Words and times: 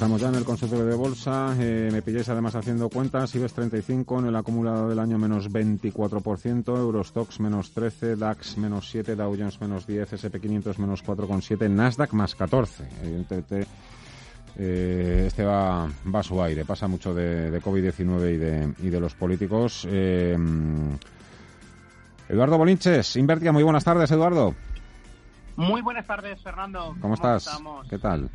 Estamos 0.00 0.22
ya 0.22 0.28
en 0.28 0.36
el 0.36 0.44
consultorio 0.46 0.86
de 0.86 0.94
bolsa. 0.94 1.54
Eh, 1.58 1.90
me 1.92 2.00
pilláis 2.00 2.26
además 2.30 2.54
haciendo 2.54 2.88
cuentas. 2.88 3.34
IBEX 3.34 3.52
35 3.52 4.20
en 4.20 4.26
el 4.28 4.36
acumulado 4.36 4.88
del 4.88 4.98
año 4.98 5.18
menos 5.18 5.52
24%, 5.52 6.74
Eurostox 6.74 7.38
menos 7.38 7.72
13, 7.72 8.16
DAX 8.16 8.56
menos 8.56 8.88
7, 8.88 9.14
Dow 9.14 9.36
Jones 9.38 9.60
menos 9.60 9.86
10, 9.86 10.10
SP500 10.14 10.78
menos 10.78 11.04
4,7, 11.04 11.68
Nasdaq 11.68 12.14
más 12.14 12.34
14. 12.34 12.88
Evidentemente, 13.02 13.66
eh, 14.56 15.24
este 15.26 15.44
va, 15.44 15.86
va 15.86 16.20
a 16.20 16.22
su 16.22 16.42
aire. 16.42 16.64
Pasa 16.64 16.88
mucho 16.88 17.12
de, 17.12 17.60
COVID-19 17.60 18.34
y 18.34 18.36
de, 18.38 18.74
y 18.78 18.88
de 18.88 19.00
los 19.00 19.14
políticos. 19.14 19.86
Eh, 19.86 20.34
Eduardo 22.26 22.56
Bolinches, 22.56 23.16
Invertia, 23.16 23.52
muy 23.52 23.64
buenas 23.64 23.84
tardes, 23.84 24.10
Eduardo. 24.10 24.54
Muy 25.56 25.82
buenas 25.82 26.06
tardes, 26.06 26.40
Fernando. 26.40 26.96
¿Cómo, 27.02 27.12
estás? 27.12 27.50
¿Qué 27.90 27.98
tal? 27.98 28.30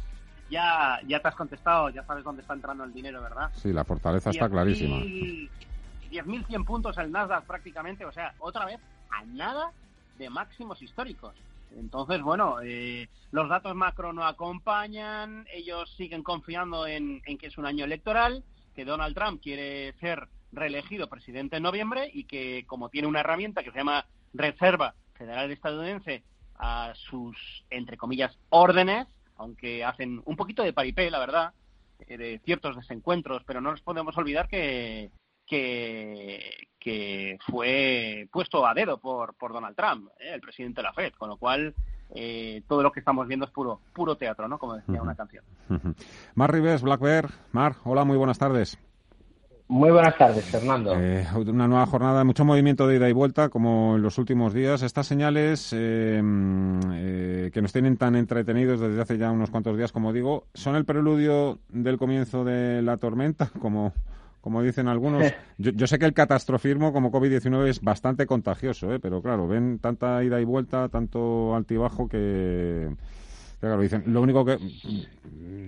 Ya, 0.50 1.00
ya 1.08 1.20
te 1.20 1.28
has 1.28 1.36
contestado, 1.36 1.90
ya 1.90 2.04
sabes 2.04 2.24
dónde 2.24 2.42
está 2.42 2.54
entrando 2.54 2.84
el 2.84 2.94
dinero, 2.94 3.22
¿verdad? 3.22 3.52
Sí, 3.56 3.74
la 3.74 3.84
fortaleza 3.84 4.30
está 4.30 4.50
clarísima. 4.50 4.98
10.100 4.98 6.66
puntos 6.66 6.98
el 6.98 7.12
Nasdaq 7.12 7.46
prácticamente, 7.46 8.06
o 8.06 8.12
sea, 8.12 8.34
otra 8.40 8.66
vez 8.66 8.80
a 9.10 9.26
nada 9.26 9.72
de 10.18 10.30
máximos 10.30 10.82
históricos. 10.82 11.36
Entonces, 11.76 12.22
bueno, 12.22 12.58
eh, 12.64 13.10
los 13.32 13.50
datos 13.50 13.76
macro 13.76 14.14
no 14.14 14.24
acompañan, 14.24 15.46
ellos 15.54 15.94
siguen 15.98 16.24
confiando 16.24 16.88
en, 16.88 17.22
en 17.26 17.38
que 17.38 17.48
es 17.48 17.58
un 17.58 17.66
año 17.66 17.84
electoral, 17.84 18.44
que 18.76 18.86
Donald 18.86 19.16
Trump 19.16 19.42
quiere 19.42 19.94
ser 20.00 20.30
reelegido 20.52 21.10
presidente 21.10 21.58
en 21.58 21.64
noviembre 21.64 22.10
y 22.14 22.26
que 22.26 22.64
como 22.66 22.90
tiene 22.90 23.08
una 23.08 23.20
herramienta 23.20 23.64
que 23.64 23.72
se 23.72 23.78
llama 23.78 24.06
Reserva 24.34 24.96
Federal 25.16 25.52
Estadounidense 25.52 26.24
a 26.58 26.94
sus, 26.96 27.66
entre 27.70 27.98
comillas, 27.98 28.38
órdenes, 28.50 29.08
aunque 29.38 29.84
hacen 29.84 30.22
un 30.26 30.36
poquito 30.36 30.64
de 30.64 30.74
paripé, 30.74 31.10
la 31.10 31.20
verdad, 31.20 31.54
eh, 32.08 32.18
de 32.18 32.42
ciertos 32.44 32.76
desencuentros, 32.76 33.44
pero 33.46 33.62
no 33.62 33.72
nos 33.72 33.82
podemos 33.82 34.18
olvidar 34.18 34.48
que, 34.48 35.12
que, 35.46 36.68
que 36.80 37.38
fue 37.46 38.28
puesto 38.32 38.66
a 38.66 38.74
dedo 38.74 38.98
por, 38.98 39.36
por 39.36 39.54
Donald 39.54 39.76
Trump, 39.76 40.10
eh, 40.20 40.34
el 40.34 40.42
presidente 40.42 40.82
de 40.82 40.84
la 40.84 40.94
Fed, 40.94 41.14
con 41.14 41.30
lo 41.30 41.38
cual 41.38 41.74
eh, 42.14 42.62
todo 42.68 42.84
lo 42.84 42.92
que 42.92 43.00
estamos 43.00 43.28
viendo 43.28 43.46
es 43.46 43.52
puro 43.52 43.82
puro 43.94 44.16
teatro, 44.16 44.48
¿no? 44.48 44.60
Como 44.60 44.76
decía 44.76 45.02
una 45.02 45.16
canción. 45.16 45.44
Mar 46.36 46.54
Rives, 46.54 46.82
Black 46.82 47.02
Bear. 47.02 47.30
Mar, 47.52 47.78
hola, 47.84 48.04
muy 48.04 48.18
buenas 48.18 48.38
tardes. 48.38 48.78
Muy 49.68 49.90
buenas 49.90 50.16
tardes, 50.16 50.46
Fernando. 50.46 50.94
Eh, 50.96 51.26
una 51.36 51.68
nueva 51.68 51.88
jornada, 51.88 52.24
mucho 52.24 52.46
movimiento 52.46 52.88
de 52.88 52.98
ida 52.98 53.10
y 53.10 53.14
vuelta, 53.14 53.50
como 53.50 53.96
en 53.96 54.04
los 54.04 54.20
últimos 54.20 54.54
días. 54.54 54.84
Estas 54.84 55.08
señales 55.08 55.74
eh, 55.74 56.22
eh, 56.94 57.50
que 57.52 57.62
nos 57.64 57.74
tienen 57.74 57.98
tan 57.98 58.16
entretenidos 58.16 58.80
desde 58.80 59.02
hace 59.02 59.18
ya 59.18 59.32
unos 59.32 59.50
cuantos 59.50 59.76
días, 59.76 59.92
como 59.92 60.14
digo, 60.14 60.46
son 60.54 60.76
el 60.76 60.86
preludio 60.86 61.58
del 61.70 61.98
comienzo 61.98 62.46
de 62.46 62.84
la 62.84 62.98
tormenta, 62.98 63.50
como, 63.60 63.92
como 64.40 64.62
dicen 64.62 64.88
algunos. 64.88 65.34
Yo, 65.58 65.88
sé 65.88 65.98
que 65.98 66.06
el 66.06 66.14
catastrofismo 66.14 66.94
como 66.94 67.12
COVID-19 67.12 67.68
es 67.68 67.82
bastante 67.82 68.28
contagioso, 68.28 68.90
pero 69.02 69.24
claro, 69.24 69.48
ven 69.48 69.80
tanta 69.80 70.24
ida 70.24 70.40
y 70.40 70.46
vuelta, 70.46 70.90
tanto 70.90 71.56
altibajo 71.56 72.08
que 72.08 72.90
Claro, 73.66 73.82
dicen, 73.82 74.04
lo 74.06 74.22
único 74.22 74.46
que 74.46 74.60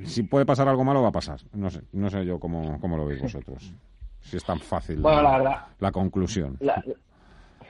si 0.05 0.21
puede 0.21 0.45
pasar 0.45 0.67
algo 0.67 0.83
malo 0.83 1.01
va 1.01 1.07
a 1.07 1.11
pasar. 1.11 1.39
No 1.53 1.67
sé, 1.71 1.81
no 1.93 2.11
sé 2.11 2.23
yo 2.23 2.39
cómo, 2.39 2.79
cómo 2.79 2.95
lo 2.95 3.07
veis 3.07 3.19
vosotros. 3.19 3.73
Si 4.21 4.37
es 4.37 4.43
tan 4.43 4.59
fácil 4.59 5.01
la, 5.01 5.91
conclusión. 5.91 6.59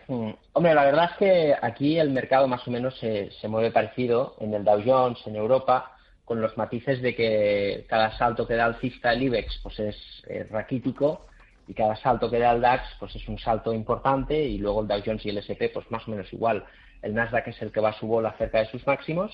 Mm, 0.10 0.32
hombre, 0.52 0.74
la 0.74 0.84
verdad 0.84 1.12
es 1.12 1.18
que 1.18 1.56
aquí 1.62 1.98
el 1.98 2.10
mercado 2.10 2.46
más 2.46 2.68
o 2.68 2.72
menos 2.72 3.00
se, 3.00 3.32
se 3.40 3.48
mueve 3.48 3.72
parecido 3.72 4.36
en 4.42 4.54
el 4.54 4.66
Dow 4.66 4.82
Jones, 4.86 5.20
en 5.28 5.38
Europa, 5.38 5.94
con 6.26 6.42
los 6.42 6.58
matices 6.58 7.02
de 7.02 7.16
que 7.16 7.86
cada 7.88 8.18
salto 8.18 8.46
que 8.46 8.56
da 8.56 8.66
alcista 8.66 9.14
el 9.14 9.24
IBEX 9.24 9.62
pues 9.64 9.80
es, 9.80 9.96
es 10.28 10.50
raquítico 10.50 11.26
y 11.70 11.74
cada 11.74 11.96
salto 11.96 12.30
que 12.30 12.40
da 12.40 12.52
el 12.52 12.60
DAX 12.60 12.84
pues 13.00 13.16
es 13.16 13.26
un 13.30 13.40
salto 13.40 13.74
importante 13.74 14.44
y 14.44 14.58
luego 14.58 14.82
el 14.82 14.90
Dow 14.90 15.02
Jones 15.06 15.26
y 15.26 15.30
el 15.30 15.38
S&P 15.38 15.70
pues 15.70 15.90
más 15.90 16.06
o 16.06 16.12
menos 16.12 16.34
igual 16.34 16.66
el 17.02 17.14
Nasdaq 17.14 17.48
es 17.48 17.62
el 17.62 17.72
que 17.72 17.80
va 17.80 17.90
a 17.90 18.00
su 18.00 18.08
bola 18.08 18.34
cerca 18.38 18.60
de 18.60 18.66
sus 18.68 18.86
máximos 18.86 19.32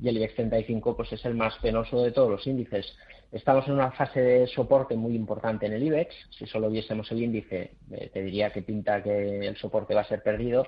y 0.00 0.08
el 0.08 0.16
IBEX 0.16 0.34
35 0.34 0.96
pues 0.96 1.12
es 1.12 1.24
el 1.24 1.34
más 1.34 1.56
penoso 1.58 2.02
de 2.02 2.12
todos 2.12 2.30
los 2.30 2.46
índices. 2.46 2.96
Estamos 3.30 3.66
en 3.66 3.74
una 3.74 3.90
fase 3.92 4.20
de 4.20 4.46
soporte 4.46 4.94
muy 4.94 5.14
importante 5.14 5.66
en 5.66 5.72
el 5.72 5.82
IBEX. 5.82 6.14
Si 6.30 6.46
solo 6.46 6.68
viésemos 6.70 7.10
el 7.12 7.22
índice, 7.22 7.72
eh, 7.90 8.10
te 8.12 8.22
diría 8.22 8.50
que 8.50 8.62
pinta 8.62 9.02
que 9.02 9.46
el 9.46 9.56
soporte 9.56 9.94
va 9.94 10.02
a 10.02 10.08
ser 10.08 10.22
perdido. 10.22 10.66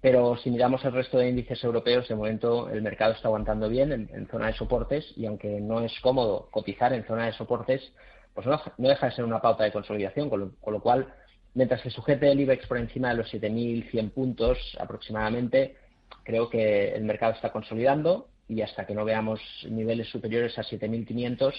Pero 0.00 0.36
si 0.38 0.50
miramos 0.50 0.84
el 0.84 0.92
resto 0.92 1.18
de 1.18 1.28
índices 1.28 1.62
europeos, 1.62 2.08
de 2.08 2.14
momento 2.14 2.70
el 2.70 2.80
mercado 2.82 3.12
está 3.12 3.28
aguantando 3.28 3.68
bien 3.68 3.92
en, 3.92 4.26
zona 4.28 4.46
de 4.46 4.54
soportes 4.54 5.12
y 5.16 5.26
aunque 5.26 5.60
no 5.60 5.82
es 5.82 5.92
cómodo 6.00 6.48
cotizar 6.50 6.92
en 6.94 7.04
zona 7.04 7.26
de 7.26 7.32
soportes, 7.34 7.92
pues 8.34 8.46
no, 8.46 8.60
deja 8.78 9.06
de 9.06 9.12
ser 9.12 9.24
una 9.24 9.42
pauta 9.42 9.64
de 9.64 9.72
consolidación, 9.72 10.30
con 10.30 10.54
lo 10.72 10.80
cual 10.80 11.12
Mientras 11.54 11.80
se 11.80 11.90
sujete 11.90 12.30
el 12.30 12.40
IBEX 12.40 12.66
por 12.66 12.78
encima 12.78 13.08
de 13.08 13.16
los 13.16 13.32
7.100 13.32 14.10
puntos 14.10 14.58
aproximadamente, 14.78 15.76
creo 16.22 16.48
que 16.48 16.94
el 16.94 17.04
mercado 17.04 17.32
está 17.32 17.50
consolidando 17.50 18.28
y 18.48 18.62
hasta 18.62 18.86
que 18.86 18.94
no 18.94 19.04
veamos 19.04 19.40
niveles 19.68 20.08
superiores 20.08 20.58
a 20.58 20.62
7.500, 20.62 21.52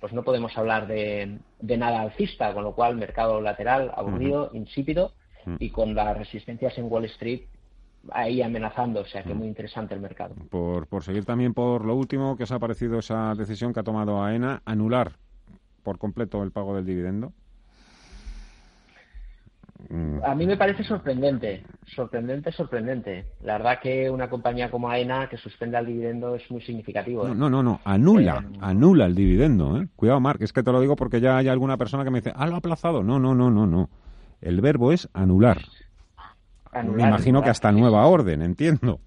pues 0.00 0.12
no 0.12 0.22
podemos 0.22 0.56
hablar 0.56 0.86
de, 0.86 1.38
nada 1.60 2.02
alcista, 2.02 2.52
con 2.52 2.64
lo 2.64 2.74
cual 2.74 2.96
mercado 2.96 3.40
lateral, 3.40 3.92
aburrido, 3.94 4.50
insípido 4.52 5.12
y 5.58 5.70
con 5.70 5.94
las 5.94 6.16
resistencias 6.16 6.76
en 6.78 6.90
Wall 6.90 7.04
Street 7.06 7.42
ahí 8.10 8.42
amenazando, 8.42 9.00
o 9.00 9.04
sea 9.04 9.22
que 9.22 9.34
muy 9.34 9.46
interesante 9.46 9.94
el 9.94 10.00
mercado. 10.00 10.34
Por, 10.50 10.88
por 10.88 11.04
seguir 11.04 11.24
también 11.24 11.54
por 11.54 11.84
lo 11.84 11.94
último, 11.94 12.36
que 12.36 12.44
os 12.44 12.52
ha 12.52 12.58
parecido 12.58 12.98
esa 12.98 13.34
decisión 13.34 13.72
que 13.72 13.80
ha 13.80 13.84
tomado 13.84 14.22
AENA, 14.22 14.62
anular 14.64 15.12
por 15.82 15.98
completo 15.98 16.42
el 16.42 16.52
pago 16.52 16.74
del 16.74 16.86
dividendo? 16.86 17.32
A 20.24 20.34
mí 20.34 20.46
me 20.46 20.56
parece 20.56 20.84
sorprendente, 20.84 21.64
sorprendente, 21.86 22.52
sorprendente. 22.52 23.26
La 23.42 23.58
verdad 23.58 23.78
que 23.82 24.08
una 24.08 24.28
compañía 24.30 24.70
como 24.70 24.88
AENA 24.88 25.28
que 25.28 25.36
suspenda 25.36 25.78
el 25.80 25.86
dividendo 25.86 26.34
es 26.34 26.50
muy 26.50 26.60
significativo. 26.62 27.28
No, 27.28 27.46
¿eh? 27.46 27.50
no, 27.50 27.62
no, 27.62 27.80
anula, 27.84 28.44
eh, 28.52 28.58
anula 28.60 29.06
el 29.06 29.14
dividendo. 29.14 29.80
¿eh? 29.80 29.88
Cuidado, 29.96 30.20
Marc, 30.20 30.42
es 30.42 30.52
que 30.52 30.62
te 30.62 30.72
lo 30.72 30.80
digo 30.80 30.96
porque 30.96 31.20
ya 31.20 31.36
hay 31.36 31.48
alguna 31.48 31.76
persona 31.76 32.04
que 32.04 32.10
me 32.10 32.20
dice, 32.20 32.32
ah, 32.34 32.46
lo 32.46 32.54
ha 32.54 32.58
aplazado. 32.58 33.02
No, 33.02 33.18
no, 33.18 33.34
no, 33.34 33.50
no, 33.50 33.66
no. 33.66 33.90
El 34.40 34.60
verbo 34.60 34.92
es 34.92 35.08
anular. 35.12 35.58
me 36.72 37.02
imagino 37.02 37.42
que 37.42 37.50
hasta 37.50 37.72
nueva 37.72 38.06
orden, 38.06 38.42
entiendo. 38.42 39.00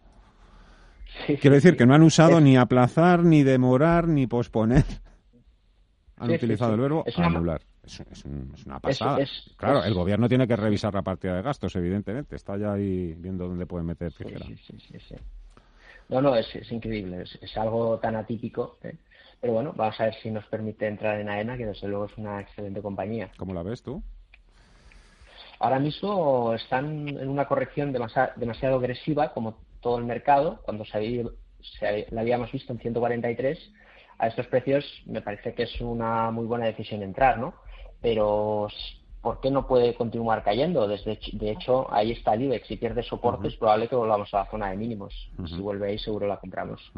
Quiero 1.40 1.56
decir 1.56 1.78
que 1.78 1.86
no 1.86 1.94
han 1.96 2.03
usado 2.03 2.42
ni 2.42 2.57
aplazar, 2.57 3.24
ni 3.24 3.44
demorar, 3.44 4.07
ni 4.07 4.28
posponer. 4.28 4.84
Han 6.18 6.31
utilizado 6.31 6.74
el 6.74 6.80
verbo 6.80 7.03
anular. 7.18 7.62
Es, 7.85 8.25
una 8.66 8.79
pasada. 8.79 9.23
claro, 9.57 9.84
el 9.84 9.94
gobierno 9.94 10.28
tiene 10.28 10.47
que 10.47 10.56
revisar 10.56 10.94
la 10.94 11.01
partida 11.01 11.35
de 11.35 11.41
gastos, 11.41 11.75
evidentemente. 11.75 12.35
Está 12.35 12.57
ya 12.57 12.73
ahí 12.73 13.13
viendo 13.18 13.47
dónde 13.47 13.66
puede 13.66 13.84
meter 13.84 14.12
tijera. 14.12 14.46
no, 16.09 16.22
no, 16.22 16.35
es, 16.35 16.72
increíble. 16.72 17.24
Es, 17.41 17.57
algo 17.57 18.00
tan 18.00 18.16
atípico. 18.16 18.78
¿eh? 18.84 18.95
Pero 19.39 19.54
bueno, 19.54 19.74
vamos 19.75 20.00
a 20.00 20.06
ver 20.06 20.15
si 20.15 20.31
nos 20.31 20.45
permite 20.45 20.88
entrar 20.88 21.19
en 21.19 21.30
AENA, 21.30 21.57
que 21.57 21.65
desde 21.65 21.88
luego 21.88 22.06
es 22.06 22.18
una 22.18 22.42
excelente 22.42 22.81
compañía. 22.81 23.30
¿Cómo 23.38 23.54
la 23.54 23.63
ves 23.63 23.83
tú? 23.83 24.01
Ahora 25.60 25.80
mismo 25.80 26.54
están 26.54 27.07
en 27.07 27.30
una 27.30 27.45
corrección 27.45 27.94
demasiado, 27.94 28.77
agresiva, 28.77 29.33
como 29.33 29.57
todo 29.80 30.00
el 30.00 30.06
mercado, 30.06 30.62
cuando 30.63 30.83
se, 30.86 31.24
se 31.80 32.07
la 32.10 32.21
habíamos 32.21 32.51
visto 32.51 32.74
en 32.74 32.80
143 32.80 33.71
a 34.18 34.27
estos 34.27 34.48
precios 34.48 34.86
me 35.06 35.21
parece 35.21 35.54
que 35.54 35.63
es 35.63 35.81
una 35.81 36.31
muy 36.31 36.45
buena 36.45 36.65
decisión 36.65 37.04
entrar, 37.04 37.38
¿no? 37.38 37.54
Pero 38.06 38.68
¿por 39.19 39.40
qué 39.40 39.50
no 39.50 39.66
puede 39.66 39.96
continuar 39.96 40.44
cayendo? 40.44 40.88
Desde, 40.88 41.19
de 41.34 41.50
hecho, 41.50 41.92
ahí 41.92 42.12
está 42.12 42.36
el 42.36 42.44
IBEX. 42.44 42.68
Si 42.68 42.78
pierde 42.78 43.02
soporte, 43.02 43.48
es 43.48 43.56
probable 43.56 43.88
que 43.88 43.96
volvamos 43.96 44.31
a 44.36 44.44
la 44.44 44.46
zona 44.52 44.69
de 44.69 44.78
mínimos. 44.78 45.31
Si 45.48 45.60
vuelve 45.60 45.88
ahí, 45.88 45.98
seguro 45.98 46.28
la 46.28 46.38
compramos. 46.38 46.92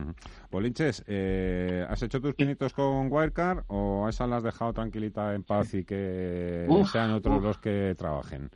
Bolinches, 0.51 1.05
eh, 1.07 1.85
¿has 1.87 2.03
hecho 2.03 2.19
tus 2.19 2.33
pinitos 2.33 2.73
con 2.73 3.09
Wirecard 3.09 3.63
o 3.67 4.09
esa 4.09 4.27
la 4.27 4.35
has 4.35 4.43
dejado 4.43 4.73
tranquilita 4.73 5.33
en 5.33 5.43
paz 5.43 5.73
y 5.75 5.85
que 5.85 6.67
sean 6.91 7.11
otros 7.11 7.41
los 7.41 7.57
que 7.57 7.95
trabajen? 7.97 8.49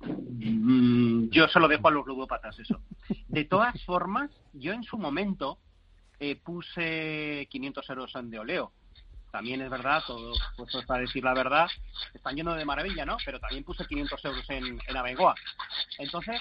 Mm, 0.00 1.28
yo 1.28 1.48
se 1.48 1.60
lo 1.60 1.68
dejo 1.68 1.88
a 1.88 1.90
los 1.90 2.06
ludópatas 2.06 2.58
eso. 2.58 2.80
De 3.28 3.44
todas 3.44 3.84
formas, 3.84 4.30
yo 4.54 4.72
en 4.72 4.84
su 4.84 4.96
momento 4.96 5.58
eh, 6.18 6.36
puse 6.42 7.46
500 7.50 7.90
euros 7.90 8.14
en 8.14 8.30
de 8.30 8.38
oleo 8.38 8.72
también 9.34 9.60
es 9.62 9.68
verdad, 9.68 10.00
todo 10.06 10.32
puesto 10.56 10.80
para 10.86 11.00
decir 11.00 11.24
la 11.24 11.34
verdad, 11.34 11.66
están 12.14 12.36
yendo 12.36 12.54
de 12.54 12.64
maravilla, 12.64 13.04
¿no? 13.04 13.16
Pero 13.24 13.40
también 13.40 13.64
puse 13.64 13.84
500 13.84 14.24
euros 14.26 14.48
en, 14.48 14.78
en 14.86 14.96
Abengoa. 14.96 15.34
Entonces, 15.98 16.40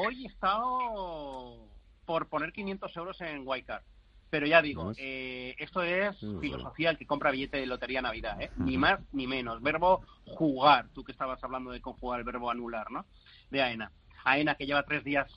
hoy 0.00 0.24
he 0.24 0.26
estado 0.26 1.68
por 2.04 2.28
poner 2.28 2.52
500 2.52 2.96
euros 2.96 3.20
en 3.20 3.46
Wildcard. 3.46 3.84
Pero 4.30 4.48
ya 4.48 4.60
digo, 4.62 4.90
eh, 4.96 5.54
esto 5.60 5.84
es 5.84 6.16
filosofía 6.40 6.90
el 6.90 6.98
que 6.98 7.06
compra 7.06 7.30
billete 7.30 7.58
de 7.58 7.66
lotería 7.66 8.02
Navidad, 8.02 8.42
¿eh? 8.42 8.50
Ni 8.56 8.78
más 8.78 8.98
ni 9.12 9.28
menos. 9.28 9.62
Verbo 9.62 10.04
jugar, 10.26 10.88
tú 10.92 11.04
que 11.04 11.12
estabas 11.12 11.38
hablando 11.44 11.70
de 11.70 11.80
conjugar 11.80 12.18
el 12.18 12.24
verbo 12.24 12.50
anular, 12.50 12.90
¿no? 12.90 13.06
De 13.50 13.62
AENA. 13.62 13.92
AENA 14.24 14.56
que 14.56 14.66
lleva 14.66 14.82
tres 14.82 15.04
días 15.04 15.30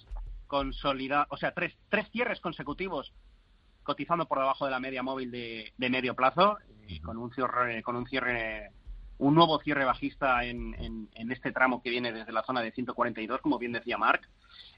consolidado, 0.47 1.27
o 1.29 1.37
sea, 1.37 1.53
tres, 1.53 1.77
tres 1.89 2.09
cierres 2.09 2.39
consecutivos 2.39 3.13
cotizando 3.87 4.27
por 4.27 4.39
debajo 4.39 4.65
de 4.65 4.71
la 4.71 4.81
media 4.81 5.01
móvil 5.01 5.31
de, 5.31 5.71
medio 5.77 6.13
plazo 6.13 6.57
con 7.03 7.17
un 7.17 7.31
cierre, 7.31 7.81
con 7.83 7.95
un 7.95 8.05
cierre, 8.07 8.71
un 9.17 9.35
nuevo 9.35 9.59
cierre 9.59 9.85
bajista 9.85 10.43
en, 10.43 10.75
en, 11.13 11.31
este 11.31 11.51
tramo 11.51 11.81
que 11.81 11.89
viene 11.89 12.11
desde 12.11 12.31
la 12.31 12.43
zona 12.43 12.61
de 12.61 12.71
142, 12.71 13.41
como 13.41 13.57
bien 13.57 13.71
decía 13.71 13.97
Mark. 13.97 14.21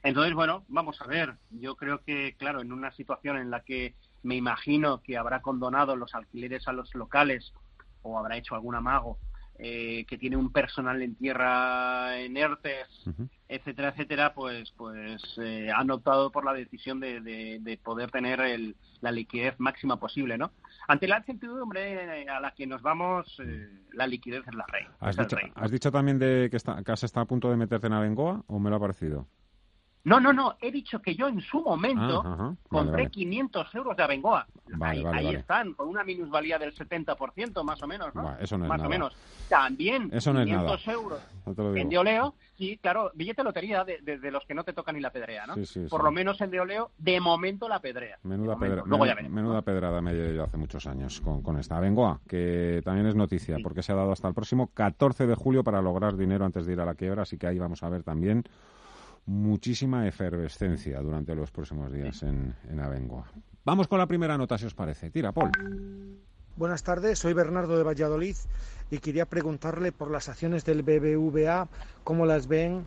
Entonces, 0.02 0.34
bueno, 0.34 0.64
vamos 0.68 1.00
a 1.00 1.06
ver. 1.06 1.36
Yo 1.50 1.76
creo 1.76 2.02
que, 2.04 2.34
claro, 2.36 2.60
en 2.60 2.72
una 2.72 2.90
situación 2.92 3.36
en 3.36 3.50
la 3.50 3.60
que 3.60 3.94
me 4.22 4.36
imagino 4.36 5.02
que 5.02 5.16
habrá 5.16 5.40
condonado 5.40 5.96
los 5.96 6.14
alquileres 6.14 6.66
a 6.68 6.72
los 6.72 6.94
locales 6.94 7.52
o 8.02 8.18
habrá 8.18 8.36
hecho 8.36 8.54
algún 8.54 8.74
amago 8.74 9.18
eh, 9.62 10.06
que 10.08 10.16
tiene 10.16 10.38
un 10.38 10.50
personal 10.50 11.02
en 11.02 11.16
tierra 11.16 12.18
en 12.18 12.34
ERTES, 12.34 12.88
etcétera, 13.46 13.90
etcétera, 13.90 14.32
pues 14.32 14.72
pues 14.74 15.22
eh, 15.36 15.70
han 15.74 15.90
optado 15.90 16.32
por 16.32 16.46
la 16.46 16.54
decisión 16.54 16.98
de, 16.98 17.20
de, 17.20 17.78
poder 17.84 18.10
tener 18.10 18.40
el, 18.40 18.74
la 19.00 19.10
liquidez 19.10 19.54
máxima 19.58 19.98
posible, 19.98 20.36
¿no? 20.36 20.52
Ante 20.88 21.06
la 21.06 21.18
incertidumbre 21.18 22.28
a 22.28 22.40
la 22.40 22.52
que 22.52 22.66
nos 22.66 22.82
vamos, 22.82 23.40
eh, 23.44 23.68
la 23.92 24.06
liquidez 24.06 24.46
es 24.46 24.54
la 24.54 24.66
rey. 24.66 24.84
¿Has, 25.00 25.16
dicho, 25.16 25.36
¿Has 25.54 25.70
dicho 25.70 25.90
también 25.90 26.18
de 26.18 26.48
que, 26.50 26.56
está, 26.56 26.82
que 26.82 26.92
has 26.92 27.02
estado 27.02 27.24
a 27.24 27.28
punto 27.28 27.50
de 27.50 27.56
meterte 27.56 27.86
en 27.86 27.92
Abengoa 27.92 28.42
o 28.46 28.58
me 28.58 28.70
lo 28.70 28.76
ha 28.76 28.80
parecido? 28.80 29.26
No, 30.04 30.18
no, 30.18 30.32
no, 30.32 30.56
he 30.60 30.70
dicho 30.70 31.00
que 31.02 31.14
yo 31.14 31.28
en 31.28 31.40
su 31.40 31.60
momento 31.60 32.22
ah, 32.24 32.54
compré 32.68 33.10
500 33.10 33.74
euros 33.74 33.96
de 33.96 34.02
Abengoa. 34.02 34.46
ahí, 34.80 35.34
están, 35.34 35.74
con 35.74 35.88
una 35.88 36.04
minusvalía 36.04 36.58
del 36.58 36.74
70% 36.74 37.62
más 37.62 37.82
o 37.82 37.86
menos, 37.86 38.14
¿no? 38.14 38.36
eso 38.38 38.56
no 38.56 38.64
es 38.64 38.68
más 38.68 38.82
o 38.82 38.88
menos. 38.88 39.14
También 39.48 40.08
eso 40.12 40.32
no 40.32 40.42
500 40.42 40.88
euros 40.88 41.20
en 41.76 41.88
Deoleo, 41.88 42.34
sí, 42.56 42.78
claro, 42.80 43.10
billete 43.14 43.44
lotería 43.44 43.84
de, 43.84 44.30
los 44.30 44.46
que 44.46 44.54
no 44.54 44.64
te 44.64 44.72
tocan 44.72 44.94
ni 44.94 45.02
la 45.02 45.10
pedrea, 45.10 45.46
¿no? 45.46 45.54
Por 45.88 46.02
lo 46.02 46.10
menos 46.10 46.40
en 46.40 46.50
Deoleo, 46.50 46.90
de 46.96 47.20
momento 47.20 47.68
la 47.68 47.80
pedrea. 47.80 48.18
Menuda, 48.22 48.56
menuda 48.56 49.62
pedrada 49.62 50.00
me 50.00 50.14
llevé 50.14 50.34
yo 50.34 50.44
hace 50.44 50.56
muchos 50.56 50.86
años 50.86 51.20
con, 51.20 51.42
con 51.42 51.58
esta. 51.58 51.76
Abengoa, 51.76 52.20
que 52.26 52.80
también 52.84 53.06
es 53.06 53.14
noticia, 53.14 53.58
porque 53.62 53.82
se 53.82 53.92
ha 53.92 53.96
dado 53.96 54.12
hasta 54.12 54.28
el 54.28 54.34
próximo 54.34 54.68
14 54.72 55.26
de 55.26 55.34
julio 55.34 55.62
para 55.62 55.82
lograr 55.82 56.16
dinero 56.16 56.44
antes 56.44 56.66
de 56.66 56.72
ir 56.72 56.80
a 56.80 56.84
la 56.84 56.94
quiebra, 56.94 57.22
así 57.22 57.36
que 57.36 57.46
ahí 57.46 57.58
vamos 57.58 57.82
a 57.82 57.88
ver 57.88 58.02
también 58.02 58.44
muchísima 59.30 60.08
efervescencia 60.08 61.00
durante 61.00 61.34
los 61.34 61.50
próximos 61.52 61.92
días 61.92 62.22
en, 62.24 62.54
en 62.68 62.80
Abengoa. 62.80 63.30
Vamos 63.64 63.86
con 63.86 63.98
la 63.98 64.06
primera 64.06 64.36
nota, 64.36 64.58
si 64.58 64.66
os 64.66 64.74
parece. 64.74 65.10
Tira, 65.10 65.30
Paul. 65.32 65.52
Buenas 66.56 66.82
tardes, 66.82 67.18
soy 67.20 67.32
Bernardo 67.32 67.76
de 67.78 67.84
Valladolid 67.84 68.36
y 68.90 68.98
quería 68.98 69.26
preguntarle 69.26 69.92
por 69.92 70.10
las 70.10 70.28
acciones 70.28 70.64
del 70.64 70.82
BBVA, 70.82 71.68
cómo 72.02 72.26
las 72.26 72.48
ven, 72.48 72.84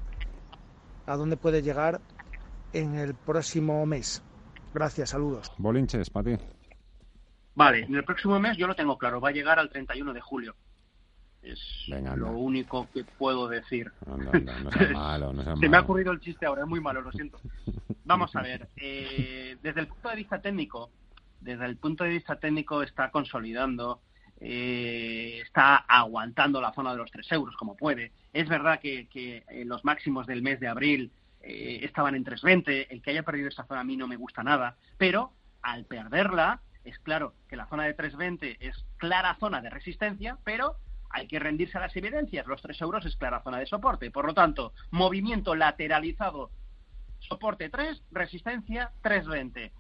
a 1.05 1.15
dónde 1.15 1.37
puede 1.37 1.61
llegar 1.61 2.01
en 2.73 2.95
el 2.95 3.15
próximo 3.15 3.85
mes. 3.85 4.21
Gracias, 4.73 5.11
saludos. 5.11 5.51
Bolinches, 5.57 6.09
para 6.09 6.35
ti. 6.35 6.43
Vale, 7.55 7.83
en 7.83 7.95
el 7.95 8.03
próximo 8.03 8.37
mes 8.39 8.57
yo 8.57 8.67
lo 8.67 8.75
tengo 8.75 8.97
claro, 8.97 9.21
va 9.21 9.29
a 9.29 9.31
llegar 9.31 9.59
al 9.59 9.69
31 9.69 10.13
de 10.13 10.21
julio. 10.21 10.55
Es 11.43 11.59
lo 11.87 12.31
único 12.31 12.87
que 12.93 13.03
puedo 13.03 13.47
decir. 13.47 13.91
Se 15.59 15.69
me 15.69 15.77
ha 15.77 15.81
ocurrido 15.81 16.11
el 16.11 16.21
chiste 16.21 16.45
ahora, 16.45 16.61
es 16.61 16.67
muy 16.67 16.79
malo, 16.79 17.01
lo 17.01 17.11
siento. 17.11 17.39
Vamos 18.05 18.35
a 18.35 18.41
ver, 18.41 18.69
eh, 18.77 19.57
desde 19.61 19.81
el 19.81 19.87
punto 19.87 20.09
de 20.09 20.15
vista 20.15 20.41
técnico, 20.41 20.89
desde 21.41 21.65
el 21.65 21.77
punto 21.77 22.03
de 22.03 22.11
vista 22.11 22.37
técnico 22.37 22.81
está 22.81 23.11
consolidando, 23.11 24.01
eh, 24.39 25.39
está 25.41 25.77
aguantando 25.77 26.59
la 26.61 26.73
zona 26.73 26.91
de 26.91 26.97
los 26.97 27.11
3 27.11 27.31
euros 27.33 27.55
como 27.55 27.75
puede. 27.75 28.11
Es 28.31 28.47
verdad 28.47 28.79
que, 28.79 29.07
que 29.07 29.43
los 29.65 29.83
máximos 29.85 30.27
del 30.27 30.41
mes 30.41 30.59
de 30.59 30.67
abril 30.67 31.11
eh, 31.41 31.81
estaban 31.83 32.15
en 32.15 32.23
3.20, 32.23 32.87
el 32.89 33.01
que 33.01 33.11
haya 33.11 33.23
perdido 33.23 33.49
esa 33.49 33.65
zona 33.65 33.81
a 33.81 33.83
mí 33.83 33.97
no 33.97 34.07
me 34.07 34.15
gusta 34.15 34.43
nada, 34.43 34.77
pero 34.97 35.33
al 35.61 35.83
perderla, 35.83 36.61
es 36.85 36.97
claro 36.99 37.33
que 37.49 37.57
la 37.57 37.67
zona 37.67 37.83
de 37.83 37.97
3.20 37.97 38.57
es 38.61 38.85
clara 38.97 39.35
zona 39.39 39.61
de 39.61 39.69
resistencia, 39.69 40.37
pero 40.45 40.77
hay 41.13 41.27
que 41.27 41.39
rendirse 41.39 41.77
a 41.77 41.81
las 41.81 41.95
evidencias. 41.95 42.45
Los 42.48 42.62
3 42.62 42.81
euros 42.81 43.06
es 43.06 43.15
clara 43.15 43.44
zona 43.44 43.60
de 43.60 43.68
soporte. 43.68 44.12
Por 44.12 44.25
lo 44.25 44.33
tanto, 44.33 44.74
movimiento 44.92 45.56
lateralizado, 45.56 46.50
soporte 47.19 47.69
3, 47.69 48.04
resistencia 48.12 48.92
320 49.01 49.71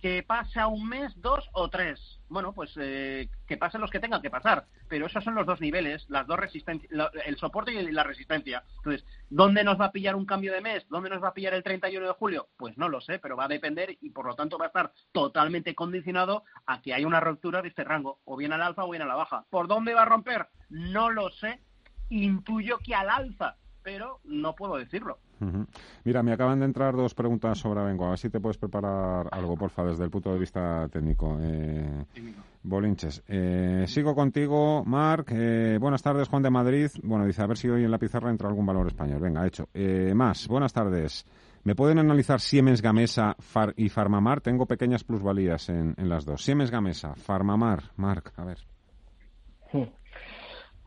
que 0.00 0.22
pasa 0.22 0.66
un 0.68 0.88
mes, 0.88 1.12
dos 1.20 1.48
o 1.52 1.68
tres. 1.68 2.20
Bueno, 2.28 2.52
pues 2.52 2.72
eh, 2.76 3.28
que 3.46 3.56
pasen 3.56 3.80
los 3.80 3.90
que 3.90 4.00
tengan 4.00 4.22
que 4.22 4.30
pasar. 4.30 4.66
Pero 4.88 5.06
esos 5.06 5.24
son 5.24 5.34
los 5.34 5.46
dos 5.46 5.60
niveles, 5.60 6.04
las 6.08 6.26
dos 6.26 6.38
resistencias, 6.38 6.90
el 7.24 7.36
soporte 7.36 7.72
y 7.72 7.92
la 7.92 8.04
resistencia. 8.04 8.62
Entonces, 8.76 9.04
¿dónde 9.28 9.64
nos 9.64 9.80
va 9.80 9.86
a 9.86 9.92
pillar 9.92 10.14
un 10.14 10.26
cambio 10.26 10.52
de 10.52 10.60
mes? 10.60 10.86
¿Dónde 10.88 11.10
nos 11.10 11.22
va 11.22 11.28
a 11.28 11.34
pillar 11.34 11.54
el 11.54 11.62
31 11.62 12.06
de 12.06 12.12
julio? 12.12 12.48
Pues 12.56 12.78
no 12.78 12.88
lo 12.88 13.00
sé, 13.00 13.18
pero 13.18 13.36
va 13.36 13.44
a 13.44 13.48
depender 13.48 13.96
y 14.00 14.10
por 14.10 14.26
lo 14.26 14.34
tanto 14.34 14.58
va 14.58 14.66
a 14.66 14.68
estar 14.68 14.92
totalmente 15.12 15.74
condicionado 15.74 16.44
a 16.66 16.80
que 16.80 16.94
haya 16.94 17.06
una 17.06 17.20
ruptura 17.20 17.62
de 17.62 17.68
este 17.68 17.84
rango, 17.84 18.20
o 18.24 18.36
bien 18.36 18.52
al 18.52 18.62
alza 18.62 18.84
o 18.84 18.90
bien 18.90 19.02
a 19.02 19.06
la 19.06 19.16
baja. 19.16 19.44
¿Por 19.50 19.68
dónde 19.68 19.94
va 19.94 20.02
a 20.02 20.06
romper? 20.06 20.48
No 20.68 21.10
lo 21.10 21.30
sé. 21.30 21.60
Intuyo 22.10 22.78
que 22.78 22.94
al 22.94 23.10
alza, 23.10 23.56
pero 23.82 24.20
no 24.24 24.54
puedo 24.54 24.76
decirlo. 24.76 25.18
Mira, 26.04 26.22
me 26.22 26.32
acaban 26.32 26.60
de 26.60 26.66
entrar 26.66 26.94
dos 26.94 27.14
preguntas 27.14 27.58
sobre 27.58 27.80
Abengoa. 27.80 28.08
A 28.08 28.10
ver 28.10 28.18
si 28.18 28.30
te 28.30 28.40
puedes 28.40 28.58
preparar 28.58 29.28
algo, 29.30 29.56
porfa, 29.56 29.84
desde 29.84 30.04
el 30.04 30.10
punto 30.10 30.32
de 30.32 30.38
vista 30.38 30.88
técnico. 30.88 31.38
Eh, 31.40 32.04
Bolinches. 32.62 33.22
Eh, 33.28 33.84
sigo 33.86 34.14
contigo, 34.14 34.84
Marc. 34.84 35.30
Eh, 35.32 35.78
buenas 35.80 36.02
tardes, 36.02 36.28
Juan 36.28 36.42
de 36.42 36.50
Madrid. 36.50 36.90
Bueno, 37.02 37.26
dice, 37.26 37.42
a 37.42 37.46
ver 37.46 37.56
si 37.56 37.68
hoy 37.68 37.84
en 37.84 37.90
la 37.90 37.98
pizarra 37.98 38.30
entra 38.30 38.48
algún 38.48 38.66
valor 38.66 38.86
español. 38.86 39.20
Venga, 39.20 39.46
hecho. 39.46 39.68
más, 40.14 40.48
buenas 40.48 40.72
tardes. 40.72 41.24
¿Me 41.64 41.74
pueden 41.74 41.98
analizar 41.98 42.40
Siemens 42.40 42.80
Gamesa 42.80 43.36
y 43.76 43.88
Farmamar? 43.88 44.40
Tengo 44.40 44.66
pequeñas 44.66 45.04
plusvalías 45.04 45.68
en, 45.68 45.94
en 45.96 46.08
las 46.08 46.24
dos. 46.24 46.42
Siemens 46.42 46.70
Gamesa, 46.70 47.14
Farmamar, 47.14 47.90
Marc, 47.96 48.32
a 48.36 48.44
ver. 48.44 48.58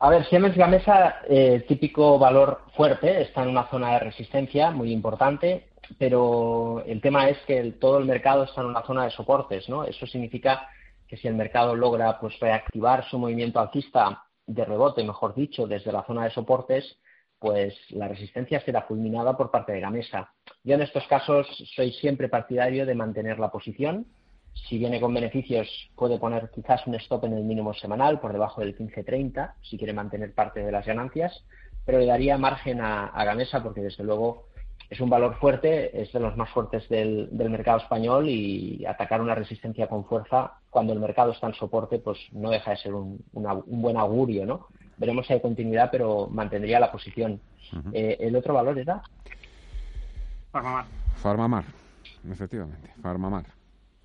A 0.03 0.10
ver, 0.10 0.25
Siemens 0.25 0.58
Gamesa, 0.58 1.17
eh, 1.29 1.63
típico 1.67 2.17
valor 2.17 2.62
fuerte, 2.75 3.22
está 3.22 3.43
en 3.43 3.50
una 3.50 3.70
zona 3.70 3.93
de 3.93 4.00
resistencia 4.00 4.72
muy 4.72 4.91
importante, 4.91 5.67
pero 6.00 6.84
el 6.88 7.00
tema 7.01 7.29
es 7.29 7.38
que 7.46 7.74
todo 7.74 8.00
el 8.00 8.05
mercado 8.05 8.46
está 8.46 8.62
en 8.62 8.67
una 8.67 8.81
zona 8.81 9.03
de 9.03 9.12
soportes, 9.12 9.70
¿no? 9.70 9.84
Eso 9.84 10.08
significa 10.08 10.67
que 11.08 11.17
si 11.17 11.27
el 11.27 11.36
mercado 11.36 11.75
logra 11.75 12.20
pues 12.20 12.39
reactivar 12.39 13.08
su 13.12 13.20
movimiento 13.20 13.60
alcista 13.60 14.24
de 14.48 14.65
rebote, 14.65 15.03
mejor 15.03 15.36
dicho, 15.36 15.67
desde 15.67 15.91
la 15.91 16.03
zona 16.03 16.24
de 16.24 16.31
soportes, 16.31 16.98
pues 17.38 17.77
la 17.91 18.08
resistencia 18.08 18.60
será 18.62 18.81
fulminada 18.81 19.38
por 19.38 19.51
parte 19.51 19.74
de 19.74 19.81
Gamesa. 19.81 20.34
Yo 20.63 20.74
en 20.74 20.81
estos 20.81 21.05
casos 21.05 21.46
soy 21.75 21.91
siempre 21.91 22.27
partidario 22.27 22.88
de 22.88 22.96
mantener 22.96 23.38
la 23.38 23.51
posición, 23.51 24.08
si 24.53 24.77
viene 24.77 25.00
con 25.00 25.13
beneficios, 25.13 25.67
puede 25.96 26.20
poner 26.20 26.50
quizás 26.50 26.86
un 26.88 26.96
stop 26.96 27.25
en 27.25 27.34
el 27.34 27.43
mínimo 27.43 27.74
semanal 27.74 28.20
por 28.20 28.34
debajo 28.34 28.62
del 28.62 28.77
15.30, 28.77 29.53
si 29.62 29.77
quiere 29.77 29.93
mantener 29.93 30.34
parte 30.34 30.63
de 30.63 30.72
las 30.72 30.86
ganancias, 30.86 31.43
pero 31.86 32.00
le 32.00 32.05
daría 32.05 32.38
margen 32.38 32.81
a, 32.81 33.12
Gamesa 33.24 33.63
porque, 33.63 33.81
desde 33.81 34.03
luego, 34.03 34.48
es 34.89 35.00
un 35.00 35.10
valor 35.10 35.36
fuerte, 35.39 36.01
es 36.01 36.12
de 36.12 36.20
los 36.20 36.36
más 36.36 36.50
fuertes 36.50 36.88
del, 36.89 37.29
mercado 37.31 37.79
español 37.79 38.27
y 38.27 38.86
atacar 38.86 39.22
una 39.22 39.36
resistencia 39.36 39.88
con 39.88 40.05
fuerza 40.05 40.53
cuando 40.70 40.93
el 40.93 41.00
mercado 41.00 41.31
está 41.31 41.48
en 41.48 41.53
soporte, 41.53 42.00
pues 42.00 42.20
no 42.31 42.50
deja 42.50 42.72
de 42.72 42.77
ser 42.77 42.93
un, 42.93 43.24
buen 43.31 43.98
augurio, 43.98 44.46
¿no? 44.46 44.67
Veremos 44.98 45.25
si 45.25 45.34
hay 45.34 45.41
continuidad, 45.41 45.89
pero 45.91 46.27
mantendría 46.27 46.79
la 46.79 46.91
posición. 46.91 47.39
Eh, 47.93 48.17
¿El 48.20 48.36
otro 48.36 48.53
valor 48.53 48.77
era? 48.77 49.01
Farmamar. 50.51 50.86
Farmamar, 51.15 51.63
efectivamente, 52.29 52.91
Farmamar 53.01 53.60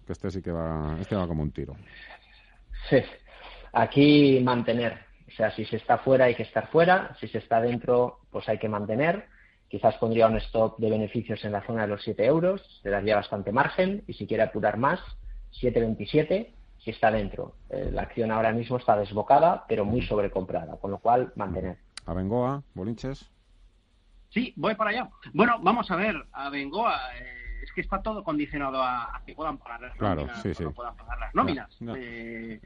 que 0.07 0.13
este 0.13 0.31
sí 0.31 0.41
que 0.41 0.53
va, 0.53 0.97
este 1.01 1.17
va 1.17 1.27
como 1.27 1.43
un 1.43 1.51
tiro. 1.51 1.75
Sí, 2.89 3.03
aquí 3.73 4.41
mantener. 4.43 5.05
O 5.29 5.31
sea, 5.33 5.51
si 5.51 5.65
se 5.65 5.77
está 5.77 5.99
fuera 5.99 6.27
hay 6.27 6.35
que 6.35 6.45
estar 6.45 6.69
fuera, 6.69 7.17
si 7.21 7.27
se 7.29 7.39
está 7.39 7.61
dentro, 7.61 8.21
pues 8.31 8.49
hay 8.49 8.59
que 8.59 8.69
mantener. 8.69 9.27
Quizás 9.69 9.97
pondría 9.97 10.29
un 10.29 10.37
stop 10.37 10.79
de 10.79 10.91
beneficios 10.91 11.45
en 11.45 11.53
la 11.53 11.67
zona 11.67 11.83
de 11.83 11.89
los 11.89 12.03
7 12.05 12.25
euros, 12.25 12.81
le 12.85 12.91
daría 12.91 13.17
bastante 13.17 13.51
margen 13.51 14.05
y 14.07 14.15
si 14.15 14.27
quiere 14.27 14.45
apurar 14.45 14.79
más, 14.79 15.01
7,27 15.61 16.53
si 16.79 16.91
está 16.91 17.11
dentro. 17.11 17.57
Eh, 17.71 17.91
la 17.93 18.03
acción 18.03 18.31
ahora 18.31 18.53
mismo 18.53 18.77
está 18.77 18.97
desbocada, 18.97 19.65
pero 19.67 19.85
muy 19.85 20.03
sobrecomprada, 20.03 20.77
con 20.77 20.93
lo 20.93 20.99
cual 20.99 21.33
mantener. 21.35 21.79
A 22.05 22.15
Bengoa, 22.15 22.63
Bolinches. 22.75 23.29
Sí, 24.31 24.53
voy 24.57 24.77
para 24.77 24.91
allá. 24.91 25.11
Bueno, 25.33 25.59
vamos 25.61 25.91
a 25.91 25.97
ver, 25.97 26.15
a 26.33 26.49
Bengoa. 26.49 26.97
Eh 27.19 27.46
es 27.67 27.73
que 27.73 27.81
está 27.81 28.01
todo 28.01 28.23
condicionado 28.23 28.83
a, 28.83 29.21
que 29.27 29.35
puedan 29.35 29.59
pagar 29.59 29.81
las 29.81 30.01
nóminas 30.01 30.61
no 30.61 30.73
puedan 30.73 30.97
pagar 30.97 31.19
las 31.19 31.35
nóminas. 31.35 31.77
Eh, 31.97 32.61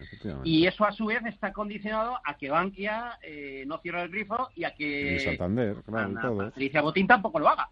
y 0.45 0.67
eso 0.67 0.85
a 0.85 0.93
su 0.93 1.07
vez 1.07 1.25
está 1.27 1.53
condicionado 1.53 2.19
a 2.25 2.37
que 2.37 2.51
Bankia 2.51 3.19
eh, 3.23 3.65
no 3.67 3.79
cierre 3.79 4.03
el 4.03 4.11
grifo 4.11 4.51
y 4.55 4.65
a 4.65 4.75
que 4.75 5.21
Santander, 5.21 5.77
claro, 5.85 6.37
Patricia 6.37 6.83
Botín 6.83 7.07
tampoco 7.07 7.39
lo 7.39 7.49
haga. 7.49 7.69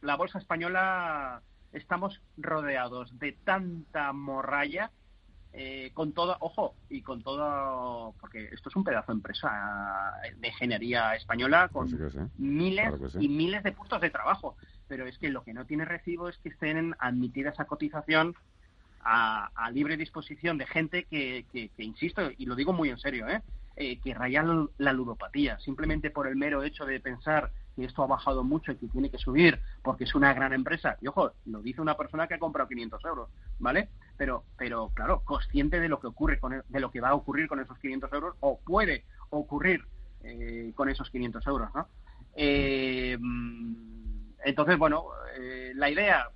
la 0.00 0.16
bolsa 0.16 0.38
española 0.38 1.42
estamos 1.72 2.20
rodeados 2.36 3.18
de 3.18 3.32
tanta 3.32 4.12
morralla 4.12 4.90
eh, 5.54 5.90
con 5.92 6.12
todo, 6.12 6.36
ojo, 6.40 6.74
y 6.88 7.02
con 7.02 7.22
todo, 7.22 8.14
porque 8.20 8.48
esto 8.52 8.70
es 8.70 8.76
un 8.76 8.84
pedazo 8.84 9.12
de 9.12 9.16
empresa 9.16 10.14
de 10.38 10.48
ingeniería 10.48 11.14
española 11.14 11.68
con 11.68 11.88
miles 12.38 12.90
y 13.20 13.28
miles 13.28 13.62
de 13.62 13.72
puestos 13.72 14.00
de 14.00 14.10
trabajo. 14.10 14.56
Pero 14.88 15.06
es 15.06 15.18
que 15.18 15.28
lo 15.28 15.44
que 15.44 15.52
no 15.52 15.66
tiene 15.66 15.84
recibo 15.84 16.28
es 16.28 16.38
que 16.38 16.48
estén 16.48 16.94
admitidas 16.98 17.60
a 17.60 17.66
cotización 17.66 18.34
a, 19.04 19.70
libre 19.72 19.96
disposición 19.96 20.58
de 20.58 20.66
gente 20.66 21.04
que, 21.04 21.44
que, 21.52 21.70
insisto, 21.78 22.30
y 22.36 22.46
lo 22.46 22.54
digo 22.54 22.72
muy 22.72 22.88
en 22.88 22.98
serio, 22.98 23.28
¿eh? 23.28 23.42
Eh 23.76 24.00
que 24.00 24.14
rayan 24.14 24.68
la 24.78 24.92
ludopatía, 24.92 25.58
simplemente 25.60 26.10
por 26.10 26.26
el 26.26 26.36
mero 26.36 26.62
hecho 26.62 26.84
de 26.84 27.00
pensar 27.00 27.50
que 27.74 27.84
esto 27.84 28.02
ha 28.02 28.06
bajado 28.06 28.44
mucho 28.44 28.72
y 28.72 28.76
que 28.76 28.88
tiene 28.88 29.10
que 29.10 29.18
subir 29.18 29.58
porque 29.82 30.04
es 30.04 30.14
una 30.14 30.34
gran 30.34 30.52
empresa. 30.52 30.96
Y 31.00 31.08
ojo, 31.08 31.32
lo 31.46 31.62
dice 31.62 31.80
una 31.80 31.96
persona 31.96 32.26
que 32.26 32.34
ha 32.34 32.38
comprado 32.38 32.68
500 32.68 33.04
euros, 33.04 33.30
¿vale? 33.58 33.88
Pero, 34.16 34.44
pero 34.56 34.90
claro, 34.94 35.20
consciente 35.24 35.80
de 35.80 35.88
lo 35.88 36.00
que 36.00 36.06
ocurre 36.06 36.38
con 36.38 36.62
de 36.68 36.80
lo 36.80 36.90
que 36.90 37.00
va 37.00 37.10
a 37.10 37.14
ocurrir 37.14 37.48
con 37.48 37.60
esos 37.60 37.78
500 37.78 38.12
euros 38.12 38.36
o 38.40 38.58
puede 38.60 39.04
ocurrir 39.30 39.84
eh, 40.22 40.72
con 40.74 40.88
esos 40.88 41.10
500 41.10 41.46
euros, 41.46 41.70
¿no? 41.74 41.88
Eh, 42.34 43.18
entonces, 44.44 44.78
bueno, 44.78 45.06
eh, 45.38 45.72
la 45.74 45.90
idea 45.90 46.28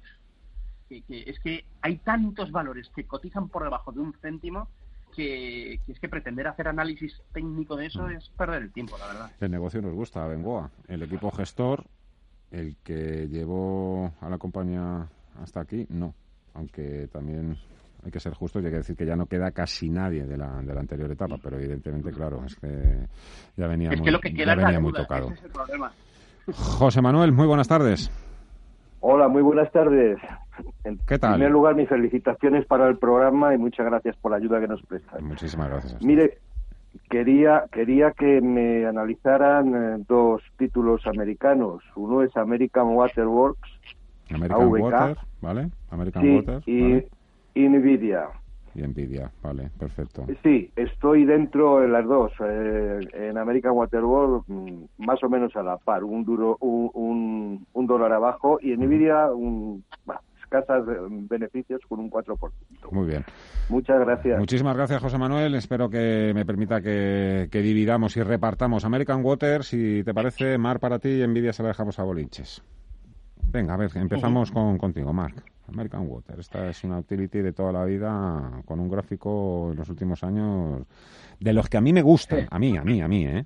que 0.89 1.03
es 1.09 1.41
que 1.41 1.65
hay 1.83 1.99
tantos 1.99 2.53
valores 2.53 2.89
que 2.95 3.07
cotizan 3.07 3.49
por 3.49 3.65
debajo 3.65 3.91
de 3.91 4.01
un 4.01 4.15
céntimo 4.21 4.69
que, 5.17 5.81
es 5.89 5.99
que 5.99 6.09
pretender 6.09 6.47
hacer 6.47 6.69
análisis 6.69 7.21
técnico 7.33 7.77
de 7.77 7.87
eso 7.87 8.03
mm. 8.03 8.11
es 8.13 8.29
perder 8.31 8.63
el 8.63 8.73
tiempo, 8.73 8.97
la 8.99 9.07
verdad. 9.07 9.31
El 9.41 9.51
negocio 9.51 9.83
nos 9.83 9.95
gusta, 9.95 10.27
Bengoa. 10.27 10.71
El 10.87 11.03
equipo 11.03 11.31
gestor, 11.31 11.85
el 12.51 12.77
que 12.85 13.27
llevó 13.29 14.13
a 14.21 14.29
la 14.29 14.39
compañía 14.39 15.09
hasta 15.43 15.61
aquí, 15.61 15.87
no. 15.89 16.15
Aunque 16.55 17.09
también 17.13 17.57
hay 18.05 18.11
que 18.11 18.21
ser 18.21 18.35
justos 18.35 18.63
y 18.63 18.67
hay 18.67 18.71
que 18.71 18.79
decir 18.79 18.97
que 18.97 19.05
ya 19.05 19.17
no 19.17 19.27
queda 19.27 19.51
casi 19.51 19.91
nadie 19.91 20.25
de 20.25 20.37
la, 20.37 20.63
de 20.63 20.73
la 20.73 20.81
anterior 20.81 21.11
etapa, 21.11 21.37
pero 21.43 21.57
evidentemente, 21.57 22.13
claro, 22.13 22.45
es 22.45 22.55
que 22.55 23.09
ya 23.57 23.67
venía 23.67 23.91
muy, 23.91 24.35
ya 24.37 24.55
venía 24.55 24.81
muy 24.81 24.93
tocado. 24.93 25.33
José 26.53 27.03
Manuel, 27.03 27.33
muy 27.33 27.47
buenas 27.47 27.67
tardes. 27.67 28.11
Hola, 29.01 29.29
muy 29.29 29.43
buenas 29.43 29.71
tardes. 29.73 30.19
En 30.85 30.99
¿Qué 31.07 31.19
tal? 31.19 31.35
primer 31.35 31.51
lugar, 31.51 31.75
mis 31.75 31.89
felicitaciones 31.89 32.67
para 32.67 32.89
el 32.89 32.99
programa 32.99 33.55
y 33.55 33.59
muchas 33.59 33.87
gracias 33.87 34.17
por 34.17 34.31
la 34.31 34.39
ayuda 34.39 34.61
que 34.61 34.69
nos 34.69 34.83
prestan. 34.83 35.25
Muchísimas 35.25 35.69
gracias. 35.69 36.03
Mire, 36.03 36.39
quería 37.11 37.65
quería 37.73 38.13
que 38.13 38.41
me 38.41 38.87
analizaran 38.87 39.75
eh, 39.75 40.05
dos 40.09 40.43
títulos 40.59 41.07
americanos. 41.07 41.83
Uno 41.95 42.23
es 42.23 42.37
American 42.37 42.89
Waterworks, 42.89 43.69
American 44.31 44.69
Water, 44.69 45.17
¿vale? 45.41 45.71
American 45.91 46.37
Water, 46.37 46.63
y 46.67 47.69
Nvidia 47.69 48.29
y 48.77 48.83
Nvidia. 48.83 49.31
Vale, 49.43 49.71
perfecto. 49.79 50.27
Sí, 50.43 50.71
estoy 50.77 51.25
dentro 51.25 51.81
de 51.81 51.89
las 51.89 52.05
dos. 52.05 52.33
Eh, 52.41 53.01
en 53.15 53.39
American 53.39 53.73
Waterworld 53.73 54.45
mm, 54.47 54.85
más 54.99 55.23
o 55.23 55.29
menos 55.29 55.57
a 55.57 55.63
la 55.63 55.79
par, 55.79 56.05
un 56.05 56.25
duro 56.25 56.57
un, 56.61 57.67
un, 57.73 57.87
dólar 57.87 58.13
abajo 58.13 58.59
y 58.61 58.73
en 58.73 58.81
Nvidia 58.81 59.33
un, 59.33 59.85
escasas 60.59 60.85
beneficios 61.29 61.81
con 61.89 62.01
un 62.01 62.11
4%. 62.11 62.51
Muy 62.91 63.07
bien. 63.07 63.25
Muchas 63.69 64.01
gracias. 64.01 64.39
Muchísimas 64.39 64.77
gracias, 64.77 65.03
José 65.03 65.19
Manuel. 65.19 65.55
Espero 65.55 65.91
que 65.91 66.33
me 66.35 66.45
permita 66.45 66.81
que, 66.81 67.49
dividamos 67.53 68.17
y 68.17 68.23
repartamos 68.23 68.85
American 68.85 69.25
Water. 69.25 69.65
Si 69.65 70.03
te 70.05 70.15
parece, 70.15 70.59
Mar 70.59 70.81
para 70.81 70.99
ti 70.99 71.09
y 71.09 71.27
Nvidia 71.27 71.53
se 71.53 71.63
la 71.63 71.69
dejamos 71.71 71.99
a 71.99 72.05
Bolinches. 72.05 72.63
Venga, 73.49 73.75
a 73.75 73.77
ver, 73.77 73.91
empezamos 73.95 74.51
con, 74.51 74.77
contigo, 74.79 75.13
Marc. 75.13 75.43
American 75.69 76.07
Water. 76.07 76.39
Esta 76.39 76.69
es 76.69 76.85
una 76.85 76.99
utility 76.99 77.41
de 77.41 77.53
toda 77.53 77.73
la 77.73 77.85
vida 77.85 78.63
con 78.65 78.79
un 78.79 78.89
gráfico 78.89 79.71
en 79.73 79.79
los 79.79 79.89
últimos 79.89 80.23
años 80.23 80.83
de 81.41 81.53
los 81.53 81.69
que 81.69 81.77
a 81.77 81.81
mí 81.81 81.93
me 81.93 82.03
gustan. 82.03 82.47
A 82.51 82.59
mí, 82.59 82.77
a 82.77 82.85
mí, 82.85 83.01
a 83.01 83.09
mí, 83.09 83.27
¿eh? 83.27 83.45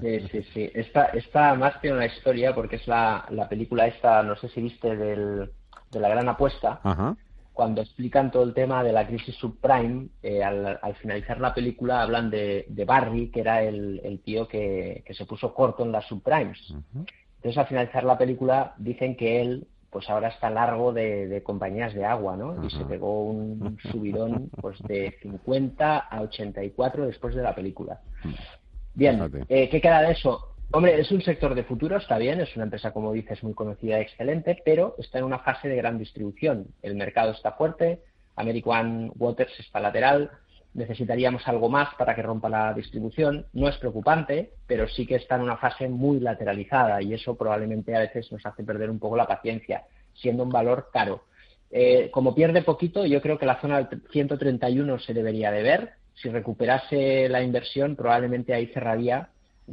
Sí, 0.00 0.20
sí, 0.30 0.42
sí. 0.52 0.70
Esta, 0.74 1.06
esta 1.06 1.54
más 1.54 1.80
tiene 1.80 1.96
una 1.96 2.06
historia 2.06 2.54
porque 2.54 2.76
es 2.76 2.86
la, 2.86 3.24
la 3.30 3.48
película 3.48 3.86
esta, 3.86 4.22
no 4.22 4.36
sé 4.36 4.48
si 4.48 4.60
viste, 4.60 4.96
del, 4.96 5.50
de 5.92 6.00
la 6.00 6.08
gran 6.08 6.28
apuesta. 6.28 6.80
Cuando 7.52 7.82
explican 7.82 8.30
todo 8.30 8.44
el 8.44 8.54
tema 8.54 8.82
de 8.82 8.92
la 8.92 9.06
crisis 9.06 9.34
subprime, 9.36 10.08
eh, 10.22 10.42
al, 10.42 10.78
finalizar 11.00 11.38
la 11.38 11.52
película 11.52 12.02
hablan 12.02 12.30
de, 12.30 12.64
de 12.68 12.84
Barry, 12.86 13.30
que 13.30 13.40
era 13.40 13.62
el, 13.62 14.00
el 14.02 14.20
tío 14.20 14.48
que, 14.48 15.02
que, 15.04 15.12
se 15.12 15.26
puso 15.26 15.52
corto 15.52 15.84
en 15.84 15.92
las 15.92 16.06
subprimes. 16.06 16.74
Entonces, 16.94 17.58
al 17.58 17.66
finalizar 17.66 18.04
la 18.04 18.16
película, 18.16 18.74
dicen 18.78 19.16
que 19.16 19.42
él 19.42 19.66
pues 19.92 20.08
ahora 20.08 20.28
está 20.28 20.48
largo 20.48 20.94
de, 20.94 21.42
compañías 21.44 21.92
de 21.92 22.06
agua, 22.06 22.34
¿no? 22.34 22.64
Y 22.64 22.70
se 22.70 22.82
pegó 22.86 23.24
un 23.24 23.76
subidón 23.92 24.50
pues 24.58 24.78
de 24.84 25.14
50 25.20 25.98
a 25.98 26.22
84 26.22 27.06
después 27.06 27.34
de 27.34 27.42
la 27.42 27.54
película. 27.54 28.00
Bien, 28.94 29.30
eh, 29.50 29.68
¿qué 29.68 29.80
queda 29.82 30.00
de 30.00 30.12
eso? 30.12 30.51
Hombre, 30.70 30.98
es 30.98 31.10
un 31.10 31.20
sector 31.20 31.54
de 31.54 31.64
futuro, 31.64 31.98
está 31.98 32.16
bien, 32.16 32.40
es 32.40 32.54
una 32.56 32.64
empresa, 32.64 32.92
como 32.92 33.12
dices, 33.12 33.42
muy 33.42 33.52
conocida 33.52 33.98
y 33.98 34.02
excelente, 34.02 34.62
pero 34.64 34.94
está 34.98 35.18
en 35.18 35.24
una 35.24 35.40
fase 35.40 35.68
de 35.68 35.76
gran 35.76 35.98
distribución. 35.98 36.68
El 36.80 36.94
mercado 36.94 37.32
está 37.32 37.52
fuerte, 37.52 38.00
American 38.36 39.12
Waters 39.16 39.52
está 39.60 39.80
lateral, 39.80 40.30
necesitaríamos 40.74 41.46
algo 41.46 41.68
más 41.68 41.94
para 41.96 42.14
que 42.14 42.22
rompa 42.22 42.48
la 42.48 42.72
distribución. 42.72 43.46
No 43.52 43.68
es 43.68 43.76
preocupante, 43.76 44.52
pero 44.66 44.88
sí 44.88 45.06
que 45.06 45.16
está 45.16 45.36
en 45.36 45.42
una 45.42 45.56
fase 45.56 45.88
muy 45.88 46.20
lateralizada 46.20 47.02
y 47.02 47.14
eso 47.14 47.36
probablemente 47.36 47.94
a 47.94 48.00
veces 48.00 48.30
nos 48.32 48.44
hace 48.46 48.64
perder 48.64 48.90
un 48.90 48.98
poco 48.98 49.16
la 49.16 49.26
paciencia, 49.26 49.84
siendo 50.14 50.42
un 50.42 50.50
valor 50.50 50.88
caro. 50.92 51.24
Eh, 51.70 52.10
como 52.10 52.34
pierde 52.34 52.62
poquito, 52.62 53.06
yo 53.06 53.20
creo 53.22 53.38
que 53.38 53.46
la 53.46 53.60
zona 53.60 53.88
131 54.10 54.98
se 54.98 55.14
debería 55.14 55.50
de 55.50 55.62
ver. 55.62 55.90
Si 56.14 56.28
recuperase 56.28 57.28
la 57.28 57.42
inversión, 57.42 57.96
probablemente 57.96 58.52
ahí 58.52 58.66
cerraría 58.66 59.30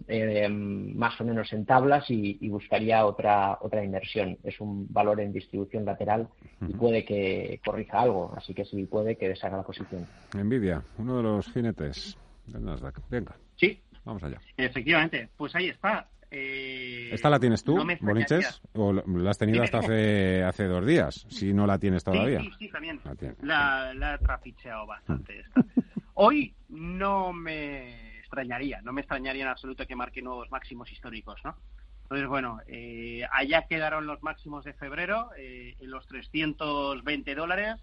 eh, 0.08 0.48
más 0.50 1.19
o 1.19 1.24
menos 1.24 1.51
en 1.53 1.65
tablas 1.65 2.05
y, 2.10 2.48
buscaría 2.50 3.05
otra 3.05 3.58
otra 3.62 3.84
inversión. 3.84 4.38
Es 4.43 4.60
un 4.60 4.91
valor 4.91 5.19
en 5.22 5.34
distribución 5.34 5.86
lateral 5.86 6.27
y 6.62 6.74
puede 6.74 7.05
que 7.05 7.60
corrija 7.65 8.01
algo, 8.01 8.34
así 8.36 8.53
que 8.53 8.65
si 8.65 8.86
puede 8.86 9.17
que 9.17 9.29
deshaga 9.29 9.58
la 9.58 9.63
posición. 9.63 10.05
Nvidia, 10.34 10.81
uno 10.98 11.17
de 11.17 11.24
los 11.24 11.51
jinetes 11.51 12.17
del 12.48 12.65
Nasdaq. 12.65 13.00
Venga. 13.10 13.36
Sí. 13.55 13.81
Vamos 14.05 14.24
allá. 14.24 14.39
Efectivamente. 14.58 15.29
Pues 15.38 15.55
ahí 15.55 15.69
está. 15.69 16.08
Eh, 16.31 17.10
¿Esta 17.12 17.29
la 17.29 17.39
tienes 17.39 17.63
tú, 17.63 17.75
no. 17.75 17.86
Boliches? 18.01 18.62
¿O 18.74 18.93
la 18.93 19.29
has 19.29 19.38
tenido 19.38 19.60
Sí, 19.60 19.63
hasta 19.65 19.79
sí. 19.81 19.86
hace, 19.86 20.43
hace 20.48 20.63
dos 20.65 20.86
días? 20.86 21.25
Si 21.29 21.53
no 21.53 21.65
la 21.65 21.79
tienes 21.79 22.03
todavía. 22.03 22.39
Sí, 22.39 22.50
sí, 22.50 22.55
sí, 22.60 22.69
también. 22.69 23.00
La. 23.03 23.15
La, 23.41 23.93
la 23.93 24.15
he 24.15 24.17
trapicheado 24.19 24.86
bastante 24.86 25.39
esta. 25.39 25.65
Hoy 26.13 26.53
no 26.69 27.34
me 27.34 28.08
extrañaría, 28.29 28.79
no 28.83 28.93
me 28.93 29.01
extrañaría 29.01 29.41
en 29.41 29.50
absoluto 29.50 29.88
que 29.88 29.95
marque 29.95 30.21
nuevos 30.21 30.51
máximos 30.51 30.91
históricos, 30.91 31.41
¿no? 31.43 31.57
Entonces, 32.03 32.27
bueno, 32.27 32.59
eh, 32.67 33.24
allá 33.31 33.65
quedaron 33.67 34.05
los 34.05 34.21
máximos 34.21 34.65
de 34.65 34.74
febrero, 34.74 35.31
eh, 35.38 35.75
en 35.79 35.91
los 35.91 36.05
320 36.07 37.36
dólares, 37.36 37.77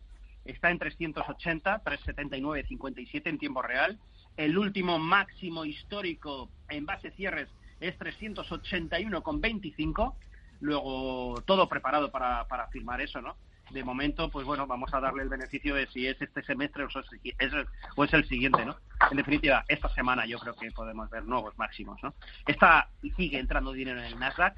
está 0.45 0.71
en 0.71 0.79
380, 0.79 1.81
379, 1.81 2.65
57 2.69 3.29
en 3.29 3.38
tiempo 3.38 3.61
real. 3.62 3.99
El 4.37 4.57
último 4.59 5.00
máximo 5.00 5.65
histórico 5.65 6.49
en 6.69 6.87
base 6.87 7.11
cierres 7.12 7.49
es 7.81 7.99
381,25. 7.99 10.15
Luego, 10.61 11.43
todo 11.45 11.69
preparado 11.69 12.11
para, 12.11 12.49
para 12.49 12.67
firmar 12.69 13.00
eso, 13.00 13.21
¿no? 13.21 13.37
De 13.70 13.82
momento, 13.82 14.30
pues 14.30 14.46
bueno, 14.46 14.66
vamos 14.66 14.94
a 14.94 15.00
darle 15.00 15.25
el 15.25 15.28
beneficio 15.28 15.75
de 15.75 15.88
si 15.88 16.06
es 16.06 16.20
este 16.23 16.42
semestre 16.44 16.85
o 16.85 16.88
es, 16.88 17.52
el, 17.52 17.66
o 17.96 18.04
es 18.04 18.12
el 18.12 18.26
siguiente, 18.28 18.64
¿no? 18.64 18.76
En 19.11 19.16
definitiva, 19.16 19.64
esta 19.66 19.88
semana 19.88 20.25
yo 20.25 20.38
creo 20.38 20.54
que 20.54 20.70
podemos 20.70 21.11
ver 21.11 21.25
nuevos 21.25 21.58
máximos, 21.58 22.00
¿no? 22.02 22.14
Esta 22.46 22.88
sigue 23.16 23.38
entrando 23.38 23.73
dinero 23.73 23.99
en 23.99 24.06
el 24.06 24.18
Nasdaq. 24.18 24.56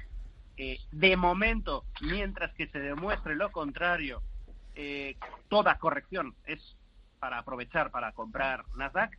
Eh, 0.57 0.79
de 0.91 1.17
momento, 1.17 1.85
mientras 2.01 2.53
que 2.53 2.67
se 2.67 2.79
demuestre 2.79 3.35
lo 3.35 3.51
contrario, 3.51 4.21
eh, 4.75 5.17
toda 5.47 5.79
corrección 5.79 6.35
es 6.45 6.77
para 7.19 7.39
aprovechar 7.39 7.91
para 7.91 8.11
comprar 8.11 8.65
Nasdaq. 8.75 9.17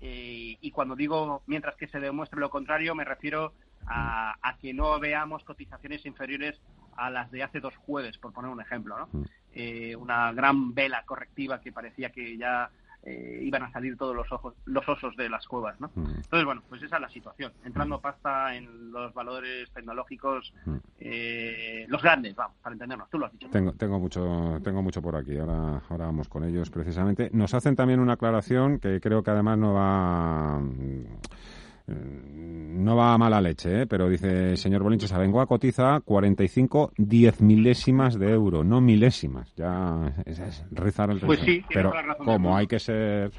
Eh, 0.00 0.56
y 0.60 0.70
cuando 0.70 0.96
digo 0.96 1.42
mientras 1.46 1.76
que 1.76 1.88
se 1.88 2.00
demuestre 2.00 2.38
lo 2.38 2.50
contrario, 2.50 2.94
me 2.94 3.04
refiero 3.04 3.54
a, 3.86 4.36
a 4.40 4.56
que 4.58 4.72
no 4.72 4.98
veamos 5.00 5.44
cotizaciones 5.44 6.04
inferiores 6.06 6.60
a 6.96 7.10
las 7.10 7.30
de 7.30 7.42
hace 7.42 7.60
dos 7.60 7.76
jueves, 7.76 8.18
por 8.18 8.32
poner 8.32 8.50
un 8.50 8.60
ejemplo, 8.60 8.96
¿no? 8.98 9.08
Mm. 9.12 9.24
Eh, 9.54 9.96
una 9.96 10.32
gran 10.32 10.74
vela 10.74 11.02
correctiva 11.04 11.60
que 11.60 11.72
parecía 11.72 12.10
que 12.10 12.36
ya 12.38 12.70
eh, 13.04 13.40
iban 13.42 13.64
a 13.64 13.72
salir 13.72 13.96
todos 13.96 14.14
los 14.14 14.30
ojos, 14.30 14.54
los 14.64 14.88
osos 14.88 15.16
de 15.16 15.28
las 15.28 15.44
cuevas, 15.48 15.78
¿no? 15.80 15.90
Mm. 15.94 16.06
Entonces, 16.22 16.44
bueno, 16.44 16.62
pues 16.68 16.82
esa 16.82 16.96
es 16.96 17.02
la 17.02 17.08
situación. 17.08 17.52
Entrando 17.64 18.00
pasta 18.00 18.54
en 18.54 18.92
los 18.92 19.12
valores 19.12 19.68
tecnológicos, 19.72 20.54
Mm. 20.64 20.76
eh, 21.00 21.84
los 21.88 22.00
grandes, 22.00 22.34
vamos, 22.36 22.56
para 22.62 22.74
entendernos. 22.74 23.10
Tú 23.10 23.18
lo 23.18 23.26
has 23.26 23.32
dicho. 23.32 23.48
Tengo, 23.50 23.72
tengo 23.72 23.98
mucho, 23.98 24.60
tengo 24.62 24.82
mucho 24.82 25.02
por 25.02 25.16
aquí. 25.16 25.36
Ahora, 25.36 25.82
ahora 25.88 26.06
vamos 26.06 26.28
con 26.28 26.44
ellos 26.44 26.70
precisamente. 26.70 27.28
Nos 27.32 27.52
hacen 27.54 27.74
también 27.74 27.98
una 27.98 28.12
aclaración 28.12 28.78
que 28.78 29.00
creo 29.00 29.22
que 29.24 29.32
además 29.32 29.58
no 29.58 29.74
va, 29.74 30.58
mm, 30.60 31.04
no 31.86 32.96
va 32.96 33.14
a 33.14 33.18
mala 33.18 33.40
leche, 33.40 33.82
¿eh? 33.82 33.86
pero 33.86 34.08
dice 34.08 34.56
señor 34.56 34.82
Bolinches, 34.82 35.12
Abengoa 35.12 35.46
cotiza 35.46 36.00
45 36.00 36.92
diez 36.96 37.40
milésimas 37.40 38.18
de 38.18 38.30
euro, 38.32 38.64
no 38.64 38.80
milésimas. 38.80 39.52
Ya 39.56 40.14
es, 40.24 40.38
es 40.38 40.64
rizar 40.70 41.10
el 41.10 41.18
Pues 41.20 41.40
rizo. 41.40 41.52
sí, 41.52 41.64
pero 41.72 41.92
como 42.18 42.56
hay 42.56 42.66
que 42.66 42.78
ser 42.78 43.32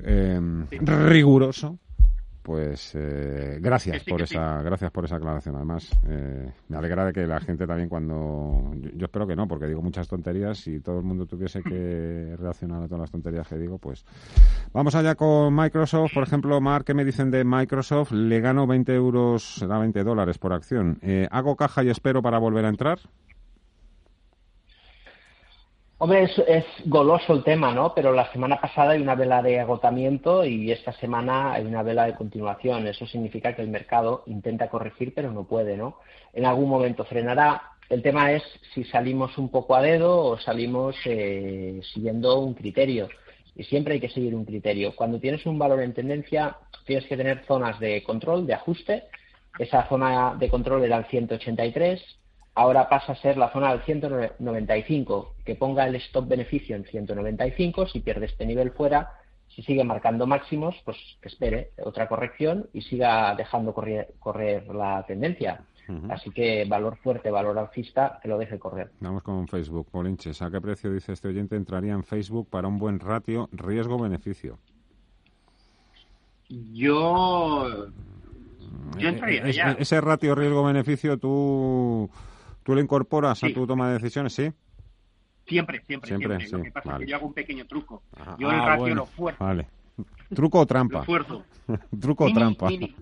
eh, 0.00 0.40
Sí. 0.70 0.78
riguroso, 0.78 1.78
pues 2.48 2.92
eh, 2.94 3.58
gracias 3.60 4.02
por 4.04 4.22
esa 4.22 4.62
gracias 4.62 4.90
por 4.90 5.04
esa 5.04 5.16
aclaración. 5.16 5.54
Además 5.56 5.90
eh, 6.08 6.50
me 6.68 6.78
alegra 6.78 7.04
de 7.04 7.12
que 7.12 7.26
la 7.26 7.40
gente 7.40 7.66
también 7.66 7.90
cuando 7.90 8.72
yo, 8.76 8.88
yo 8.94 9.04
espero 9.04 9.26
que 9.26 9.36
no 9.36 9.46
porque 9.46 9.66
digo 9.66 9.82
muchas 9.82 10.08
tonterías 10.08 10.56
si 10.56 10.80
todo 10.80 10.96
el 10.96 11.04
mundo 11.04 11.26
tuviese 11.26 11.62
que 11.62 12.34
reaccionar 12.40 12.82
a 12.82 12.86
todas 12.86 13.02
las 13.02 13.10
tonterías 13.10 13.46
que 13.46 13.58
digo 13.58 13.76
pues 13.76 14.06
vamos 14.72 14.94
allá 14.94 15.14
con 15.14 15.54
Microsoft. 15.54 16.14
Por 16.14 16.22
ejemplo 16.22 16.58
Mark 16.62 16.86
¿qué 16.86 16.94
me 16.94 17.04
dicen 17.04 17.30
de 17.30 17.44
Microsoft? 17.44 18.12
le 18.12 18.40
gano 18.40 18.66
20 18.66 18.94
euros 18.94 19.56
será 19.56 19.78
20 19.78 20.02
dólares 20.02 20.38
por 20.38 20.54
acción. 20.54 20.98
Eh, 21.02 21.28
hago 21.30 21.54
caja 21.54 21.84
y 21.84 21.90
espero 21.90 22.22
para 22.22 22.38
volver 22.38 22.64
a 22.64 22.70
entrar 22.70 22.98
Hombre, 26.00 26.30
es, 26.46 26.64
goloso 26.84 27.32
el 27.32 27.42
tema, 27.42 27.74
¿no? 27.74 27.92
Pero 27.92 28.12
la 28.12 28.30
semana 28.30 28.60
pasada 28.60 28.92
hay 28.92 29.02
una 29.02 29.16
vela 29.16 29.42
de 29.42 29.58
agotamiento 29.58 30.44
y 30.44 30.70
esta 30.70 30.92
semana 30.92 31.52
hay 31.54 31.64
una 31.64 31.82
vela 31.82 32.06
de 32.06 32.14
continuación. 32.14 32.86
Eso 32.86 33.04
significa 33.04 33.56
que 33.56 33.62
el 33.62 33.68
mercado 33.68 34.22
intenta 34.26 34.68
corregir, 34.68 35.12
pero 35.12 35.32
no 35.32 35.42
puede, 35.42 35.76
¿no? 35.76 35.98
En 36.32 36.46
algún 36.46 36.68
momento 36.70 37.04
frenará. 37.04 37.72
El 37.88 38.02
tema 38.02 38.30
es 38.30 38.44
si 38.74 38.84
salimos 38.84 39.36
un 39.38 39.48
poco 39.48 39.74
a 39.74 39.82
dedo 39.82 40.24
o 40.24 40.38
salimos 40.38 40.94
eh, 41.04 41.80
siguiendo 41.92 42.38
un 42.38 42.54
criterio. 42.54 43.08
Y 43.56 43.64
siempre 43.64 43.94
hay 43.94 44.00
que 44.00 44.08
seguir 44.08 44.36
un 44.36 44.44
criterio. 44.44 44.94
Cuando 44.94 45.18
tienes 45.18 45.44
un 45.46 45.58
valor 45.58 45.82
en 45.82 45.94
tendencia, 45.94 46.58
tienes 46.86 47.06
que 47.06 47.16
tener 47.16 47.44
zonas 47.44 47.80
de 47.80 48.04
control, 48.04 48.46
de 48.46 48.54
ajuste. 48.54 49.04
Esa 49.58 49.88
zona 49.88 50.36
de 50.38 50.48
control 50.48 50.84
era 50.84 50.96
el 50.98 51.06
183, 51.06 52.17
ahora 52.58 52.88
pasa 52.88 53.12
a 53.12 53.16
ser 53.16 53.36
la 53.36 53.50
zona 53.52 53.70
del 53.72 53.82
195, 53.82 55.34
que 55.44 55.54
ponga 55.54 55.86
el 55.86 55.94
stop 55.96 56.28
beneficio 56.28 56.76
en 56.76 56.84
195, 56.84 57.86
si 57.86 58.00
pierde 58.00 58.26
este 58.26 58.44
nivel 58.46 58.72
fuera, 58.72 59.12
si 59.48 59.62
sigue 59.62 59.82
marcando 59.84 60.26
máximos, 60.26 60.74
pues 60.84 60.96
que 61.22 61.28
espere 61.28 61.70
otra 61.84 62.08
corrección 62.08 62.68
y 62.72 62.82
siga 62.82 63.34
dejando 63.36 63.72
correr, 63.74 64.14
correr 64.18 64.66
la 64.74 65.04
tendencia. 65.06 65.62
Así 66.10 66.30
que 66.30 66.66
valor 66.68 66.98
fuerte, 66.98 67.30
valor 67.30 67.58
alcista, 67.58 68.18
que 68.22 68.28
lo 68.28 68.36
deje 68.36 68.58
correr. 68.58 68.90
Vamos 69.00 69.22
con 69.22 69.48
Facebook, 69.48 69.88
Polinches. 69.90 70.42
¿A 70.42 70.50
qué 70.50 70.60
precio 70.60 70.92
dice 70.92 71.12
este 71.14 71.28
oyente 71.28 71.56
entraría 71.56 71.94
en 71.94 72.04
Facebook 72.04 72.50
para 72.50 72.68
un 72.68 72.78
buen 72.78 73.00
ratio 73.00 73.48
riesgo-beneficio? 73.52 74.58
Yo, 76.48 77.86
yo 78.98 79.08
entraría 79.08 79.46
Eh, 79.46 79.50
es- 79.50 79.56
ya. 79.56 79.72
ese 79.78 80.00
ratio 80.00 80.34
riesgo-beneficio 80.34 81.18
tú, 81.18 82.10
tú 82.68 82.74
lo 82.74 82.82
incorporas 82.82 83.42
a 83.42 83.48
tu 83.50 83.66
toma 83.66 83.88
de 83.88 83.94
decisiones, 83.94 84.34
¿sí? 84.34 84.52
Siempre, 85.46 85.80
siempre, 85.86 86.08
Siempre, 86.08 86.28
siempre. 86.38 86.46
sí, 86.46 86.52
Lo 86.54 86.62
que 86.62 86.70
pasa 86.70 86.90
vale. 86.90 87.04
es 87.04 87.06
que 87.06 87.10
yo 87.10 87.16
hago 87.16 87.26
un 87.28 87.32
pequeño 87.32 87.66
truco. 87.66 88.02
Ah, 88.14 88.36
Yo 88.38 88.50
el 88.50 88.56
ah, 88.60 88.66
ratio 88.66 88.80
bueno. 88.82 88.94
lo 88.96 89.06
fuerzo. 89.06 89.42
Vale. 89.42 89.68
¿Truco 90.34 90.58
o 90.58 90.60
Lo 90.60 90.66
trampa? 90.66 91.02
fuerzo. 91.04 91.46
¿Truco 91.98 92.24
o 92.26 92.30
trampa? 92.34 92.68
mini- 92.68 92.94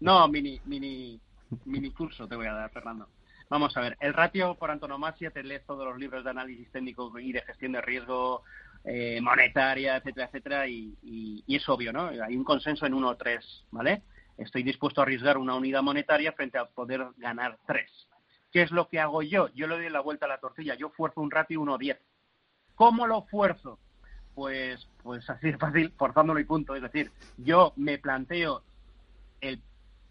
no, 0.00 0.26
mini, 0.26 0.60
mini, 0.64 1.20
mini 1.66 1.90
curso 1.92 2.26
te 2.26 2.34
voy 2.34 2.48
a 2.48 2.52
dar, 2.52 2.70
Fernando. 2.72 3.08
Vamos 3.48 3.76
a 3.76 3.80
ver, 3.80 3.96
el 4.00 4.12
ratio 4.12 4.56
por 4.56 4.72
antonomasia 4.72 5.30
te 5.30 5.44
lees 5.44 5.64
todos 5.64 5.84
los 5.86 5.96
libros 5.96 6.24
de 6.24 6.30
análisis 6.30 6.68
técnico 6.72 7.16
y 7.20 7.30
de 7.30 7.42
gestión 7.42 7.70
de 7.70 7.82
riesgo 7.82 8.42
eh, 8.82 9.20
monetaria, 9.20 9.98
etcétera, 9.98 10.26
etcétera, 10.26 10.66
y, 10.66 10.96
y- 11.04 11.44
y 11.46 11.54
es 11.54 11.68
obvio, 11.68 11.92
¿no? 11.92 12.08
Hay 12.08 12.36
un 12.36 12.42
consenso 12.42 12.84
en 12.86 12.94
1 12.94 13.08
o 13.10 13.16
3, 13.16 13.66
¿vale? 13.70 14.02
Estoy 14.36 14.64
dispuesto 14.64 15.00
a 15.00 15.04
arriesgar 15.04 15.38
una 15.38 15.54
unidad 15.54 15.82
monetaria 15.82 16.32
frente 16.32 16.58
a 16.58 16.64
poder 16.64 17.06
ganar 17.16 17.56
3. 17.68 17.88
¿Qué 18.52 18.62
es 18.62 18.70
lo 18.70 18.88
que 18.88 19.00
hago 19.00 19.22
yo? 19.22 19.48
Yo 19.54 19.66
le 19.66 19.76
doy 19.76 19.90
la 19.90 20.00
vuelta 20.00 20.26
a 20.26 20.28
la 20.28 20.38
tortilla, 20.38 20.74
yo 20.74 20.90
fuerzo 20.90 21.20
un 21.20 21.30
ratio 21.30 21.60
1-10. 21.60 21.98
¿Cómo 22.74 23.06
lo 23.06 23.22
fuerzo? 23.22 23.78
Pues, 24.34 24.88
pues 25.02 25.28
así 25.30 25.50
de 25.50 25.58
fácil, 25.58 25.92
forzándolo 25.96 26.38
y 26.40 26.44
punto. 26.44 26.74
Es 26.74 26.82
decir, 26.82 27.10
yo 27.38 27.72
me 27.76 27.98
planteo 27.98 28.62
el 29.40 29.62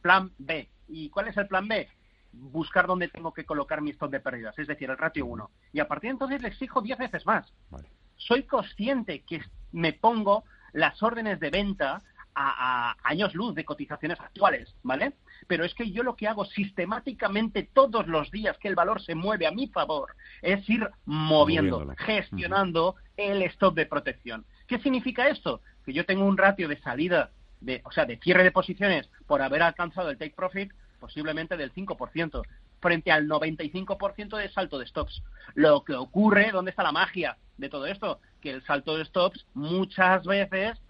plan 0.02 0.32
B. 0.38 0.70
¿Y 0.88 1.10
cuál 1.10 1.28
es 1.28 1.38
el 1.38 1.48
plan 1.48 1.68
B? 1.68 1.88
Buscar 2.32 2.88
dónde 2.88 3.08
tengo 3.08 3.34
que 3.34 3.46
colocar 3.46 3.82
mi 3.82 3.92
stop 3.92 4.12
de 4.12 4.20
pérdidas, 4.20 4.58
es 4.60 4.68
decir, 4.68 4.90
el 4.90 4.98
ratio 4.98 5.26
1. 5.26 5.50
Y 5.74 5.80
a 5.80 5.88
partir 5.88 6.10
de 6.10 6.14
entonces 6.14 6.42
le 6.42 6.50
exijo 6.50 6.82
10 6.82 6.98
veces 6.98 7.26
más. 7.26 7.54
Vale. 7.70 7.88
Soy 8.18 8.44
consciente 8.44 9.24
que 9.24 9.42
me 9.72 9.94
pongo 9.94 10.44
las 10.74 11.02
órdenes 11.02 11.40
de 11.40 11.50
venta 11.50 12.02
a, 12.36 12.92
a 12.92 12.96
años 13.04 13.34
luz 13.34 13.56
de 13.56 13.66
cotizaciones 13.66 14.20
actuales, 14.20 14.76
¿vale? 14.84 15.14
Pero 15.48 15.66
es 15.66 15.74
que 15.74 15.92
yo 15.92 16.04
lo 16.04 16.16
que 16.16 16.28
hago 16.28 16.46
sistemáticamente 16.46 17.70
todos 17.74 18.08
los 18.08 18.30
días 18.32 18.58
que 18.58 18.68
el 18.68 18.76
valor 18.76 19.02
se 19.02 19.16
mueve 19.16 19.48
a 19.48 19.52
mi 19.52 19.68
favor 19.68 20.16
es 20.42 20.68
ir 20.70 20.90
moviendo, 21.06 21.94
gestionando 21.98 22.96
el 23.18 23.42
stop 23.44 23.76
de 23.76 23.86
protección. 23.86 24.46
¿Qué 24.68 24.80
significa 24.80 25.28
esto? 25.28 25.62
Que 25.86 25.94
yo 25.94 26.06
tengo 26.06 26.26
un 26.26 26.38
ratio 26.38 26.68
de 26.68 26.80
salida, 26.80 27.32
de, 27.62 27.82
o 27.86 27.92
sea, 27.92 28.06
de 28.06 28.18
cierre 28.18 28.44
de 28.44 28.52
posiciones 28.52 29.10
por 29.28 29.42
haber 29.42 29.62
alcanzado 29.62 30.10
el 30.10 30.18
take 30.18 30.36
profit 30.36 30.72
posiblemente 31.00 31.58
del 31.58 31.74
5%, 31.74 32.42
frente 32.82 33.12
al 33.12 33.28
95% 33.28 34.38
de 34.38 34.50
salto 34.50 34.80
de 34.80 34.88
stops. 34.88 35.24
Lo 35.54 35.84
que 35.84 35.94
ocurre, 35.94 36.52
¿dónde 36.52 36.72
está 36.72 36.84
la 36.84 36.92
magia 36.92 37.38
de 37.58 37.70
todo 37.70 37.86
esto? 37.86 38.20
Que 38.42 38.52
el 38.52 38.64
salto 38.66 38.98
de 38.98 39.06
stops 39.06 39.46
muchas 39.54 40.26
veces, 40.26 40.82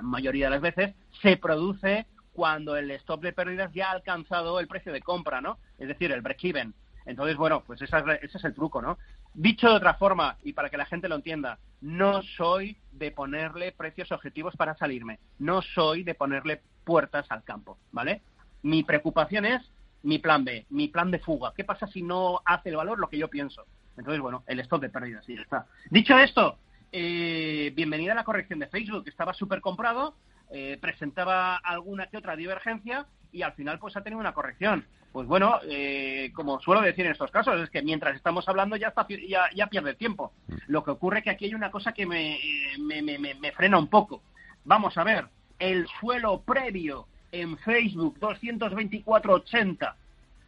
mayoría 0.00 0.46
de 0.46 0.50
las 0.50 0.60
veces, 0.62 0.94
se 1.20 1.36
produce 1.36 2.06
cuando 2.32 2.76
el 2.76 2.90
stop 2.92 3.22
de 3.22 3.32
pérdidas 3.32 3.72
ya 3.72 3.88
ha 3.88 3.92
alcanzado 3.92 4.58
el 4.58 4.68
precio 4.68 4.92
de 4.92 5.02
compra, 5.02 5.40
¿no? 5.40 5.58
Es 5.78 5.88
decir, 5.88 6.12
el 6.12 6.22
break-even. 6.22 6.74
Entonces, 7.04 7.36
bueno, 7.36 7.62
pues 7.66 7.82
esa 7.82 7.98
es- 7.98 8.22
ese 8.22 8.38
es 8.38 8.44
el 8.44 8.54
truco, 8.54 8.80
¿no? 8.80 8.98
Dicho 9.34 9.68
de 9.68 9.74
otra 9.74 9.94
forma, 9.94 10.36
y 10.42 10.52
para 10.52 10.70
que 10.70 10.76
la 10.76 10.86
gente 10.86 11.08
lo 11.08 11.16
entienda, 11.16 11.58
no 11.80 12.22
soy 12.22 12.76
de 12.92 13.10
ponerle 13.10 13.72
precios 13.72 14.12
objetivos 14.12 14.54
para 14.56 14.76
salirme. 14.76 15.18
No 15.38 15.62
soy 15.62 16.04
de 16.04 16.14
ponerle 16.14 16.62
puertas 16.84 17.26
al 17.30 17.42
campo, 17.42 17.78
¿vale? 17.90 18.22
Mi 18.62 18.82
preocupación 18.82 19.44
es 19.44 19.62
mi 20.02 20.18
plan 20.18 20.44
B, 20.44 20.66
mi 20.70 20.88
plan 20.88 21.10
de 21.10 21.18
fuga. 21.18 21.52
¿Qué 21.56 21.64
pasa 21.64 21.86
si 21.86 22.02
no 22.02 22.40
hace 22.44 22.68
el 22.70 22.76
valor 22.76 22.98
lo 22.98 23.08
que 23.08 23.18
yo 23.18 23.28
pienso? 23.28 23.64
Entonces, 23.96 24.20
bueno, 24.20 24.42
el 24.46 24.60
stop 24.60 24.80
de 24.80 24.90
pérdidas, 24.90 25.28
y 25.28 25.36
ya 25.36 25.42
está. 25.42 25.66
Dicho 25.90 26.18
esto, 26.18 26.58
eh, 26.92 27.72
bienvenida 27.74 28.12
a 28.12 28.14
la 28.14 28.24
corrección 28.24 28.58
de 28.58 28.66
Facebook. 28.66 29.04
Estaba 29.06 29.32
súper 29.32 29.60
comprado, 29.60 30.14
eh, 30.50 30.78
presentaba 30.80 31.56
alguna 31.56 32.06
que 32.06 32.18
otra 32.18 32.36
divergencia 32.36 33.06
y 33.32 33.42
al 33.42 33.54
final 33.54 33.78
pues 33.78 33.96
ha 33.96 34.02
tenido 34.02 34.20
una 34.20 34.34
corrección. 34.34 34.86
Pues 35.10 35.26
bueno, 35.26 35.58
eh, 35.68 36.30
como 36.34 36.60
suelo 36.60 36.80
decir 36.82 37.06
en 37.06 37.12
estos 37.12 37.30
casos, 37.30 37.60
es 37.60 37.70
que 37.70 37.82
mientras 37.82 38.14
estamos 38.16 38.48
hablando 38.48 38.76
ya, 38.76 38.88
está, 38.88 39.06
ya, 39.54 39.66
pierde 39.66 39.94
tiempo. 39.94 40.32
Lo 40.68 40.84
que 40.84 40.90
ocurre 40.90 41.18
es 41.18 41.24
que 41.24 41.30
aquí 41.30 41.44
hay 41.46 41.54
una 41.54 41.70
cosa 41.70 41.92
que 41.92 42.06
me, 42.06 42.38
me, 42.78 43.02
me, 43.02 43.18
me 43.18 43.52
frena 43.52 43.78
un 43.78 43.88
poco. 43.88 44.22
Vamos 44.64 44.96
a 44.96 45.04
ver, 45.04 45.26
el 45.58 45.86
suelo 46.00 46.42
previo 46.42 47.08
en 47.30 47.58
Facebook 47.58 48.18
224.80 48.20 49.94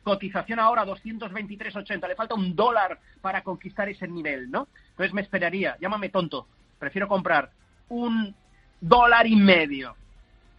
cotización 0.04 0.60
ahora 0.60 0.84
223.80, 0.84 2.06
le 2.06 2.14
falta 2.14 2.34
un 2.34 2.54
dólar 2.54 3.00
para 3.20 3.42
conquistar 3.42 3.88
ese 3.88 4.06
nivel, 4.06 4.50
¿no? 4.50 4.68
Entonces 4.90 5.12
me 5.12 5.22
esperaría, 5.22 5.76
llámame 5.80 6.10
tonto, 6.10 6.46
prefiero 6.78 7.08
comprar 7.08 7.50
un 7.88 8.34
dólar 8.80 9.26
y 9.26 9.34
medio 9.34 9.96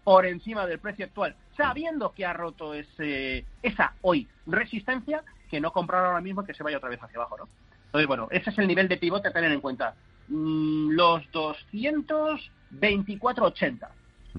por 0.03 0.25
encima 0.25 0.65
del 0.65 0.79
precio 0.79 1.05
actual, 1.05 1.35
sabiendo 1.55 2.13
que 2.13 2.25
ha 2.25 2.33
roto 2.33 2.73
ese, 2.73 3.45
esa 3.61 3.93
hoy 4.01 4.27
resistencia, 4.45 5.23
que 5.49 5.61
no 5.61 5.71
comprar 5.71 6.05
ahora 6.05 6.21
mismo 6.21 6.43
que 6.43 6.53
se 6.53 6.63
vaya 6.63 6.77
otra 6.77 6.89
vez 6.89 7.01
hacia 7.01 7.17
abajo, 7.17 7.37
¿no? 7.37 7.47
Entonces, 7.85 8.07
bueno, 8.07 8.27
ese 8.31 8.49
es 8.49 8.57
el 8.57 8.67
nivel 8.67 8.89
de 8.89 8.97
pivote 8.97 9.29
a 9.29 9.31
tener 9.31 9.51
en 9.51 9.61
cuenta. 9.61 9.93
Mm, 10.27 10.89
los 10.91 11.23
224.80. 11.31 13.87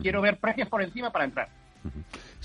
Quiero 0.02 0.20
ver 0.20 0.38
precios 0.38 0.68
por 0.68 0.82
encima 0.82 1.10
para 1.10 1.24
entrar. 1.24 1.48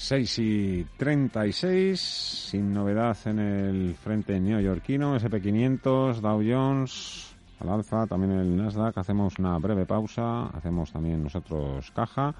6 0.01 0.39
y 0.39 0.87
36, 0.97 1.99
sin 2.01 2.73
novedad 2.73 3.15
en 3.25 3.37
el 3.37 3.95
frente 3.95 4.39
neoyorquino, 4.39 5.15
SP500, 5.15 6.21
Dow 6.21 6.41
Jones, 6.43 7.35
al 7.59 7.69
alza, 7.69 8.07
también 8.07 8.31
el 8.31 8.57
Nasdaq. 8.57 8.97
Hacemos 8.97 9.37
una 9.37 9.59
breve 9.59 9.85
pausa, 9.85 10.47
hacemos 10.47 10.91
también 10.91 11.23
nosotros 11.23 11.91
caja, 11.91 12.33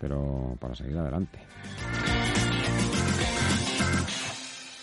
pero 0.00 0.56
para 0.58 0.74
seguir 0.74 0.98
adelante. 0.98 1.38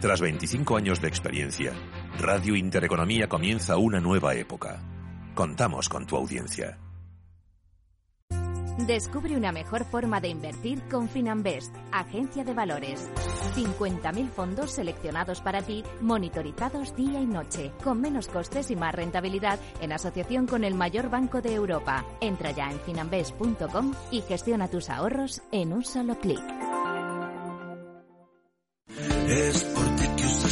Tras 0.00 0.20
25 0.20 0.76
años 0.76 1.00
de 1.00 1.08
experiencia, 1.08 1.72
Radio 2.20 2.54
Intereconomía 2.54 3.28
comienza 3.28 3.76
una 3.78 3.98
nueva 3.98 4.32
época. 4.36 4.80
Contamos 5.34 5.88
con 5.88 6.06
tu 6.06 6.16
audiencia. 6.16 6.78
Descubre 8.86 9.36
una 9.36 9.50
mejor 9.50 9.84
forma 9.84 10.20
de 10.20 10.28
invertir 10.28 10.80
con 10.88 11.08
Finanbest, 11.08 11.74
agencia 11.90 12.44
de 12.44 12.54
valores. 12.54 13.10
50.000 13.56 14.28
fondos 14.30 14.70
seleccionados 14.70 15.40
para 15.40 15.62
ti, 15.62 15.82
monitorizados 16.00 16.94
día 16.94 17.20
y 17.20 17.26
noche, 17.26 17.72
con 17.82 18.00
menos 18.00 18.28
costes 18.28 18.70
y 18.70 18.76
más 18.76 18.94
rentabilidad 18.94 19.58
en 19.80 19.90
asociación 19.90 20.46
con 20.46 20.62
el 20.62 20.74
mayor 20.74 21.10
banco 21.10 21.42
de 21.42 21.54
Europa. 21.54 22.04
Entra 22.20 22.52
ya 22.52 22.70
en 22.70 22.78
finanbest.com 22.78 23.94
y 24.12 24.20
gestiona 24.20 24.68
tus 24.68 24.90
ahorros 24.90 25.42
en 25.50 25.72
un 25.72 25.84
solo 25.84 26.16
clic. 26.20 26.44
Es 29.28 29.62
por 29.64 29.87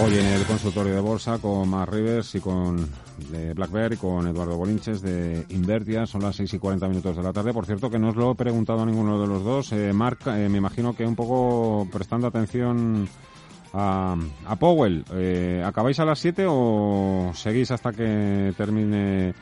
Hoy 0.00 0.16
en 0.16 0.26
el 0.26 0.44
consultorio 0.44 0.94
de 0.94 1.00
bolsa 1.00 1.38
con 1.38 1.68
Mar 1.68 1.92
Rivers 1.92 2.34
y 2.36 2.40
con 2.40 2.88
de 3.30 3.52
Blackberry 3.52 3.96
con 3.96 4.28
Eduardo 4.28 4.56
Bolinches 4.56 5.02
de 5.02 5.44
Invertia. 5.48 6.06
Son 6.06 6.22
las 6.22 6.36
6 6.36 6.54
y 6.54 6.58
40 6.58 6.86
minutos 6.86 7.16
de 7.16 7.22
la 7.22 7.32
tarde. 7.32 7.52
Por 7.52 7.66
cierto, 7.66 7.90
que 7.90 7.98
no 7.98 8.10
os 8.10 8.16
lo 8.16 8.30
he 8.30 8.34
preguntado 8.36 8.82
a 8.82 8.86
ninguno 8.86 9.20
de 9.20 9.26
los 9.26 9.42
dos. 9.42 9.72
Eh, 9.72 9.92
Marc, 9.92 10.28
eh, 10.28 10.48
me 10.48 10.58
imagino 10.58 10.94
que 10.94 11.04
un 11.04 11.16
poco 11.16 11.88
prestando 11.90 12.28
atención 12.28 13.08
a, 13.72 14.16
a 14.46 14.56
Powell. 14.56 15.04
Eh, 15.14 15.62
¿Acabáis 15.66 15.98
a 15.98 16.04
las 16.04 16.20
7 16.20 16.46
o 16.48 17.32
seguís 17.34 17.72
hasta 17.72 17.92
que 17.92 18.54
termine 18.56 19.34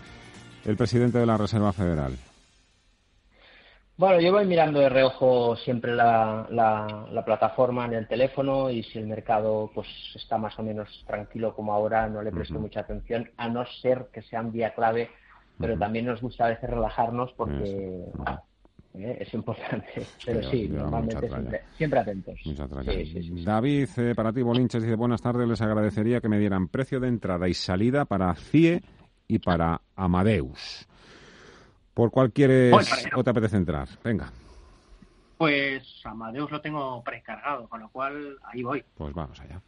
el 0.64 0.76
presidente 0.76 1.18
de 1.18 1.26
la 1.26 1.36
Reserva 1.36 1.74
Federal? 1.74 2.16
Bueno, 3.98 4.20
yo 4.20 4.30
voy 4.30 4.44
mirando 4.44 4.78
de 4.80 4.90
reojo 4.90 5.56
siempre 5.56 5.94
la, 5.94 6.46
la, 6.50 7.24
plataforma 7.24 7.86
en 7.86 7.94
el 7.94 8.06
teléfono 8.06 8.68
y 8.68 8.82
si 8.82 8.98
el 8.98 9.06
mercado 9.06 9.70
pues 9.74 9.88
está 10.14 10.36
más 10.36 10.58
o 10.58 10.62
menos 10.62 11.02
tranquilo 11.06 11.54
como 11.54 11.72
ahora, 11.72 12.06
no 12.06 12.22
le 12.22 12.30
presto 12.30 12.58
mucha 12.58 12.80
atención, 12.80 13.30
a 13.38 13.48
no 13.48 13.64
ser 13.80 14.08
que 14.12 14.20
sea 14.20 14.42
un 14.42 14.52
día 14.52 14.74
clave, 14.74 15.08
pero 15.58 15.78
también 15.78 16.04
nos 16.04 16.20
gusta 16.20 16.44
a 16.44 16.48
veces 16.50 16.68
relajarnos 16.68 17.32
porque 17.32 18.04
¿eh? 18.94 19.16
es 19.20 19.32
importante. 19.32 20.06
Pero 20.26 20.42
sí, 20.50 20.68
normalmente 20.68 21.62
siempre, 21.76 22.00
atentos. 22.00 22.38
David, 23.44 23.88
eh, 23.96 24.14
para 24.14 24.30
ti, 24.32 24.42
Bolinches, 24.42 24.82
dice, 24.82 24.94
buenas 24.94 25.22
tardes, 25.22 25.48
les 25.48 25.62
agradecería 25.62 26.20
que 26.20 26.28
me 26.28 26.38
dieran 26.38 26.68
precio 26.68 27.00
de 27.00 27.08
entrada 27.08 27.48
y 27.48 27.54
salida 27.54 28.04
para 28.04 28.34
CIE 28.34 28.82
y 29.26 29.38
para 29.38 29.80
Amadeus. 29.94 30.86
¿Por 31.96 32.10
cuál 32.10 32.30
quieres 32.30 32.74
o 33.14 33.24
te 33.24 33.30
apetece 33.30 33.56
entrar? 33.56 33.88
Venga. 34.04 34.30
Pues 35.38 35.82
Amadeus 36.04 36.50
lo 36.50 36.60
tengo 36.60 37.02
precargado, 37.02 37.66
con 37.70 37.80
lo 37.80 37.88
cual 37.88 38.36
ahí 38.44 38.62
voy. 38.62 38.84
Pues 38.98 39.14
vamos 39.14 39.40
allá. 39.40 39.62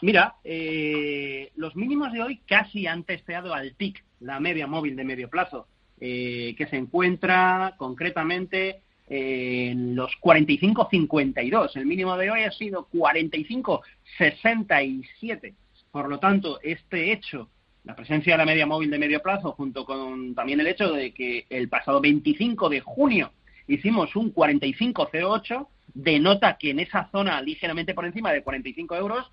Mira, 0.00 0.36
eh, 0.44 1.50
los 1.56 1.74
mínimos 1.74 2.12
de 2.12 2.22
hoy 2.22 2.40
casi 2.46 2.86
han 2.86 3.02
testeado 3.02 3.52
al 3.52 3.74
TIC, 3.74 4.04
la 4.20 4.38
media 4.38 4.68
móvil 4.68 4.94
de 4.94 5.02
medio 5.02 5.28
plazo, 5.28 5.66
eh, 5.98 6.54
que 6.56 6.68
se 6.68 6.76
encuentra 6.76 7.74
concretamente 7.78 8.82
en 9.08 9.96
los 9.96 10.12
45.52. 10.20 11.74
El 11.74 11.86
mínimo 11.86 12.16
de 12.16 12.30
hoy 12.30 12.44
ha 12.44 12.52
sido 12.52 12.86
45.67. 12.92 15.54
Por 15.90 16.08
lo 16.08 16.20
tanto, 16.20 16.60
este 16.62 17.10
hecho, 17.10 17.48
la 17.88 17.96
presencia 17.96 18.34
de 18.34 18.38
la 18.38 18.44
media 18.44 18.66
móvil 18.66 18.90
de 18.90 18.98
medio 18.98 19.22
plazo, 19.22 19.52
junto 19.52 19.86
con 19.86 20.34
también 20.34 20.60
el 20.60 20.66
hecho 20.66 20.92
de 20.92 21.14
que 21.14 21.46
el 21.48 21.70
pasado 21.70 22.02
25 22.02 22.68
de 22.68 22.82
junio 22.82 23.32
hicimos 23.66 24.14
un 24.14 24.34
45.08, 24.34 25.66
denota 25.94 26.58
que 26.58 26.68
en 26.68 26.80
esa 26.80 27.08
zona 27.10 27.40
ligeramente 27.40 27.94
por 27.94 28.04
encima 28.04 28.30
de 28.30 28.42
45 28.42 28.94
euros 28.94 29.32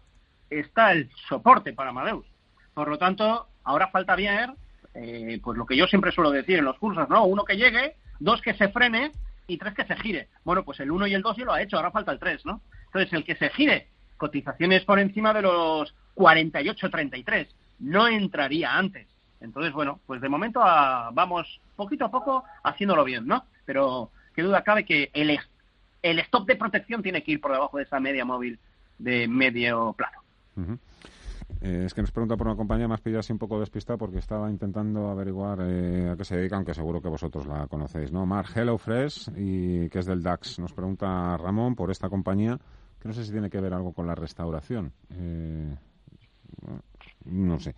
está 0.49 0.93
el 0.93 1.09
soporte 1.27 1.73
para 1.73 1.89
Amadeus. 1.89 2.25
Por 2.73 2.87
lo 2.87 2.97
tanto, 2.97 3.45
ahora 3.65 3.89
falta 3.89 4.15
ver, 4.15 4.51
eh, 4.93 5.37
pues 5.43 5.57
lo 5.57 5.65
que 5.65 5.75
yo 5.75 5.85
siempre 5.87 6.13
suelo 6.13 6.31
decir 6.31 6.57
en 6.57 6.65
los 6.65 6.79
cursos, 6.79 7.09
¿no? 7.09 7.25
Uno 7.25 7.43
que 7.43 7.57
llegue, 7.57 7.95
dos 8.21 8.41
que 8.41 8.53
se 8.53 8.69
frene 8.69 9.11
y 9.47 9.57
tres 9.57 9.73
que 9.73 9.83
se 9.83 9.97
gire. 9.97 10.29
Bueno, 10.45 10.63
pues 10.63 10.79
el 10.79 10.91
uno 10.91 11.07
y 11.07 11.13
el 11.13 11.23
dos 11.23 11.35
ya 11.35 11.43
lo 11.43 11.51
ha 11.51 11.61
hecho, 11.61 11.75
ahora 11.75 11.91
falta 11.91 12.13
el 12.13 12.19
tres, 12.19 12.45
¿no? 12.45 12.61
Entonces, 12.85 13.11
el 13.11 13.25
que 13.25 13.35
se 13.35 13.49
gire, 13.49 13.89
cotizaciones 14.15 14.85
por 14.85 14.97
encima 14.97 15.33
de 15.33 15.41
los 15.41 15.93
48-33, 16.15 17.47
no 17.79 18.07
entraría 18.07 18.75
antes. 18.75 19.07
Entonces, 19.41 19.73
bueno, 19.73 19.99
pues 20.05 20.21
de 20.21 20.29
momento 20.29 20.61
ah, 20.63 21.09
vamos 21.13 21.59
poquito 21.75 22.05
a 22.05 22.11
poco 22.11 22.43
haciéndolo 22.63 23.03
bien, 23.03 23.27
¿no? 23.27 23.45
Pero 23.65 24.11
qué 24.33 24.41
duda 24.41 24.63
cabe 24.63 24.85
que 24.85 25.09
el, 25.13 25.37
el 26.01 26.19
stop 26.19 26.47
de 26.47 26.55
protección 26.55 27.03
tiene 27.03 27.23
que 27.23 27.33
ir 27.33 27.41
por 27.41 27.51
debajo 27.51 27.77
de 27.77 27.83
esa 27.83 27.99
media 27.99 28.25
móvil 28.25 28.59
de 28.97 29.27
medio 29.27 29.93
plazo. 29.93 30.21
Eh, 31.61 31.83
es 31.85 31.93
que 31.93 32.01
nos 32.01 32.11
pregunta 32.11 32.37
por 32.37 32.47
una 32.47 32.55
compañía, 32.55 32.87
más 32.87 33.01
pillado 33.01 33.19
así 33.19 33.33
un 33.33 33.39
poco 33.39 33.59
despistado 33.59 33.97
porque 33.97 34.19
estaba 34.19 34.49
intentando 34.49 35.09
averiguar 35.09 35.59
eh, 35.61 36.09
a 36.09 36.17
qué 36.17 36.25
se 36.25 36.37
dedica, 36.37 36.55
aunque 36.55 36.73
seguro 36.73 37.01
que 37.01 37.09
vosotros 37.09 37.45
la 37.45 37.67
conocéis, 37.67 38.11
¿no? 38.11 38.25
Mar 38.25 38.45
HelloFresh, 38.53 39.31
y 39.35 39.89
que 39.89 39.99
es 39.99 40.05
del 40.05 40.23
DAX. 40.23 40.59
Nos 40.59 40.73
pregunta 40.73 41.37
Ramón 41.37 41.75
por 41.75 41.91
esta 41.91 42.09
compañía, 42.09 42.59
que 42.99 43.07
no 43.07 43.13
sé 43.13 43.23
si 43.23 43.31
tiene 43.31 43.49
que 43.49 43.59
ver 43.59 43.73
algo 43.73 43.93
con 43.93 44.07
la 44.07 44.15
restauración. 44.15 44.91
Eh, 45.11 45.75
no 47.25 47.59
sé. 47.59 47.75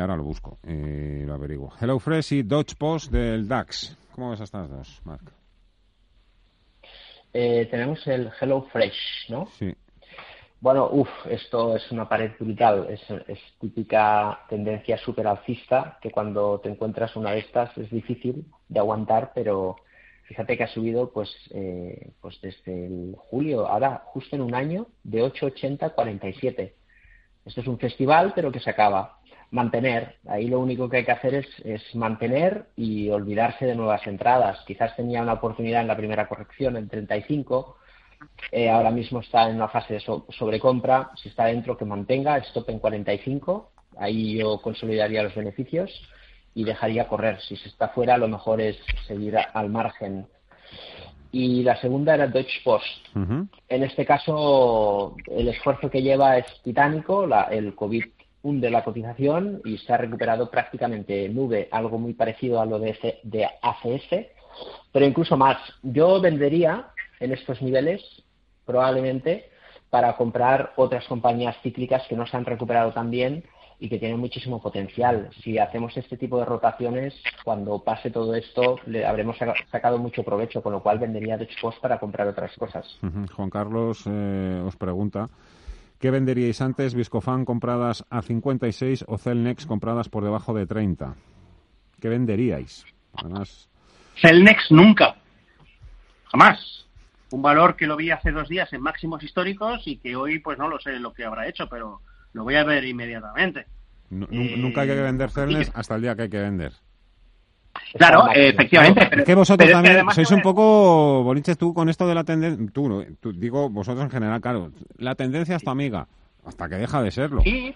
ahora 0.00 0.16
lo 0.16 0.24
busco, 0.24 0.58
lo 0.64 1.34
averiguo. 1.34 1.72
HelloFresh 1.80 2.32
y 2.34 2.42
Dodge 2.42 2.76
Post 2.76 3.12
del 3.12 3.48
DAX. 3.48 3.96
¿Cómo 4.14 4.30
ves 4.30 4.40
estas 4.40 4.68
dos, 4.68 5.00
Mark? 5.04 5.32
tenemos 7.32 8.06
el 8.06 8.30
HelloFresh, 8.38 9.30
¿no? 9.30 9.46
Sí. 9.46 9.74
Bueno, 10.62 10.88
uff, 10.92 11.10
esto 11.28 11.74
es 11.74 11.90
una 11.90 12.08
pared 12.08 12.30
brutal, 12.38 12.86
es, 12.88 13.02
típica 13.58 14.44
tendencia 14.48 14.96
súper 14.96 15.26
alcista 15.26 15.98
que 16.00 16.12
cuando 16.12 16.60
te 16.60 16.68
encuentras 16.68 17.16
una 17.16 17.32
de 17.32 17.40
estas 17.40 17.76
es 17.76 17.90
difícil 17.90 18.44
de 18.68 18.78
aguantar, 18.78 19.32
pero 19.34 19.74
fíjate 20.22 20.56
que 20.56 20.62
ha 20.62 20.68
subido 20.68 21.10
pues, 21.10 21.34
eh, 21.50 22.12
pues 22.20 22.40
desde 22.40 22.86
el 22.86 23.16
julio, 23.18 23.66
ahora 23.66 24.04
justo 24.06 24.36
en 24.36 24.42
un 24.42 24.54
año, 24.54 24.86
de 25.02 25.24
8,80 25.24 25.82
a 25.82 25.90
47. 25.90 26.76
Esto 27.44 27.60
es 27.60 27.66
un 27.66 27.78
festival, 27.78 28.32
pero 28.34 28.52
que 28.52 28.60
se 28.60 28.70
acaba. 28.70 29.18
Mantener, 29.50 30.16
ahí 30.28 30.48
lo 30.48 30.60
único 30.60 30.88
que 30.88 30.98
hay 30.98 31.04
que 31.04 31.12
hacer 31.12 31.46
es, 31.64 31.94
mantener 31.94 32.66
y 32.76 33.10
olvidarse 33.10 33.66
de 33.66 33.74
nuevas 33.74 34.06
entradas. 34.06 34.60
Quizás 34.66 34.96
tenía 34.96 35.22
una 35.22 35.34
oportunidad 35.34 35.82
en 35.82 35.88
la 35.88 35.96
primera 35.96 36.28
corrección 36.28 36.76
en 36.76 36.88
35 36.88 37.76
eh, 38.50 38.70
ahora 38.70 38.90
mismo 38.90 39.20
está 39.20 39.48
en 39.48 39.56
una 39.56 39.68
fase 39.68 39.94
de 39.94 40.00
sobrecompra. 40.00 41.10
Si 41.16 41.28
está 41.28 41.46
dentro, 41.46 41.76
que 41.76 41.84
mantenga 41.84 42.38
stop 42.38 42.68
en 42.70 42.78
45. 42.78 43.70
Ahí 43.98 44.38
yo 44.38 44.60
consolidaría 44.60 45.22
los 45.22 45.34
beneficios 45.34 45.90
y 46.54 46.64
dejaría 46.64 47.08
correr. 47.08 47.40
Si 47.40 47.56
se 47.56 47.68
está 47.68 47.88
fuera, 47.88 48.16
lo 48.16 48.28
mejor 48.28 48.60
es 48.60 48.76
seguir 49.06 49.36
al 49.36 49.70
margen. 49.70 50.26
Y 51.32 51.62
la 51.62 51.80
segunda 51.80 52.14
era 52.14 52.26
Deutsche 52.26 52.60
Post. 52.62 53.08
En 53.16 53.82
este 53.82 54.04
caso, 54.04 55.16
el 55.26 55.48
esfuerzo 55.48 55.90
que 55.90 56.02
lleva 56.02 56.36
es 56.36 56.46
titánico. 56.62 57.26
el 57.50 57.74
COVID 57.74 58.04
hunde 58.42 58.70
la 58.70 58.84
cotización 58.84 59.62
y 59.64 59.78
se 59.78 59.92
ha 59.92 59.96
recuperado 59.96 60.50
prácticamente 60.50 61.28
nube, 61.28 61.68
algo 61.70 61.98
muy 61.98 62.12
parecido 62.12 62.60
a 62.60 62.66
lo 62.66 62.78
de, 62.78 63.18
de 63.22 63.48
ACS, 63.62 64.26
pero 64.92 65.06
incluso 65.06 65.36
más. 65.36 65.56
Yo 65.82 66.20
vendería 66.20 66.88
en 67.18 67.32
estos 67.32 67.62
niveles, 67.62 68.02
probablemente 68.66 69.48
para 69.90 70.16
comprar 70.16 70.72
otras 70.76 71.06
compañías 71.06 71.56
cíclicas 71.62 72.06
que 72.08 72.16
no 72.16 72.26
se 72.26 72.36
han 72.36 72.46
recuperado 72.46 72.92
tan 72.92 73.10
bien 73.10 73.44
y 73.78 73.88
que 73.88 73.98
tienen 73.98 74.18
muchísimo 74.18 74.60
potencial. 74.60 75.30
Si 75.42 75.58
hacemos 75.58 75.96
este 75.96 76.16
tipo 76.16 76.38
de 76.38 76.44
rotaciones, 76.44 77.14
cuando 77.44 77.82
pase 77.82 78.10
todo 78.10 78.34
esto, 78.34 78.78
le 78.86 79.04
habremos 79.04 79.36
sacado 79.70 79.98
mucho 79.98 80.22
provecho, 80.22 80.62
con 80.62 80.72
lo 80.72 80.82
cual 80.82 80.98
vendería 80.98 81.36
de 81.36 81.48
Post 81.60 81.80
para 81.80 81.98
comprar 81.98 82.28
otras 82.28 82.54
cosas. 82.56 82.98
Juan 83.34 83.50
Carlos 83.50 84.04
eh, 84.06 84.62
os 84.64 84.76
pregunta, 84.76 85.28
¿qué 85.98 86.10
venderíais 86.10 86.60
antes, 86.60 86.94
Viscofan 86.94 87.44
compradas 87.44 88.04
a 88.10 88.22
56 88.22 89.04
o 89.08 89.18
Celnex 89.18 89.66
compradas 89.66 90.08
por 90.08 90.24
debajo 90.24 90.54
de 90.54 90.66
30? 90.66 91.14
¿Qué 92.00 92.08
venderíais? 92.08 92.84
Además... 93.14 93.68
Celnex 94.16 94.70
nunca. 94.70 95.16
Jamás 96.24 96.82
un 97.32 97.42
valor 97.42 97.76
que 97.76 97.86
lo 97.86 97.96
vi 97.96 98.10
hace 98.10 98.30
dos 98.30 98.48
días 98.48 98.72
en 98.72 98.82
máximos 98.82 99.22
históricos 99.22 99.82
y 99.86 99.96
que 99.96 100.16
hoy 100.16 100.38
pues 100.38 100.58
no 100.58 100.68
lo 100.68 100.78
sé 100.78 100.98
lo 100.98 101.12
que 101.12 101.24
habrá 101.24 101.48
hecho, 101.48 101.68
pero 101.68 102.00
lo 102.32 102.44
voy 102.44 102.54
a 102.56 102.64
ver 102.64 102.84
inmediatamente. 102.84 103.66
nunca 104.10 104.82
hay 104.82 104.88
que 104.88 104.94
vender 104.94 105.30
Cernes 105.30 105.70
hasta 105.74 105.96
el 105.96 106.02
día 106.02 106.16
que 106.16 106.22
hay 106.22 106.30
que 106.30 106.40
vender. 106.40 106.72
Claro, 107.94 108.28
efectivamente. 108.34 109.06
Pero, 109.10 109.24
que 109.24 109.34
vosotros 109.34 109.70
también 109.70 110.04
sois 110.10 110.30
un 110.30 110.42
poco, 110.42 111.22
Boliches, 111.22 111.58
tú 111.58 111.74
con 111.74 111.88
esto 111.88 112.06
de 112.06 112.14
la 112.14 112.24
tendencia, 112.24 112.66
tú, 112.72 113.04
tú, 113.20 113.32
digo 113.32 113.68
vosotros 113.68 114.04
en 114.04 114.10
general, 114.10 114.40
claro, 114.40 114.72
la 114.98 115.14
tendencia 115.14 115.56
es 115.56 115.64
tu 115.64 115.70
amiga, 115.70 116.06
hasta 116.44 116.68
que 116.68 116.76
deja 116.76 117.02
de 117.02 117.10
serlo. 117.10 117.42
Sí, 117.42 117.74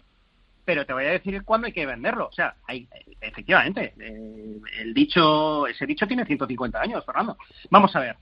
pero 0.64 0.84
te 0.84 0.92
voy 0.92 1.04
a 1.04 1.12
decir 1.12 1.42
cuándo 1.44 1.66
hay 1.66 1.72
que 1.72 1.86
venderlo. 1.86 2.28
O 2.28 2.32
sea, 2.32 2.56
hay, 2.66 2.88
efectivamente, 3.20 3.94
eh, 3.98 4.60
el 4.80 4.94
dicho, 4.94 5.66
ese 5.66 5.86
dicho 5.86 6.06
tiene 6.06 6.24
150 6.24 6.80
años, 6.80 7.04
Fernando. 7.04 7.36
Vamos 7.70 7.94
a 7.96 8.00
ver, 8.00 8.16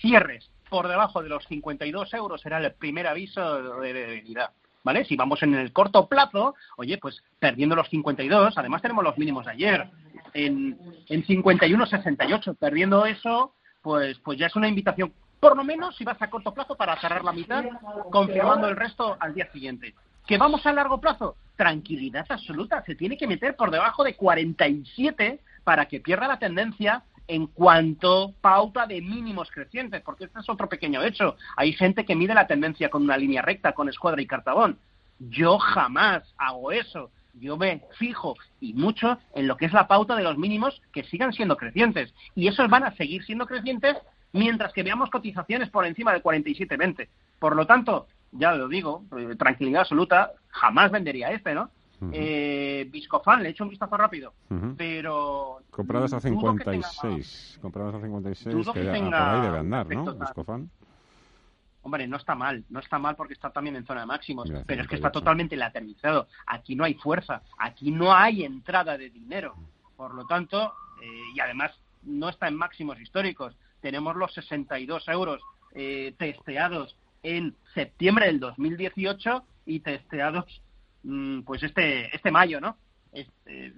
cierres 0.00 0.50
por 0.68 0.88
debajo 0.88 1.22
de 1.22 1.28
los 1.28 1.46
52 1.46 2.12
euros 2.14 2.40
será 2.40 2.58
el 2.58 2.72
primer 2.72 3.06
aviso 3.06 3.80
de 3.80 3.92
debilidad. 3.92 4.50
¿Vale? 4.84 5.04
Si 5.06 5.16
vamos 5.16 5.42
en 5.42 5.54
el 5.54 5.72
corto 5.72 6.06
plazo, 6.08 6.54
oye, 6.76 6.98
pues 6.98 7.22
perdiendo 7.38 7.74
los 7.74 7.88
52, 7.88 8.56
además 8.56 8.82
tenemos 8.82 9.02
los 9.02 9.16
mínimos 9.16 9.46
de 9.46 9.52
ayer, 9.52 9.88
en, 10.34 10.78
en 11.08 11.24
51,68, 11.24 12.56
perdiendo 12.58 13.06
eso, 13.06 13.54
pues, 13.80 14.18
pues 14.18 14.38
ya 14.38 14.46
es 14.46 14.56
una 14.56 14.68
invitación, 14.68 15.12
por 15.40 15.56
lo 15.56 15.64
menos 15.64 15.96
si 15.96 16.04
vas 16.04 16.20
a 16.20 16.28
corto 16.28 16.52
plazo 16.52 16.76
para 16.76 17.00
cerrar 17.00 17.24
la 17.24 17.32
mitad, 17.32 17.64
confirmando 18.10 18.68
el 18.68 18.76
resto 18.76 19.16
al 19.20 19.34
día 19.34 19.50
siguiente. 19.52 19.94
¿Que 20.26 20.38
vamos 20.38 20.64
a 20.66 20.72
largo 20.72 21.00
plazo? 21.00 21.36
Tranquilidad 21.56 22.26
absoluta, 22.28 22.82
se 22.84 22.94
tiene 22.94 23.16
que 23.16 23.26
meter 23.26 23.56
por 23.56 23.70
debajo 23.70 24.04
de 24.04 24.16
47 24.16 25.40
para 25.64 25.86
que 25.86 26.00
pierda 26.00 26.28
la 26.28 26.38
tendencia 26.38 27.04
en 27.28 27.46
cuanto 27.46 28.34
pauta 28.40 28.86
de 28.86 29.00
mínimos 29.00 29.50
crecientes, 29.50 30.02
porque 30.02 30.24
este 30.24 30.40
es 30.40 30.48
otro 30.48 30.68
pequeño 30.68 31.02
hecho. 31.02 31.36
Hay 31.56 31.72
gente 31.72 32.04
que 32.04 32.16
mide 32.16 32.34
la 32.34 32.46
tendencia 32.46 32.90
con 32.90 33.02
una 33.02 33.16
línea 33.16 33.42
recta, 33.42 33.72
con 33.72 33.88
escuadra 33.88 34.20
y 34.20 34.26
cartabón. 34.26 34.78
Yo 35.18 35.58
jamás 35.58 36.22
hago 36.36 36.72
eso. 36.72 37.10
Yo 37.34 37.56
me 37.56 37.82
fijo 37.98 38.36
y 38.60 38.74
mucho 38.74 39.18
en 39.34 39.48
lo 39.48 39.56
que 39.56 39.66
es 39.66 39.72
la 39.72 39.88
pauta 39.88 40.14
de 40.14 40.22
los 40.22 40.38
mínimos 40.38 40.80
que 40.92 41.04
sigan 41.04 41.32
siendo 41.32 41.56
crecientes. 41.56 42.14
Y 42.34 42.48
esos 42.48 42.68
van 42.68 42.84
a 42.84 42.94
seguir 42.94 43.24
siendo 43.24 43.46
crecientes 43.46 43.96
mientras 44.32 44.72
que 44.72 44.82
veamos 44.82 45.10
cotizaciones 45.10 45.70
por 45.70 45.86
encima 45.86 46.12
de 46.12 46.22
47.20. 46.22 47.08
Por 47.38 47.56
lo 47.56 47.66
tanto, 47.66 48.06
ya 48.32 48.52
lo 48.54 48.68
digo, 48.68 49.04
eh, 49.16 49.36
tranquilidad 49.36 49.82
absoluta, 49.82 50.32
jamás 50.48 50.90
vendería 50.90 51.30
este, 51.30 51.54
¿no? 51.54 51.70
Eh, 52.12 52.88
Viscofan, 52.90 53.42
le 53.42 53.48
he 53.48 53.52
hecho 53.52 53.64
un 53.64 53.70
vistazo 53.70 53.96
rápido, 53.96 54.34
pero... 54.76 55.60
Compradas 55.70 56.12
a 56.12 56.20
56, 56.20 57.58
compradas 57.60 57.94
a 57.94 58.00
56, 58.00 58.54
que, 58.54 58.72
que 58.72 59.00
por 59.00 59.14
ahí 59.14 59.40
debe 59.42 59.58
andar, 59.58 59.86
¿no? 59.88 60.14
Viscofan. 60.14 60.70
Hombre, 61.82 62.06
no 62.08 62.16
está 62.16 62.34
mal, 62.34 62.64
no 62.70 62.80
está 62.80 62.98
mal 62.98 63.14
porque 63.14 63.34
está 63.34 63.50
también 63.50 63.76
en 63.76 63.84
zona 63.84 64.00
de 64.00 64.06
máximos, 64.06 64.50
pero 64.66 64.82
es 64.82 64.88
que 64.88 64.94
está 64.96 65.12
totalmente 65.12 65.54
lateralizado. 65.54 66.28
Aquí 66.46 66.74
no 66.74 66.84
hay 66.84 66.94
fuerza, 66.94 67.42
aquí 67.58 67.90
no 67.90 68.14
hay 68.14 68.42
entrada 68.42 68.96
de 68.96 69.10
dinero. 69.10 69.54
Por 69.94 70.14
lo 70.14 70.26
tanto, 70.26 70.72
eh, 71.02 71.06
y 71.34 71.40
además 71.40 71.72
no 72.02 72.30
está 72.30 72.48
en 72.48 72.56
máximos 72.56 72.98
históricos. 73.00 73.54
Tenemos 73.82 74.16
los 74.16 74.32
62 74.32 75.08
euros 75.08 75.42
eh, 75.74 76.14
testeados 76.16 76.96
en 77.22 77.54
septiembre 77.74 78.26
del 78.26 78.40
2018 78.40 79.44
y 79.66 79.80
testeados 79.80 80.62
pues 81.44 81.62
este 81.62 82.14
este 82.14 82.30
mayo, 82.30 82.60
¿no? 82.60 82.76
Este, 83.12 83.72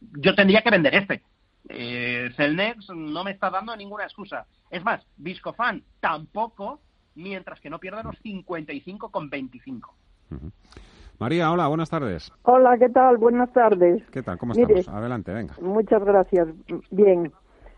yo 0.00 0.34
tendría 0.34 0.62
que 0.62 0.70
vender 0.70 0.94
este. 0.94 1.22
Eh, 1.68 2.30
Celnex 2.36 2.88
no 2.90 3.22
me 3.22 3.32
está 3.32 3.50
dando 3.50 3.76
ninguna 3.76 4.04
excusa. 4.04 4.46
Es 4.70 4.82
más, 4.82 5.06
Viscofan 5.16 5.82
tampoco, 6.00 6.80
mientras 7.14 7.60
que 7.60 7.70
no 7.70 7.78
pierda 7.78 8.02
los 8.02 8.18
55 8.18 9.10
con 9.10 9.28
25. 9.28 9.94
María, 11.18 11.52
hola, 11.52 11.68
buenas 11.68 11.90
tardes. 11.90 12.32
Hola, 12.42 12.78
¿qué 12.78 12.88
tal? 12.88 13.18
Buenas 13.18 13.52
tardes. 13.52 14.02
¿Qué 14.10 14.22
tal? 14.22 14.38
¿Cómo 14.38 14.52
estamos? 14.54 14.88
Adelante, 14.88 15.32
venga. 15.32 15.54
Muchas 15.60 16.02
gracias. 16.02 16.48
Bien. 16.90 17.30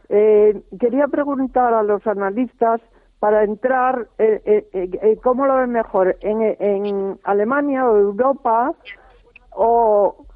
Eh, 0.09 0.63
quería 0.79 1.09
preguntar 1.09 1.75
a 1.75 1.83
los 1.83 2.07
analistas 2.07 2.81
para 3.23 3.45
entrar, 3.45 4.09
eh, 4.19 4.43
eh, 4.45 4.67
eh 4.73 5.17
¿cómo 5.23 5.47
lo 5.47 5.55
ven 5.59 5.71
mejor? 5.71 6.17
¿En, 6.23 6.43
¿En 6.59 7.21
Alemania 7.23 7.89
o 7.89 7.97
Europa 7.97 8.75
o 9.53 10.27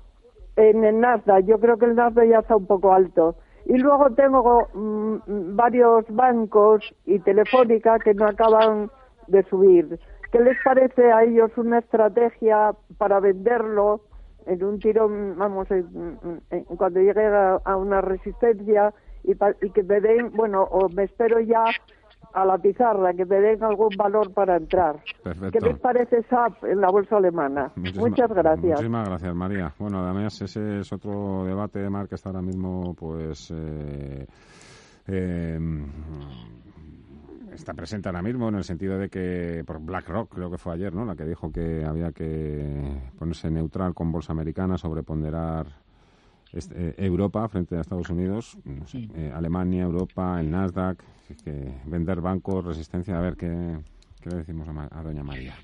en 0.54 0.84
el 0.84 1.00
Nasdaq? 1.00 1.46
Yo 1.46 1.58
creo 1.58 1.78
que 1.78 1.86
el 1.86 1.96
Nasdaq 1.96 2.28
ya 2.28 2.38
está 2.38 2.54
un 2.54 2.66
poco 2.66 2.92
alto. 2.92 3.34
Y 3.64 3.76
luego 3.78 4.10
tengo 4.10 4.68
mm, 4.72 5.56
varios 5.56 6.04
bancos 6.10 6.94
y 7.06 7.18
Telefónica 7.18 7.98
que 7.98 8.14
no 8.14 8.28
acaban 8.28 8.88
de 9.26 9.42
subir. 9.50 9.98
¿Qué 10.30 10.38
les 10.38 10.56
parece 10.62 11.10
a 11.10 11.24
ellos 11.24 11.50
una 11.56 11.80
estrategia 11.80 12.72
para 12.98 13.18
venderlo 13.18 14.02
en 14.46 14.62
un 14.62 14.78
tirón, 14.78 15.36
vamos, 15.36 15.66
cuando 16.78 17.00
llegue 17.00 17.26
a, 17.26 17.76
una 17.76 18.00
resistencia 18.00 18.94
y, 19.24 19.32
y 19.32 19.70
que 19.70 19.82
me 19.82 20.00
den, 20.00 20.30
bueno, 20.34 20.62
o 20.62 20.88
me 20.88 21.02
espero 21.02 21.40
ya 21.40 21.64
a 22.36 22.44
la 22.44 22.58
pizarra, 22.58 23.14
que 23.14 23.24
me 23.24 23.40
den 23.40 23.64
algún 23.64 23.88
valor 23.96 24.30
para 24.32 24.58
entrar. 24.58 25.02
¿Qué 25.24 25.58
les 25.58 25.78
parece 25.78 26.22
SAP 26.24 26.64
en 26.64 26.82
la 26.82 26.90
bolsa 26.90 27.16
alemana? 27.16 27.72
Muchas 27.76 28.28
gracias. 28.28 28.72
Muchísimas 28.72 29.08
gracias, 29.08 29.34
María. 29.34 29.72
Bueno, 29.78 30.04
además 30.04 30.42
ese 30.42 30.80
es 30.80 30.92
otro 30.92 31.44
debate, 31.46 31.88
Mar, 31.88 32.06
que 32.08 32.14
está 32.14 32.28
ahora 32.28 32.42
mismo, 32.42 32.94
pues... 32.94 33.50
Eh, 33.56 34.26
eh, 35.08 35.58
está 37.54 37.72
presente 37.72 38.10
ahora 38.10 38.20
mismo 38.20 38.50
en 38.50 38.56
el 38.56 38.64
sentido 38.64 38.98
de 38.98 39.08
que 39.08 39.64
por 39.66 39.80
BlackRock 39.80 40.34
creo 40.34 40.50
que 40.50 40.58
fue 40.58 40.74
ayer, 40.74 40.94
¿no? 40.94 41.06
La 41.06 41.16
que 41.16 41.24
dijo 41.24 41.50
que 41.50 41.86
había 41.86 42.12
que 42.12 43.00
ponerse 43.18 43.50
neutral 43.50 43.94
con 43.94 44.12
bolsa 44.12 44.34
americana, 44.34 44.76
sobreponderar 44.76 45.66
este, 46.52 46.94
Europa 47.04 47.48
frente 47.48 47.76
a 47.76 47.80
Estados 47.80 48.08
Unidos, 48.10 48.56
eh, 49.14 49.32
Alemania, 49.34 49.82
Europa, 49.82 50.38
el 50.40 50.50
Nasdaq, 50.50 51.02
que 51.44 51.72
vender 51.84 52.20
bancos, 52.20 52.64
resistencia, 52.64 53.18
a 53.18 53.20
ver 53.20 53.36
qué, 53.36 53.46
le 54.24 54.36
decimos 54.36 54.68
a, 54.68 55.02
doña 55.02 55.22
María. 55.22 55.54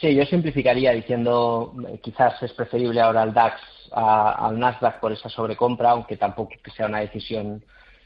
Sí, 0.00 0.14
yo 0.14 0.24
simplificaría 0.24 0.92
diciendo 0.92 1.74
eh, 1.88 1.98
quizás 2.00 2.40
es 2.42 2.52
preferible 2.52 3.00
ahora 3.00 3.24
el 3.24 3.34
DAX 3.34 3.60
al 3.92 4.58
Nasdaq 4.58 5.00
por 5.00 5.12
esa 5.12 5.28
sobrecompra, 5.28 5.90
aunque 5.90 6.16
tampoco 6.16 6.54
que 6.62 6.70
sea 6.70 6.86
una 6.86 7.00
decisión 7.00 7.62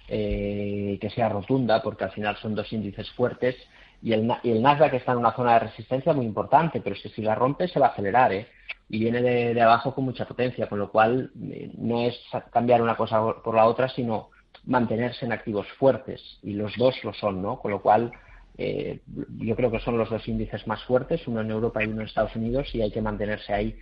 eh, 0.09 0.99
que 1.01 1.11
sea 1.11 1.29
rotunda, 1.29 1.83
porque 1.83 2.05
al 2.05 2.11
final 2.11 2.37
son 2.37 2.55
dos 2.55 2.73
índices 2.73 3.11
fuertes 3.13 3.57
y 4.05 4.13
el, 4.13 4.31
y 4.43 4.51
el 4.51 4.61
Nasdaq 4.61 4.93
está 4.93 5.13
en 5.13 5.19
una 5.19 5.33
zona 5.33 5.55
de 5.55 5.61
resistencia 5.61 6.13
muy 6.13 6.27
importante, 6.27 6.83
pero 6.83 6.95
que 6.95 7.09
si 7.09 7.23
la 7.23 7.35
rompe 7.35 7.69
se 7.69 7.81
va 7.81 7.87
a 7.87 7.89
acelerar, 7.89 8.35
¿eh? 8.35 8.47
y 8.91 8.99
viene 8.99 9.23
de, 9.23 9.63
abajo 9.63 9.95
con 9.95 10.05
mucha 10.05 10.27
potencia, 10.27 10.69
con 10.69 10.79
lo 10.79 10.91
cual 10.91 11.31
eh, 11.51 11.71
no 11.79 12.03
es 12.03 12.15
cambiar 12.53 12.83
una 12.83 12.99
cosa 12.99 13.19
por 13.43 13.55
la 13.55 13.65
otra, 13.65 13.89
sino 13.89 14.29
mantenerse 14.67 15.25
en 15.25 15.33
activos 15.33 15.67
fuertes, 15.79 16.21
y 16.43 16.53
los 16.53 16.77
dos 16.77 17.03
lo 17.03 17.15
son, 17.15 17.41
¿no? 17.41 17.59
Con 17.59 17.71
lo 17.71 17.81
cual, 17.81 18.13
eh, 18.59 19.01
yo 19.39 19.57
creo 19.57 19.71
que 19.71 19.81
son 19.81 19.97
los 19.97 20.11
dos 20.11 20.29
índices 20.29 20.67
más 20.67 20.85
fuertes, 20.85 21.27
uno 21.27 21.41
en 21.41 21.51
Europa 21.51 21.83
y 21.83 21.87
uno 21.87 22.03
en 22.03 22.09
Estados 22.09 22.37
Unidos, 22.37 22.75
y 22.75 22.83
hay 22.83 22.91
que 22.91 23.01
mantenerse 23.01 23.55
ahí. 23.55 23.75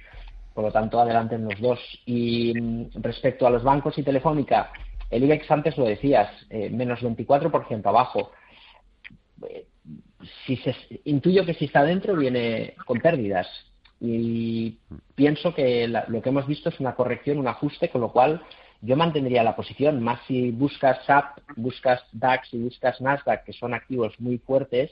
Por 0.55 0.63
lo 0.63 0.71
tanto, 0.71 1.01
adelante 1.01 1.35
en 1.35 1.47
los 1.47 1.61
dos. 1.61 1.81
Y 2.07 2.55
mm, 2.55 3.03
respecto 3.03 3.45
a 3.45 3.51
los 3.51 3.65
bancos 3.65 3.99
y 3.99 4.05
Telefónica, 4.05 4.71
el 5.11 5.25
IBEX 5.25 5.51
antes 5.51 5.77
lo 5.77 5.85
decías, 5.85 6.31
eh, 6.49 6.71
menos 6.71 7.01
24% 7.01 7.85
abajo. 7.87 8.31
Si 10.47 10.57
se, 10.57 10.75
intuyo 11.05 11.45
que 11.45 11.55
si 11.55 11.67
está 11.67 11.85
dentro 11.85 12.17
viene 12.17 12.75
con 12.85 12.99
pérdidas 13.01 13.47
y 14.01 14.79
pienso 15.15 15.55
que 15.55 15.87
lo 15.87 16.23
que 16.23 16.29
hemos 16.29 16.47
visto 16.47 16.69
es 16.69 16.81
una 16.81 16.95
corrección, 16.95 17.39
un 17.39 17.49
ajuste, 17.49 17.89
con 17.89 18.01
lo 18.01 18.13
cual 18.13 18.43
yo 18.81 18.97
mantendría 18.97 19.45
la 19.45 19.55
posición, 19.55 20.03
más 20.03 20.21
si 20.27 20.51
buscas 20.51 21.05
SAP, 21.07 21.39
buscas 21.57 22.03
DAX 22.13 22.53
y 22.53 22.59
buscas 22.59 23.01
Nasdaq, 23.01 23.45
que 23.45 23.53
son 23.53 23.75
activos 23.75 24.19
muy 24.19 24.39
fuertes, 24.39 24.91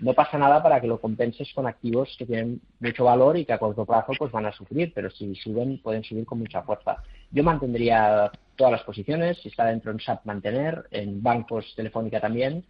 no 0.00 0.14
pasa 0.14 0.38
nada 0.38 0.62
para 0.62 0.80
que 0.80 0.86
lo 0.86 1.00
compenses 1.00 1.52
con 1.52 1.66
activos 1.66 2.14
que 2.18 2.26
tienen 2.26 2.60
mucho 2.80 3.04
valor 3.04 3.36
y 3.36 3.44
que 3.44 3.52
a 3.52 3.58
corto 3.58 3.84
plazo 3.84 4.12
pues 4.18 4.30
van 4.30 4.46
a 4.46 4.52
sufrir, 4.52 4.92
pero 4.94 5.10
si 5.10 5.34
suben 5.34 5.78
pueden 5.82 6.04
subir 6.04 6.24
con 6.24 6.38
mucha 6.38 6.62
fuerza. 6.62 7.02
Yo 7.30 7.42
mantendría 7.42 8.30
todas 8.56 8.72
las 8.72 8.82
posiciones, 8.82 9.38
si 9.38 9.48
está 9.48 9.66
dentro 9.66 9.90
en 9.90 10.00
SAP 10.00 10.24
mantener, 10.24 10.84
en 10.90 11.22
bancos 11.22 11.72
Telefónica 11.74 12.20
también, 12.20 12.64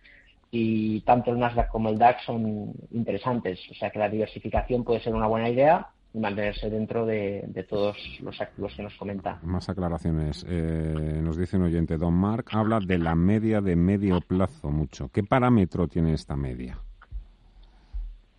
y 0.54 1.00
tanto 1.00 1.32
el 1.32 1.38
Nasdaq 1.40 1.68
como 1.68 1.88
el 1.88 1.98
DAX 1.98 2.24
son 2.24 2.72
interesantes. 2.92 3.58
O 3.70 3.74
sea 3.74 3.90
que 3.90 3.98
la 3.98 4.08
diversificación 4.08 4.84
puede 4.84 5.00
ser 5.00 5.12
una 5.12 5.26
buena 5.26 5.48
idea 5.48 5.88
y 6.12 6.18
mantenerse 6.20 6.70
dentro 6.70 7.04
de, 7.04 7.66
todos 7.68 7.96
los 8.20 8.40
activos 8.40 8.72
que 8.76 8.84
nos 8.84 8.94
comenta. 8.94 9.40
Más 9.42 9.68
aclaraciones. 9.68 10.46
Eh, 10.48 11.20
nos 11.20 11.36
dice 11.36 11.56
un 11.56 11.64
oyente, 11.64 11.98
Don 11.98 12.14
Mark 12.14 12.46
habla 12.52 12.78
de 12.78 12.98
la 12.98 13.16
media 13.16 13.60
de 13.60 13.74
medio 13.74 14.20
plazo 14.20 14.70
mucho. 14.70 15.10
¿Qué 15.12 15.24
parámetro 15.24 15.88
tiene 15.88 16.12
esta 16.12 16.36
media? 16.36 16.78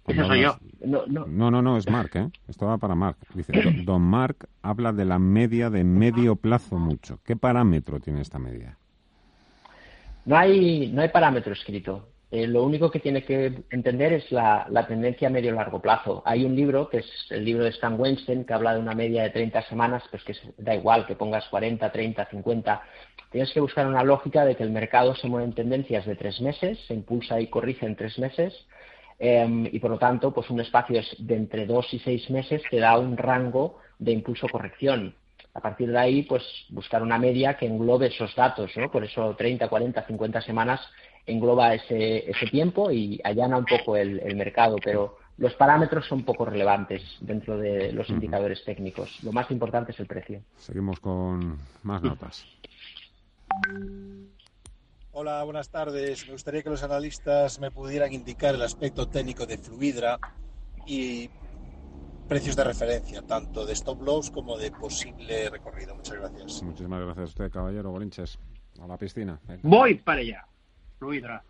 Eso 0.07 0.25
soy 0.25 0.41
yo. 0.41 0.57
No, 0.85 1.05
no, 1.07 1.61
no, 1.61 1.77
es 1.77 1.89
Mark, 1.89 2.11
¿eh? 2.13 2.29
Esto 2.47 2.67
va 2.67 2.77
para 2.77 2.95
Mark. 2.95 3.17
Dice, 3.33 3.51
Don 3.83 4.03
Mark 4.03 4.47
habla 4.61 4.93
de 4.93 5.03
la 5.03 5.19
media 5.19 5.69
de 5.69 5.83
medio 5.83 6.37
plazo 6.37 6.77
mucho. 6.77 7.19
¿Qué 7.25 7.35
parámetro 7.35 7.99
tiene 7.99 8.21
esta 8.21 8.39
media? 8.39 8.77
No 10.25 10.37
hay, 10.37 10.89
no 10.91 11.01
hay 11.01 11.09
parámetro 11.09 11.53
escrito. 11.53 12.07
Eh, 12.31 12.47
lo 12.47 12.63
único 12.63 12.89
que 12.89 12.99
tiene 12.99 13.23
que 13.23 13.63
entender 13.69 14.11
es 14.13 14.31
la, 14.31 14.85
tendencia 14.87 15.27
a 15.27 15.31
medio 15.31 15.53
largo 15.53 15.79
plazo. 15.81 16.23
Hay 16.25 16.43
un 16.43 16.55
libro, 16.55 16.89
que 16.89 16.97
es 16.97 17.27
el 17.29 17.45
libro 17.45 17.63
de 17.63 17.69
Stan 17.69 17.99
Weinstein, 17.99 18.43
que 18.43 18.53
habla 18.53 18.73
de 18.73 18.79
una 18.79 18.95
media 18.95 19.23
de 19.23 19.29
30 19.29 19.61
semanas, 19.63 20.03
pues 20.09 20.23
que 20.23 20.33
da 20.57 20.75
igual 20.75 21.05
que 21.05 21.15
pongas 21.15 21.47
40, 21.49 21.91
30, 21.91 22.25
50. 22.25 22.81
Tienes 23.31 23.53
que 23.53 23.61
buscar 23.61 23.85
una 23.87 24.03
lógica 24.03 24.43
de 24.43 24.55
que 24.55 24.63
el 24.63 24.71
mercado 24.71 25.15
se 25.15 25.27
mueve 25.27 25.45
en 25.45 25.53
tendencias 25.53 26.05
de 26.05 26.15
tres 26.15 26.41
meses, 26.41 26.79
se 26.87 26.93
impulsa 26.95 27.39
y 27.39 27.47
corrige 27.47 27.85
en 27.85 27.95
tres 27.95 28.17
meses, 28.17 28.53
em, 29.19 29.67
y 29.71 29.79
por 29.79 29.91
lo 29.91 29.99
tanto, 29.99 30.33
pues 30.33 30.49
un 30.49 30.59
espacio 30.59 31.01
de 31.19 31.35
entre 31.35 31.65
dos 31.65 31.93
y 31.93 31.99
seis 31.99 32.29
meses 32.29 32.61
te 32.69 32.79
da 32.79 32.97
un 32.97 33.17
rango 33.17 33.77
de 33.99 34.11
impulso-corrección. 34.11 35.15
A 35.55 35.61
partir 35.61 35.89
de 35.89 35.97
ahí, 35.97 36.23
pues 36.23 36.43
buscar 36.69 37.01
una 37.01 37.17
media 37.17 37.57
que 37.57 37.65
englobe 37.65 38.07
esos 38.07 38.35
datos, 38.35 38.71
¿no? 38.75 38.91
Por 38.91 39.03
eso 39.05 39.35
30, 39.35 39.67
40, 39.67 40.05
50 40.05 40.41
semanas 40.41 40.81
engloba 41.25 41.73
ese, 41.73 42.29
ese 42.29 42.45
tiempo 42.47 42.91
y 42.91 43.19
allana 43.23 43.57
un 43.57 43.65
poco 43.65 43.97
el, 43.97 44.35
mercado, 44.35 44.75
pero 44.83 45.17
los 45.37 45.53
parámetros 45.53 46.05
son 46.07 46.23
poco 46.23 46.45
relevantes 46.45 47.01
dentro 47.21 47.57
de 47.57 47.91
los 47.93 48.09
indicadores 48.09 48.63
técnicos. 48.63 49.23
Lo 49.23 49.31
más 49.31 49.49
importante 49.49 49.91
es 49.91 49.99
el 49.99 50.07
precio. 50.07 50.41
Seguimos 50.57 50.99
con 50.99 51.57
más 51.83 52.03
notas. 52.03 52.45
Hola, 55.13 55.41
buenas 55.43 55.69
tardes. 55.69 56.25
Me 56.25 56.33
gustaría 56.33 56.61
que 56.61 56.69
los 56.69 56.83
analistas 56.83 57.59
me 57.59 57.71
pudieran 57.71 58.11
indicar 58.11 58.55
el 58.55 58.61
aspecto 58.61 59.07
técnico 59.07 59.45
de 59.45 59.57
Fluidra 59.57 60.19
y 60.85 61.29
precios 62.27 62.55
de 62.55 62.63
referencia, 62.63 63.21
tanto 63.21 63.65
de 63.65 63.73
stop 63.73 64.01
loss 64.01 64.31
como 64.31 64.57
de 64.57 64.71
posible 64.71 65.49
recorrido. 65.49 65.95
Muchas 65.95 66.15
gracias. 66.15 66.63
Muchísimas 66.63 67.01
gracias 67.01 67.23
a 67.23 67.29
usted, 67.29 67.51
caballero 67.51 67.91
Bolinches. 67.91 68.39
A 68.81 68.87
la 68.87 68.97
piscina. 68.97 69.39
Voy 69.63 69.95
para 69.95 70.19
allá. 70.19 70.45
Fluidra. 70.99 71.43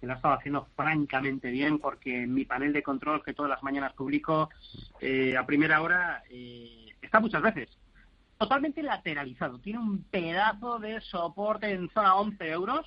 Que 0.00 0.06
lo 0.06 0.12
ha 0.12 0.16
estado 0.16 0.34
haciendo 0.34 0.66
francamente 0.74 1.50
bien 1.50 1.78
porque 1.78 2.24
en 2.24 2.34
mi 2.34 2.44
panel 2.44 2.72
de 2.72 2.82
control 2.82 3.22
que 3.22 3.34
todas 3.34 3.50
las 3.50 3.62
mañanas 3.62 3.92
publico 3.92 4.50
eh, 5.00 5.36
a 5.36 5.46
primera 5.46 5.80
hora 5.80 6.22
eh, 6.28 6.88
está 7.00 7.20
muchas 7.20 7.42
veces 7.42 7.68
totalmente 8.38 8.82
lateralizado. 8.82 9.58
Tiene 9.58 9.78
un 9.78 10.02
pedazo 10.04 10.78
de 10.78 11.00
soporte 11.00 11.70
en 11.70 11.88
zona 11.90 12.16
11 12.16 12.50
euros. 12.50 12.86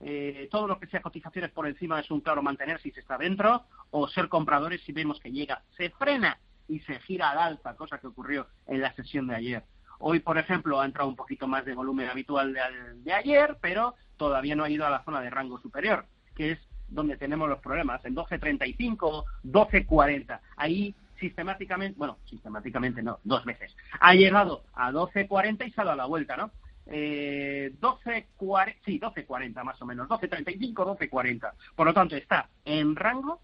Eh, 0.00 0.48
todo 0.50 0.68
lo 0.68 0.78
que 0.78 0.86
sea 0.86 1.02
cotizaciones 1.02 1.50
por 1.50 1.66
encima 1.66 1.98
es 1.98 2.10
un 2.10 2.20
claro 2.20 2.42
mantener 2.42 2.80
si 2.80 2.90
se 2.92 3.00
está 3.00 3.18
dentro 3.18 3.64
o 3.90 4.06
ser 4.08 4.28
compradores 4.28 4.80
si 4.82 4.92
vemos 4.92 5.18
que 5.18 5.32
llega, 5.32 5.62
se 5.76 5.90
frena 5.90 6.38
y 6.68 6.80
se 6.80 7.00
gira 7.00 7.30
al 7.30 7.38
alza, 7.38 7.74
cosa 7.74 7.98
que 7.98 8.06
ocurrió 8.06 8.46
en 8.66 8.80
la 8.80 8.94
sesión 8.94 9.26
de 9.26 9.34
ayer. 9.34 9.64
Hoy, 9.98 10.20
por 10.20 10.38
ejemplo, 10.38 10.80
ha 10.80 10.84
entrado 10.84 11.08
un 11.08 11.16
poquito 11.16 11.48
más 11.48 11.64
de 11.64 11.74
volumen 11.74 12.08
habitual 12.08 12.54
de, 13.02 13.12
ayer, 13.12 13.56
pero 13.60 13.94
todavía 14.16 14.54
no 14.54 14.64
ha 14.64 14.70
ido 14.70 14.86
a 14.86 14.90
la 14.90 15.02
zona 15.02 15.20
de 15.20 15.30
rango 15.30 15.60
superior, 15.60 16.06
que 16.36 16.52
es 16.52 16.58
donde 16.88 17.16
tenemos 17.16 17.48
los 17.48 17.58
problemas, 17.58 18.04
en 18.04 18.14
12.35, 18.14 19.24
12.40. 19.44 20.40
Ahí 20.56 20.94
sistemáticamente, 21.18 21.98
bueno, 21.98 22.18
sistemáticamente 22.26 23.02
no, 23.02 23.18
dos 23.24 23.44
veces. 23.44 23.74
Ha 23.98 24.14
llegado 24.14 24.62
a 24.74 24.92
12.40 24.92 25.66
y 25.66 25.72
se 25.72 25.80
ha 25.80 25.84
dado 25.84 25.96
la 25.96 26.06
vuelta, 26.06 26.36
¿no? 26.36 26.52
Eh, 26.90 27.72
12.40, 27.80 28.76
sí, 28.84 28.98
12.40 28.98 29.62
más 29.62 29.80
o 29.80 29.86
menos, 29.86 30.08
12.35, 30.08 30.74
12.40. 30.98 31.52
Por 31.76 31.86
lo 31.86 31.94
tanto, 31.94 32.16
está 32.16 32.48
en 32.64 32.96
rango 32.96 33.40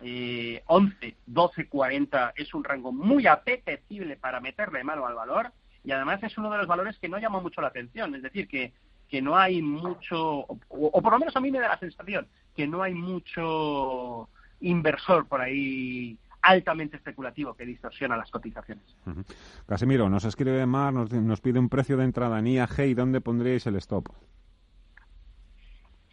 eh, 0.00 0.62
11, 0.66 1.16
12.40 1.28 2.32
es 2.36 2.54
un 2.54 2.62
rango 2.62 2.92
muy 2.92 3.26
apetecible 3.26 4.16
para 4.16 4.40
meterle 4.40 4.84
mano 4.84 5.06
al 5.06 5.14
valor 5.14 5.52
y 5.84 5.90
además 5.90 6.22
es 6.22 6.38
uno 6.38 6.50
de 6.50 6.58
los 6.58 6.68
valores 6.68 6.98
que 6.98 7.08
no 7.08 7.18
llama 7.18 7.40
mucho 7.40 7.60
la 7.60 7.68
atención, 7.68 8.14
es 8.14 8.22
decir, 8.22 8.46
que, 8.46 8.72
que 9.08 9.20
no 9.20 9.36
hay 9.36 9.60
mucho, 9.60 10.40
o, 10.40 10.58
o 10.68 11.02
por 11.02 11.12
lo 11.12 11.18
menos 11.18 11.34
a 11.36 11.40
mí 11.40 11.50
me 11.50 11.58
da 11.58 11.68
la 11.68 11.78
sensación, 11.78 12.28
que 12.54 12.66
no 12.66 12.82
hay 12.82 12.94
mucho 12.94 14.28
inversor 14.60 15.26
por 15.26 15.40
ahí 15.40 16.16
altamente 16.42 16.96
especulativo 16.96 17.54
que 17.54 17.64
distorsiona 17.64 18.16
las 18.16 18.30
cotizaciones. 18.30 18.84
Ujú. 19.06 19.22
Casimiro, 19.66 20.08
nos 20.08 20.24
escribe 20.24 20.64
Mar, 20.66 20.92
nos, 20.92 21.12
nos 21.12 21.40
pide 21.40 21.58
un 21.58 21.68
precio 21.68 21.96
de 21.96 22.04
entrada 22.04 22.38
en 22.38 22.46
IAG 22.46 22.80
y 22.80 22.94
dónde 22.94 23.20
pondríais 23.20 23.66
el 23.66 23.76
stop. 23.76 24.08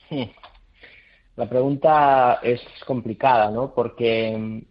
Sí. 0.10 0.32
La 1.36 1.50
pregunta 1.50 2.40
es 2.42 2.62
complicada, 2.86 3.52
¿no? 3.52 3.74
Porque, 3.74 4.64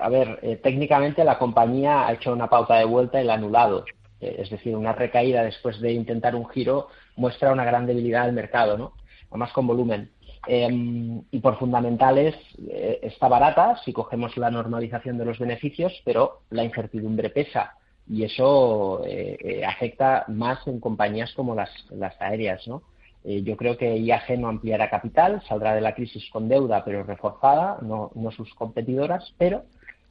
a 0.00 0.08
ver, 0.08 0.38
eh, 0.42 0.56
técnicamente 0.62 1.24
la 1.24 1.38
compañía 1.38 2.06
ha 2.06 2.12
hecho 2.12 2.32
una 2.32 2.48
pauta 2.48 2.76
de 2.76 2.84
vuelta 2.84 3.20
y 3.20 3.24
la 3.24 3.34
ha 3.34 3.36
anulado. 3.36 3.84
Eh, 4.20 4.36
es 4.38 4.50
decir, 4.50 4.76
una 4.76 4.92
recaída 4.92 5.42
después 5.42 5.80
de 5.80 5.92
intentar 5.92 6.36
un 6.36 6.48
giro 6.48 6.88
muestra 7.16 7.52
una 7.52 7.64
gran 7.64 7.86
debilidad 7.86 8.24
del 8.24 8.34
mercado, 8.34 8.78
¿no? 8.78 8.92
Además 9.30 9.52
con 9.52 9.66
volumen. 9.66 10.10
Eh, 10.46 11.22
y 11.30 11.40
por 11.40 11.58
fundamentales 11.58 12.34
eh, 12.68 13.00
está 13.02 13.28
barata 13.28 13.80
si 13.84 13.92
cogemos 13.92 14.36
la 14.36 14.50
normalización 14.50 15.18
de 15.18 15.24
los 15.24 15.38
beneficios, 15.38 15.92
pero 16.04 16.42
la 16.50 16.64
incertidumbre 16.64 17.30
pesa 17.30 17.74
y 18.08 18.22
eso 18.22 19.02
eh, 19.04 19.36
eh, 19.40 19.64
afecta 19.64 20.24
más 20.28 20.64
en 20.68 20.78
compañías 20.78 21.32
como 21.34 21.54
las, 21.54 21.70
las 21.90 22.20
aéreas, 22.20 22.66
¿no? 22.68 22.82
Yo 23.24 23.56
creo 23.56 23.76
que 23.76 23.98
IAG 23.98 24.38
no 24.38 24.46
ampliará 24.46 24.88
capital, 24.88 25.42
saldrá 25.48 25.74
de 25.74 25.80
la 25.80 25.96
crisis 25.96 26.30
con 26.30 26.48
deuda, 26.48 26.84
pero 26.84 27.02
reforzada, 27.02 27.78
no, 27.82 28.12
no 28.14 28.30
sus 28.30 28.54
competidoras, 28.54 29.34
pero 29.36 29.64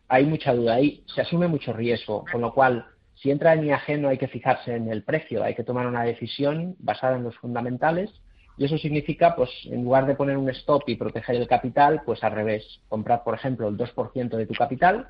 hay 0.10 0.26
mucha 0.26 0.54
duda 0.54 0.74
ahí, 0.74 1.02
se 1.06 1.22
asume 1.22 1.48
mucho 1.48 1.72
riesgo, 1.72 2.26
con 2.30 2.42
lo 2.42 2.54
cual, 2.54 2.86
si 3.16 3.32
entra 3.32 3.54
en 3.54 3.64
IAG 3.64 4.00
no 4.00 4.10
hay 4.10 4.18
que 4.18 4.28
fijarse 4.28 4.76
en 4.76 4.92
el 4.92 5.04
precio, 5.04 5.46
hay 5.46 5.56
que 5.56 5.64
tomar 5.64 5.88
una 5.88 6.04
decisión 6.04 6.76
basada 6.80 7.16
en 7.16 7.24
los 7.24 7.38
fundamentales 7.38 8.12
y 8.58 8.66
eso 8.66 8.78
significa, 8.78 9.36
pues, 9.36 9.50
en 9.66 9.84
lugar 9.84 10.06
de 10.06 10.16
poner 10.16 10.38
un 10.38 10.50
stop 10.50 10.84
y 10.88 10.96
proteger 10.96 11.36
el 11.36 11.48
capital, 11.48 12.02
pues 12.06 12.24
al 12.24 12.32
revés, 12.32 12.80
comprar, 12.88 13.24
por 13.24 13.36
ejemplo, 13.36 13.68
el 13.68 13.78
2% 13.78 14.38
de 14.38 14.46
tu 14.46 14.54
capital 14.54 15.08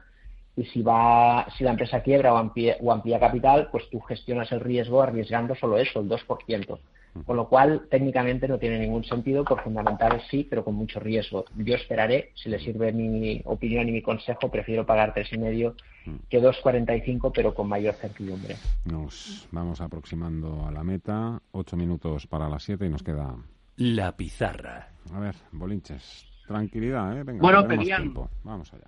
y 0.57 0.65
si 0.65 0.81
va, 0.81 1.45
si 1.57 1.63
la 1.63 1.71
empresa 1.71 2.01
quiebra 2.01 2.33
o 2.33 2.37
amplía, 2.37 2.77
o 2.81 2.91
amplía 2.91 3.19
capital, 3.19 3.69
pues 3.71 3.89
tú 3.89 3.99
gestionas 4.01 4.51
el 4.51 4.61
riesgo 4.61 5.01
arriesgando 5.01 5.53
solo 5.55 5.77
eso, 5.77 5.99
el 5.99 6.09
2%. 6.09 6.79
Con 7.23 7.37
lo 7.37 7.47
cual, 7.47 7.87
técnicamente 7.89 8.47
no 8.47 8.57
tiene 8.59 8.77
ningún 8.79 9.03
sentido, 9.03 9.43
por 9.45 9.61
fundamentales 9.63 10.23
sí, 10.29 10.45
pero 10.49 10.65
con 10.65 10.75
mucho 10.75 10.99
riesgo. 10.99 11.45
Yo 11.55 11.75
esperaré, 11.75 12.31
si 12.35 12.49
le 12.49 12.59
sirve 12.59 12.91
mi 12.91 13.41
opinión 13.45 13.87
y 13.87 13.91
mi 13.93 14.01
consejo, 14.01 14.49
prefiero 14.51 14.85
pagar 14.85 15.13
tres 15.13 15.31
y 15.31 15.37
medio 15.37 15.75
que 16.29 16.41
2,45, 16.41 17.31
pero 17.33 17.53
con 17.55 17.67
mayor 17.69 17.95
certidumbre. 17.95 18.57
Nos 18.85 19.47
vamos 19.51 19.81
aproximando 19.81 20.65
a 20.67 20.71
la 20.71 20.83
meta, 20.83 21.41
ocho 21.51 21.77
minutos 21.77 22.27
para 22.27 22.49
las 22.49 22.63
siete 22.63 22.85
y 22.85 22.89
nos 22.89 23.01
queda... 23.01 23.35
La 23.77 24.15
pizarra. 24.15 24.89
A 25.13 25.19
ver, 25.19 25.35
bolinches, 25.51 26.25
tranquilidad, 26.47 27.17
¿eh? 27.17 27.23
Venga, 27.23 27.41
Bueno, 27.41 27.67
pedían- 27.67 28.01
tiempo. 28.01 28.29
Vamos 28.43 28.71
allá. 28.73 28.85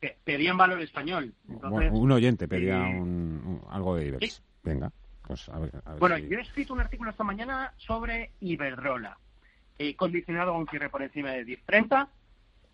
Pe- 0.00 0.16
Pedían 0.24 0.56
valor 0.56 0.80
español. 0.80 1.32
Entonces, 1.48 1.70
Bueno, 1.70 1.92
un 1.98 2.12
oyente 2.12 2.46
pedía 2.48 2.90
eh, 2.90 3.00
un- 3.00 3.42
un- 3.44 3.60
algo 3.70 3.94
de 3.96 4.06
Ibex. 4.06 4.42
Venga, 4.64 4.90
pues 5.28 5.48
a 5.50 5.58
ver. 5.60 5.70
a 5.84 5.90
ver 5.92 6.00
Bueno, 6.00 6.16
si- 6.16 6.28
yo 6.28 6.38
he 6.38 6.42
escrito 6.42 6.72
un 6.74 6.80
artículo 6.80 7.10
esta 7.10 7.22
mañana 7.22 7.72
sobre 7.76 8.32
Iberdrola, 8.40 9.16
eh, 9.78 9.94
condicionado 9.94 10.52
a 10.54 10.58
un 10.58 10.66
cierre 10.66 10.88
por 10.90 11.02
encima 11.02 11.30
de 11.30 11.44
10.30, 11.46 12.08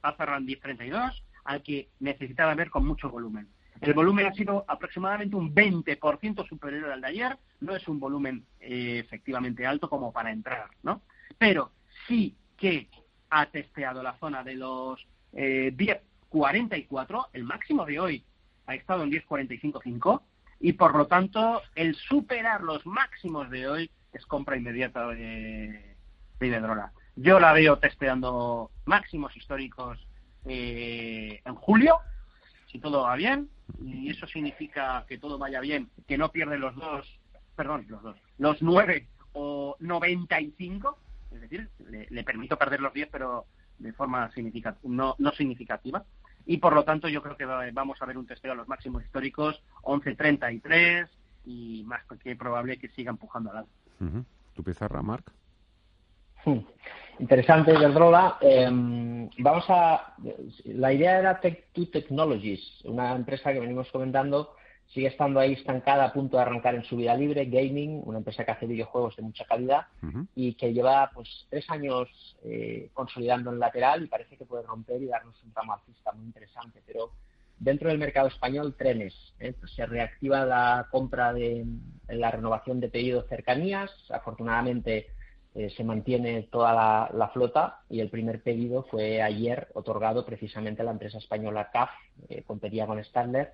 ha 0.03 0.17
cerrado 0.17 0.39
en 0.39 0.47
10.32, 0.47 1.23
al 1.45 1.63
que 1.63 1.91
necesitaba 2.01 2.55
ver 2.55 2.71
con 2.71 2.87
mucho 2.87 3.11
volumen. 3.11 3.49
El 3.81 3.93
volumen 3.93 4.27
ha 4.27 4.33
sido 4.33 4.65
aproximadamente 4.69 5.37
un 5.37 5.53
20% 5.55 6.47
superior 6.49 6.91
al 6.91 7.01
de 7.03 7.09
ayer, 7.09 7.37
no 7.61 7.75
es 7.77 7.87
un 7.89 7.99
volumen 8.01 8.47
eh, 8.61 9.01
efectivamente 9.05 9.67
alto 9.67 9.91
como 9.91 10.13
para 10.13 10.31
entrar, 10.31 10.69
¿no? 10.83 11.03
Pero 11.37 11.73
sí 12.07 12.35
que 12.57 12.89
ha 13.31 13.47
testeado 13.47 14.03
la 14.03 14.17
zona 14.19 14.43
de 14.45 14.55
los 14.55 15.05
eh, 15.33 15.73
10.44, 15.77 17.27
el 17.33 17.45
máximo 17.45 17.85
de 17.85 17.99
hoy 17.99 18.25
ha 18.67 18.75
estado 18.77 19.03
en 19.03 19.11
10.45.5 19.11 20.23
y 20.61 20.73
por 20.75 20.97
lo 20.97 21.07
tanto 21.07 21.63
el 21.75 21.95
superar 21.95 22.63
los 22.63 22.85
máximos 22.87 23.51
de 23.51 23.69
hoy 23.69 23.91
es 24.13 24.25
compra 24.27 24.57
inmediata 24.57 25.09
de, 25.09 25.97
de. 26.41 26.89
Yo 27.17 27.41
la 27.41 27.53
veo 27.53 27.79
testeando 27.79 28.71
máximos 28.85 29.37
históricos 29.37 29.99
eh, 30.47 31.41
en 31.45 31.55
julio, 31.55 31.99
si 32.67 32.79
todo 32.79 33.03
va 33.03 33.17
bien, 33.17 33.49
y 33.83 34.11
eso 34.11 34.27
significa 34.27 35.05
que 35.09 35.19
todo 35.19 35.39
vaya 35.39 35.61
bien, 35.61 35.91
que 36.07 36.19
no 36.19 36.31
pierde 36.31 36.59
los 36.59 36.75
dos, 36.75 37.21
perdón, 37.57 37.87
los 37.89 38.03
dos, 38.03 38.17
los 38.39 38.61
nueve 38.63 39.09
o 39.33 39.77
95, 39.81 40.99
es 41.33 41.41
decir, 41.41 41.69
le, 41.89 42.07
le 42.11 42.25
permito 42.25 42.59
perder 42.59 42.81
los 42.81 42.93
10, 42.93 43.09
pero 43.11 43.47
de 43.79 43.93
forma 43.93 44.31
significativa, 44.33 44.81
no, 44.85 45.15
no 45.19 45.33
significativa. 45.33 46.05
Y 46.47 46.59
por 46.59 46.75
lo 46.75 46.85
tanto, 46.85 47.09
yo 47.09 47.23
creo 47.23 47.37
que 47.37 47.45
va- 47.47 47.65
vamos 47.73 48.01
a 48.03 48.07
ver 48.07 48.19
un 48.19 48.27
testeo 48.27 48.53
a 48.53 48.55
los 48.55 48.69
máximos 48.69 49.03
históricos, 49.03 49.63
11.33, 49.83 51.09
y 51.47 51.83
más 51.87 52.03
que 52.23 52.37
probable 52.37 52.79
que 52.79 52.89
siga 52.89 53.11
empujando 53.11 53.51
al 53.51 53.59
alza. 53.59 53.71
Ujú. 54.01 54.25
¿Tu 54.55 54.63
pizarra, 54.63 55.03
Marc? 55.03 55.31
Hmm. 56.45 56.59
Interesante, 57.19 57.73
Iberdrola. 57.73 58.39
Eh, 58.41 58.69
vamos 59.39 59.65
a. 59.69 60.15
La 60.65 60.93
idea 60.93 61.19
era 61.19 61.41
Tech2 61.41 61.91
Technologies, 61.91 62.81
una 62.85 63.15
empresa 63.15 63.53
que 63.53 63.61
venimos 63.61 63.91
comentando, 63.91 64.55
sigue 64.89 65.09
estando 65.09 65.41
ahí 65.41 65.55
estancada 65.55 66.05
a 66.05 66.13
punto 66.13 66.37
de 66.37 66.43
arrancar 66.43 66.75
en 66.75 66.85
su 66.85 66.97
vida 66.97 67.17
libre, 67.17 67.47
gaming, 67.47 68.03
una 68.05 68.19
empresa 68.19 68.45
que 68.45 68.53
hace 68.53 68.67
videojuegos 68.67 69.17
de 69.17 69.23
mucha 69.23 69.45
calidad 69.45 69.87
y 70.35 70.55
que 70.55 70.73
lleva 70.73 71.11
pues 71.13 71.47
tres 71.51 71.69
años 71.71 72.09
eh, 72.45 72.91
consolidando 72.93 73.51
en 73.51 73.59
lateral 73.59 74.05
y 74.05 74.07
parece 74.07 74.37
que 74.37 74.45
puede 74.45 74.63
romper 74.63 75.03
y 75.03 75.07
darnos 75.07 75.43
un 75.43 75.53
tramo 75.53 75.75
alcista 75.75 76.13
muy 76.13 76.27
interesante. 76.27 76.83
Pero 76.87 77.11
dentro 77.59 77.89
del 77.89 77.99
mercado 77.99 78.29
español, 78.29 78.75
trenes. 78.77 79.15
¿eh? 79.41 79.55
Pues 79.59 79.73
se 79.73 79.87
reactiva 79.87 80.45
la 80.45 80.87
compra 80.91 81.33
de 81.33 81.65
la 82.09 82.31
renovación 82.31 82.81
de 82.81 82.89
pedidos 82.89 83.29
cercanías. 83.29 83.91
Afortunadamente 84.11 85.09
eh, 85.55 85.71
se 85.77 85.85
mantiene 85.85 86.49
toda 86.51 86.73
la, 86.73 87.11
la 87.15 87.29
flota 87.29 87.81
y 87.89 88.01
el 88.01 88.11
primer 88.11 88.43
pedido 88.43 88.83
fue 88.91 89.23
ayer 89.23 89.69
otorgado 89.75 90.27
precisamente 90.27 90.83
a 90.83 90.85
la 90.85 90.91
empresa 90.91 91.19
española 91.19 91.71
CAF, 91.73 91.91
eh, 92.29 92.43
competía 92.45 92.87
con 92.87 93.03
Stadler, 93.05 93.53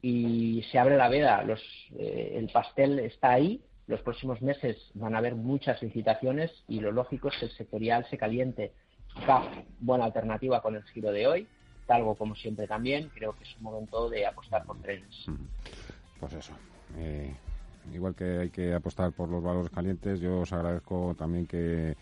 y 0.00 0.64
se 0.70 0.78
abre 0.78 0.96
la 0.96 1.08
veda. 1.08 1.42
Los, 1.42 1.60
eh, 1.98 2.32
el 2.36 2.48
pastel 2.50 2.98
está 3.00 3.32
ahí. 3.32 3.62
Los 3.86 4.00
próximos 4.00 4.40
meses 4.40 4.90
van 4.94 5.14
a 5.14 5.18
haber 5.18 5.34
muchas 5.34 5.82
licitaciones 5.82 6.50
y 6.66 6.80
lo 6.80 6.90
lógico 6.92 7.28
es 7.28 7.36
que 7.38 7.44
el 7.46 7.50
sectorial 7.52 8.06
se 8.08 8.16
caliente. 8.16 8.72
CAF, 9.26 9.44
buena 9.80 10.06
alternativa 10.06 10.62
con 10.62 10.74
el 10.76 10.82
giro 10.84 11.12
de 11.12 11.26
hoy. 11.26 11.46
Talgo, 11.86 12.14
como 12.14 12.34
siempre, 12.34 12.66
también. 12.66 13.10
Creo 13.14 13.34
que 13.36 13.44
es 13.44 13.54
un 13.58 13.64
momento 13.64 14.08
de 14.08 14.24
apostar 14.26 14.64
por 14.64 14.80
trenes. 14.80 15.26
Pues 16.18 16.32
eso. 16.32 16.54
eh, 16.96 17.34
igual 17.92 18.14
que 18.14 18.38
hay 18.38 18.50
que 18.50 18.74
apostar 18.74 19.12
por 19.12 19.28
los 19.28 19.42
valores 19.42 19.70
calientes, 19.70 20.20
yo 20.20 20.40
os 20.40 20.52
agradezco 20.52 21.14
también 21.18 21.46
que 21.46 21.96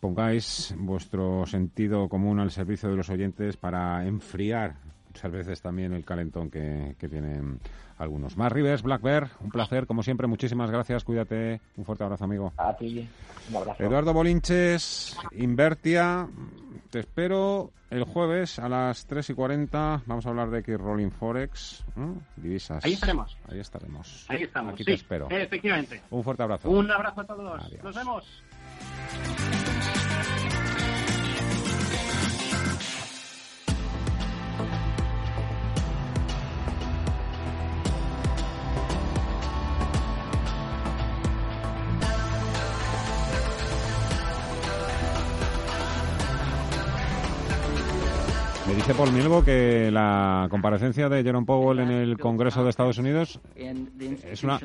pongáis 0.00 0.74
vuestro 0.76 1.46
sentido 1.46 2.08
común 2.08 2.38
al 2.40 2.50
servicio 2.50 2.90
de 2.90 2.96
los 2.96 3.08
oyentes 3.08 3.56
para 3.56 4.06
enfriar 4.06 4.74
muchas 5.14 5.30
veces 5.30 5.62
también 5.62 5.92
el 5.92 6.04
calentón 6.04 6.50
que, 6.50 6.96
que 6.98 7.08
tienen 7.08 7.60
algunos. 7.98 8.36
Más 8.36 8.50
Rivers, 8.50 8.82
Black 8.82 9.00
Bear, 9.00 9.30
un 9.40 9.50
placer, 9.50 9.86
como 9.86 10.02
siempre, 10.02 10.26
muchísimas 10.26 10.70
gracias, 10.72 11.04
cuídate, 11.04 11.60
un 11.76 11.84
fuerte 11.84 12.02
abrazo, 12.02 12.24
amigo. 12.24 12.52
A 12.56 12.76
ti, 12.76 13.08
un 13.48 13.56
abrazo. 13.56 13.80
Eduardo 13.80 14.12
Bolinches, 14.12 15.16
Invertia, 15.32 16.26
te 16.90 16.98
espero 16.98 17.70
el 17.90 18.02
jueves 18.02 18.58
a 18.58 18.68
las 18.68 19.06
3 19.06 19.30
y 19.30 19.34
40. 19.34 20.02
Vamos 20.06 20.26
a 20.26 20.30
hablar 20.30 20.50
de 20.50 20.58
X 20.58 20.78
Rolling 20.78 21.10
Forex, 21.10 21.84
divisas. 22.34 22.84
Ahí 22.84 22.94
estaremos. 22.94 23.38
Ahí 23.48 23.60
estaremos. 23.60 24.26
Ahí 24.28 24.42
estamos. 24.42 24.74
Aquí 24.74 24.82
sí, 24.82 24.86
te 24.86 24.94
espero. 24.94 25.28
Efectivamente. 25.30 26.02
Un 26.10 26.24
fuerte 26.24 26.42
abrazo. 26.42 26.68
Un 26.70 26.90
abrazo 26.90 27.20
a 27.20 27.24
todos. 27.24 27.64
Adiós. 27.64 27.84
Nos 27.84 27.94
vemos. 27.94 28.42
Dice 48.86 48.98
Paul 48.98 49.12
Mielgo 49.12 49.42
que 49.42 49.90
la 49.90 50.46
comparecencia 50.50 51.08
de 51.08 51.22
Jerome 51.22 51.46
Powell 51.46 51.78
en 51.78 51.90
el 51.90 52.18
Congreso 52.18 52.62
de 52.62 52.68
Estados 52.68 52.98
Unidos 52.98 53.40
es 53.56 54.44
una... 54.44 54.58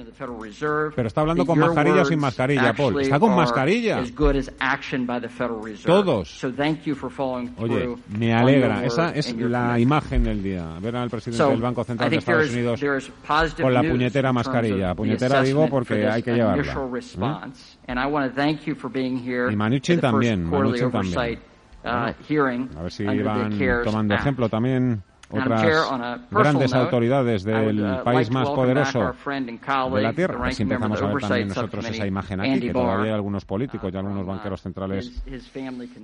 Pero 0.93 1.07
está 1.07 1.21
hablando 1.21 1.45
con 1.45 1.57
mascarilla 1.57 2.01
o 2.01 2.05
sin 2.05 2.19
mascarilla, 2.19 2.73
Paul. 2.73 2.99
Está 3.01 3.17
con 3.17 3.33
mascarilla. 3.33 3.99
Todos. 5.85 6.37
Oye, 7.57 7.95
me 8.17 8.33
alegra. 8.33 8.83
Esa 8.85 9.11
es 9.15 9.33
la 9.37 9.79
imagen 9.79 10.25
del 10.25 10.43
día. 10.43 10.67
Ver 10.81 10.97
al 10.97 11.09
presidente 11.09 11.41
del 11.51 11.61
Banco 11.61 11.83
Central 11.85 12.09
de 12.09 12.17
Estados 12.17 12.49
Unidos 12.51 12.79
con 13.61 13.73
la 13.73 13.81
puñetera 13.83 14.33
mascarilla. 14.33 14.95
Puñetera 14.95 15.41
digo 15.43 15.69
porque 15.69 16.05
hay 16.07 16.23
que 16.23 16.31
llevarla. 16.33 16.63
¿eh? 16.63 16.65
Y 19.49 19.55
Manuchin 19.55 19.99
también. 20.01 20.43
Manuchin 20.43 20.91
también. 20.91 21.13
Uh, 21.83 21.87
a 21.87 22.83
ver 22.83 22.91
si 22.91 23.05
van 23.05 23.57
tomando 23.83 24.13
ejemplo 24.13 24.49
también 24.49 25.01
otras 25.29 25.63
grandes 26.29 26.73
autoridades 26.73 27.43
del 27.43 27.81
uh, 27.81 28.03
país 28.03 28.29
más 28.31 28.49
poderoso 28.49 29.13
de 29.25 30.01
la 30.01 30.13
Tierra. 30.13 30.47
Así 30.47 30.63
empezamos 30.63 31.01
a 31.01 31.05
ver 31.05 31.17
también 31.21 31.47
nosotros 31.49 31.89
esa 31.89 32.05
imagen 32.05 32.41
aquí, 32.41 32.59
que 32.59 32.73
todavía 32.73 33.05
hay 33.05 33.15
algunos 33.15 33.45
políticos 33.45 33.91
y 33.93 33.97
algunos 33.97 34.23
uh, 34.23 34.27
banqueros 34.27 34.61
centrales 34.61 35.23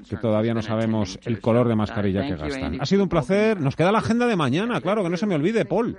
que 0.09 0.17
todavía 0.17 0.53
no 0.53 0.61
sabemos 0.61 1.19
el 1.23 1.41
color 1.41 1.67
de 1.67 1.75
mascarilla 1.75 2.21
que 2.27 2.35
gastan. 2.35 2.77
Ha 2.79 2.85
sido 2.85 3.03
un 3.03 3.09
placer. 3.09 3.59
Nos 3.59 3.75
queda 3.75 3.91
la 3.91 3.99
agenda 3.99 4.27
de 4.27 4.35
mañana, 4.35 4.79
claro, 4.79 5.03
que 5.03 5.09
no 5.09 5.17
se 5.17 5.25
me 5.25 5.35
olvide, 5.35 5.65
Paul. 5.65 5.97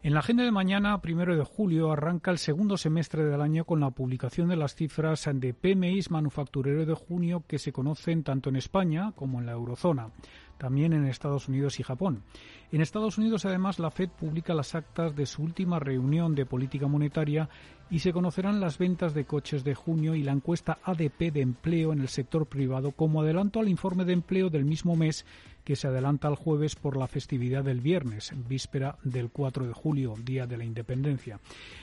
En 0.00 0.14
la 0.14 0.20
agenda 0.20 0.44
de 0.44 0.52
mañana, 0.52 1.00
primero 1.00 1.36
de 1.36 1.42
julio, 1.42 1.90
arranca 1.90 2.30
el 2.30 2.38
segundo 2.38 2.76
semestre 2.76 3.24
del 3.24 3.40
año 3.40 3.64
con 3.64 3.80
la 3.80 3.90
publicación 3.90 4.48
de 4.48 4.54
las 4.54 4.76
cifras 4.76 5.28
de 5.34 5.52
PMI 5.52 6.00
manufacturero 6.10 6.86
de 6.86 6.94
junio 6.94 7.42
que 7.48 7.58
se 7.58 7.72
conocen 7.72 8.22
tanto 8.22 8.48
en 8.48 8.54
España 8.54 9.10
como 9.16 9.40
en 9.40 9.46
la 9.46 9.52
eurozona, 9.52 10.10
también 10.56 10.92
en 10.92 11.04
Estados 11.04 11.48
Unidos 11.48 11.80
y 11.80 11.82
Japón. 11.82 12.22
En 12.70 12.82
Estados 12.82 13.16
Unidos, 13.16 13.46
además, 13.46 13.78
la 13.78 13.90
Fed 13.90 14.10
publica 14.10 14.52
las 14.52 14.74
actas 14.74 15.16
de 15.16 15.24
su 15.24 15.42
última 15.42 15.78
reunión 15.78 16.34
de 16.34 16.44
política 16.44 16.86
monetaria 16.86 17.48
y 17.90 18.00
se 18.00 18.12
conocerán 18.12 18.60
las 18.60 18.76
ventas 18.76 19.14
de 19.14 19.24
coches 19.24 19.64
de 19.64 19.74
junio 19.74 20.14
y 20.14 20.22
la 20.22 20.32
encuesta 20.32 20.78
ADP 20.84 21.32
de 21.32 21.40
empleo 21.40 21.94
en 21.94 22.00
el 22.00 22.08
sector 22.08 22.44
privado 22.44 22.92
como 22.92 23.22
adelanto 23.22 23.60
al 23.60 23.70
informe 23.70 24.04
de 24.04 24.12
empleo 24.12 24.50
del 24.50 24.66
mismo 24.66 24.96
mes 24.96 25.24
que 25.64 25.76
se 25.76 25.86
adelanta 25.86 26.28
al 26.28 26.34
jueves 26.34 26.76
por 26.76 26.96
la 26.96 27.06
festividad 27.06 27.64
del 27.64 27.80
viernes, 27.80 28.32
víspera 28.48 28.96
del 29.02 29.30
4 29.30 29.66
de 29.66 29.72
julio, 29.72 30.14
Día 30.22 30.46
de 30.46 30.56
la 30.56 30.64
Independencia. 30.64 31.40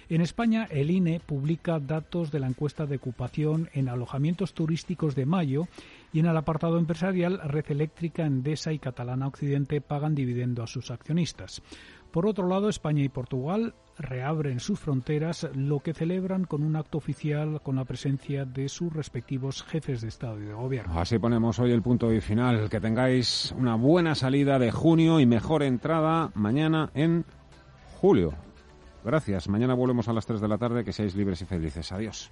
En 0.10 0.22
España, 0.22 0.68
el 0.72 0.92
INE 0.92 1.20
publica 1.20 1.80
datos 1.80 2.32
de 2.32 2.40
la 2.40 2.48
encuesta 2.48 2.86
de 2.86 2.98
ocupación 2.98 3.70
en 3.74 3.90
alojamientos 3.90 4.54
turísticos 4.54 5.16
de 5.16 5.26
mayo 5.26 5.68
y 6.16 6.20
en 6.20 6.28
el 6.28 6.38
apartado 6.38 6.78
empresarial, 6.78 7.42
Red 7.44 7.66
Eléctrica, 7.72 8.26
Endesa 8.26 8.72
y 8.72 8.80
Catalana 8.80 9.28
Occidente 9.28 9.82
pagan 9.82 10.16
dividendo 10.16 10.64
a 10.64 10.68
sus 10.68 10.90
accionistas. 10.90 11.62
Por 12.10 12.26
otro 12.26 12.48
lado, 12.48 12.70
España 12.70 13.04
y 13.04 13.10
Portugal 13.10 13.76
reabren 13.98 14.62
sus 14.62 14.80
fronteras, 14.80 15.46
lo 15.54 15.82
que 15.82 15.94
celebran 15.94 16.46
con 16.46 16.64
un 16.64 16.78
acto 16.78 17.00
oficial 17.00 17.60
con 17.62 17.76
la 17.76 17.84
presencia 17.84 18.46
de 18.46 18.70
sus 18.70 18.94
respectivos 18.94 19.62
jefes 19.64 20.00
de 20.00 20.08
Estado 20.08 20.40
y 20.40 20.46
de 20.46 20.54
Gobierno. 20.54 20.98
Así 20.98 21.20
ponemos 21.20 21.60
hoy 21.60 21.74
el 21.74 21.82
punto 21.82 22.14
y 22.14 22.22
final. 22.22 22.70
Que 22.70 22.80
tengáis 22.80 23.54
una 23.58 23.76
buena 23.76 24.16
salida 24.16 24.58
de 24.58 24.72
junio 24.72 25.20
y 25.20 25.26
mejor 25.26 25.64
entrada 25.64 26.32
mañana 26.34 26.92
en 26.94 27.26
julio. 28.00 28.36
Gracias. 29.04 29.50
Mañana 29.50 29.74
volvemos 29.74 30.08
a 30.08 30.14
las 30.14 30.26
3 30.26 30.40
de 30.40 30.48
la 30.48 30.58
tarde. 30.58 30.86
Que 30.86 30.94
seáis 30.94 31.14
libres 31.14 31.42
y 31.42 31.46
felices. 31.46 31.92
Adiós. 31.92 32.32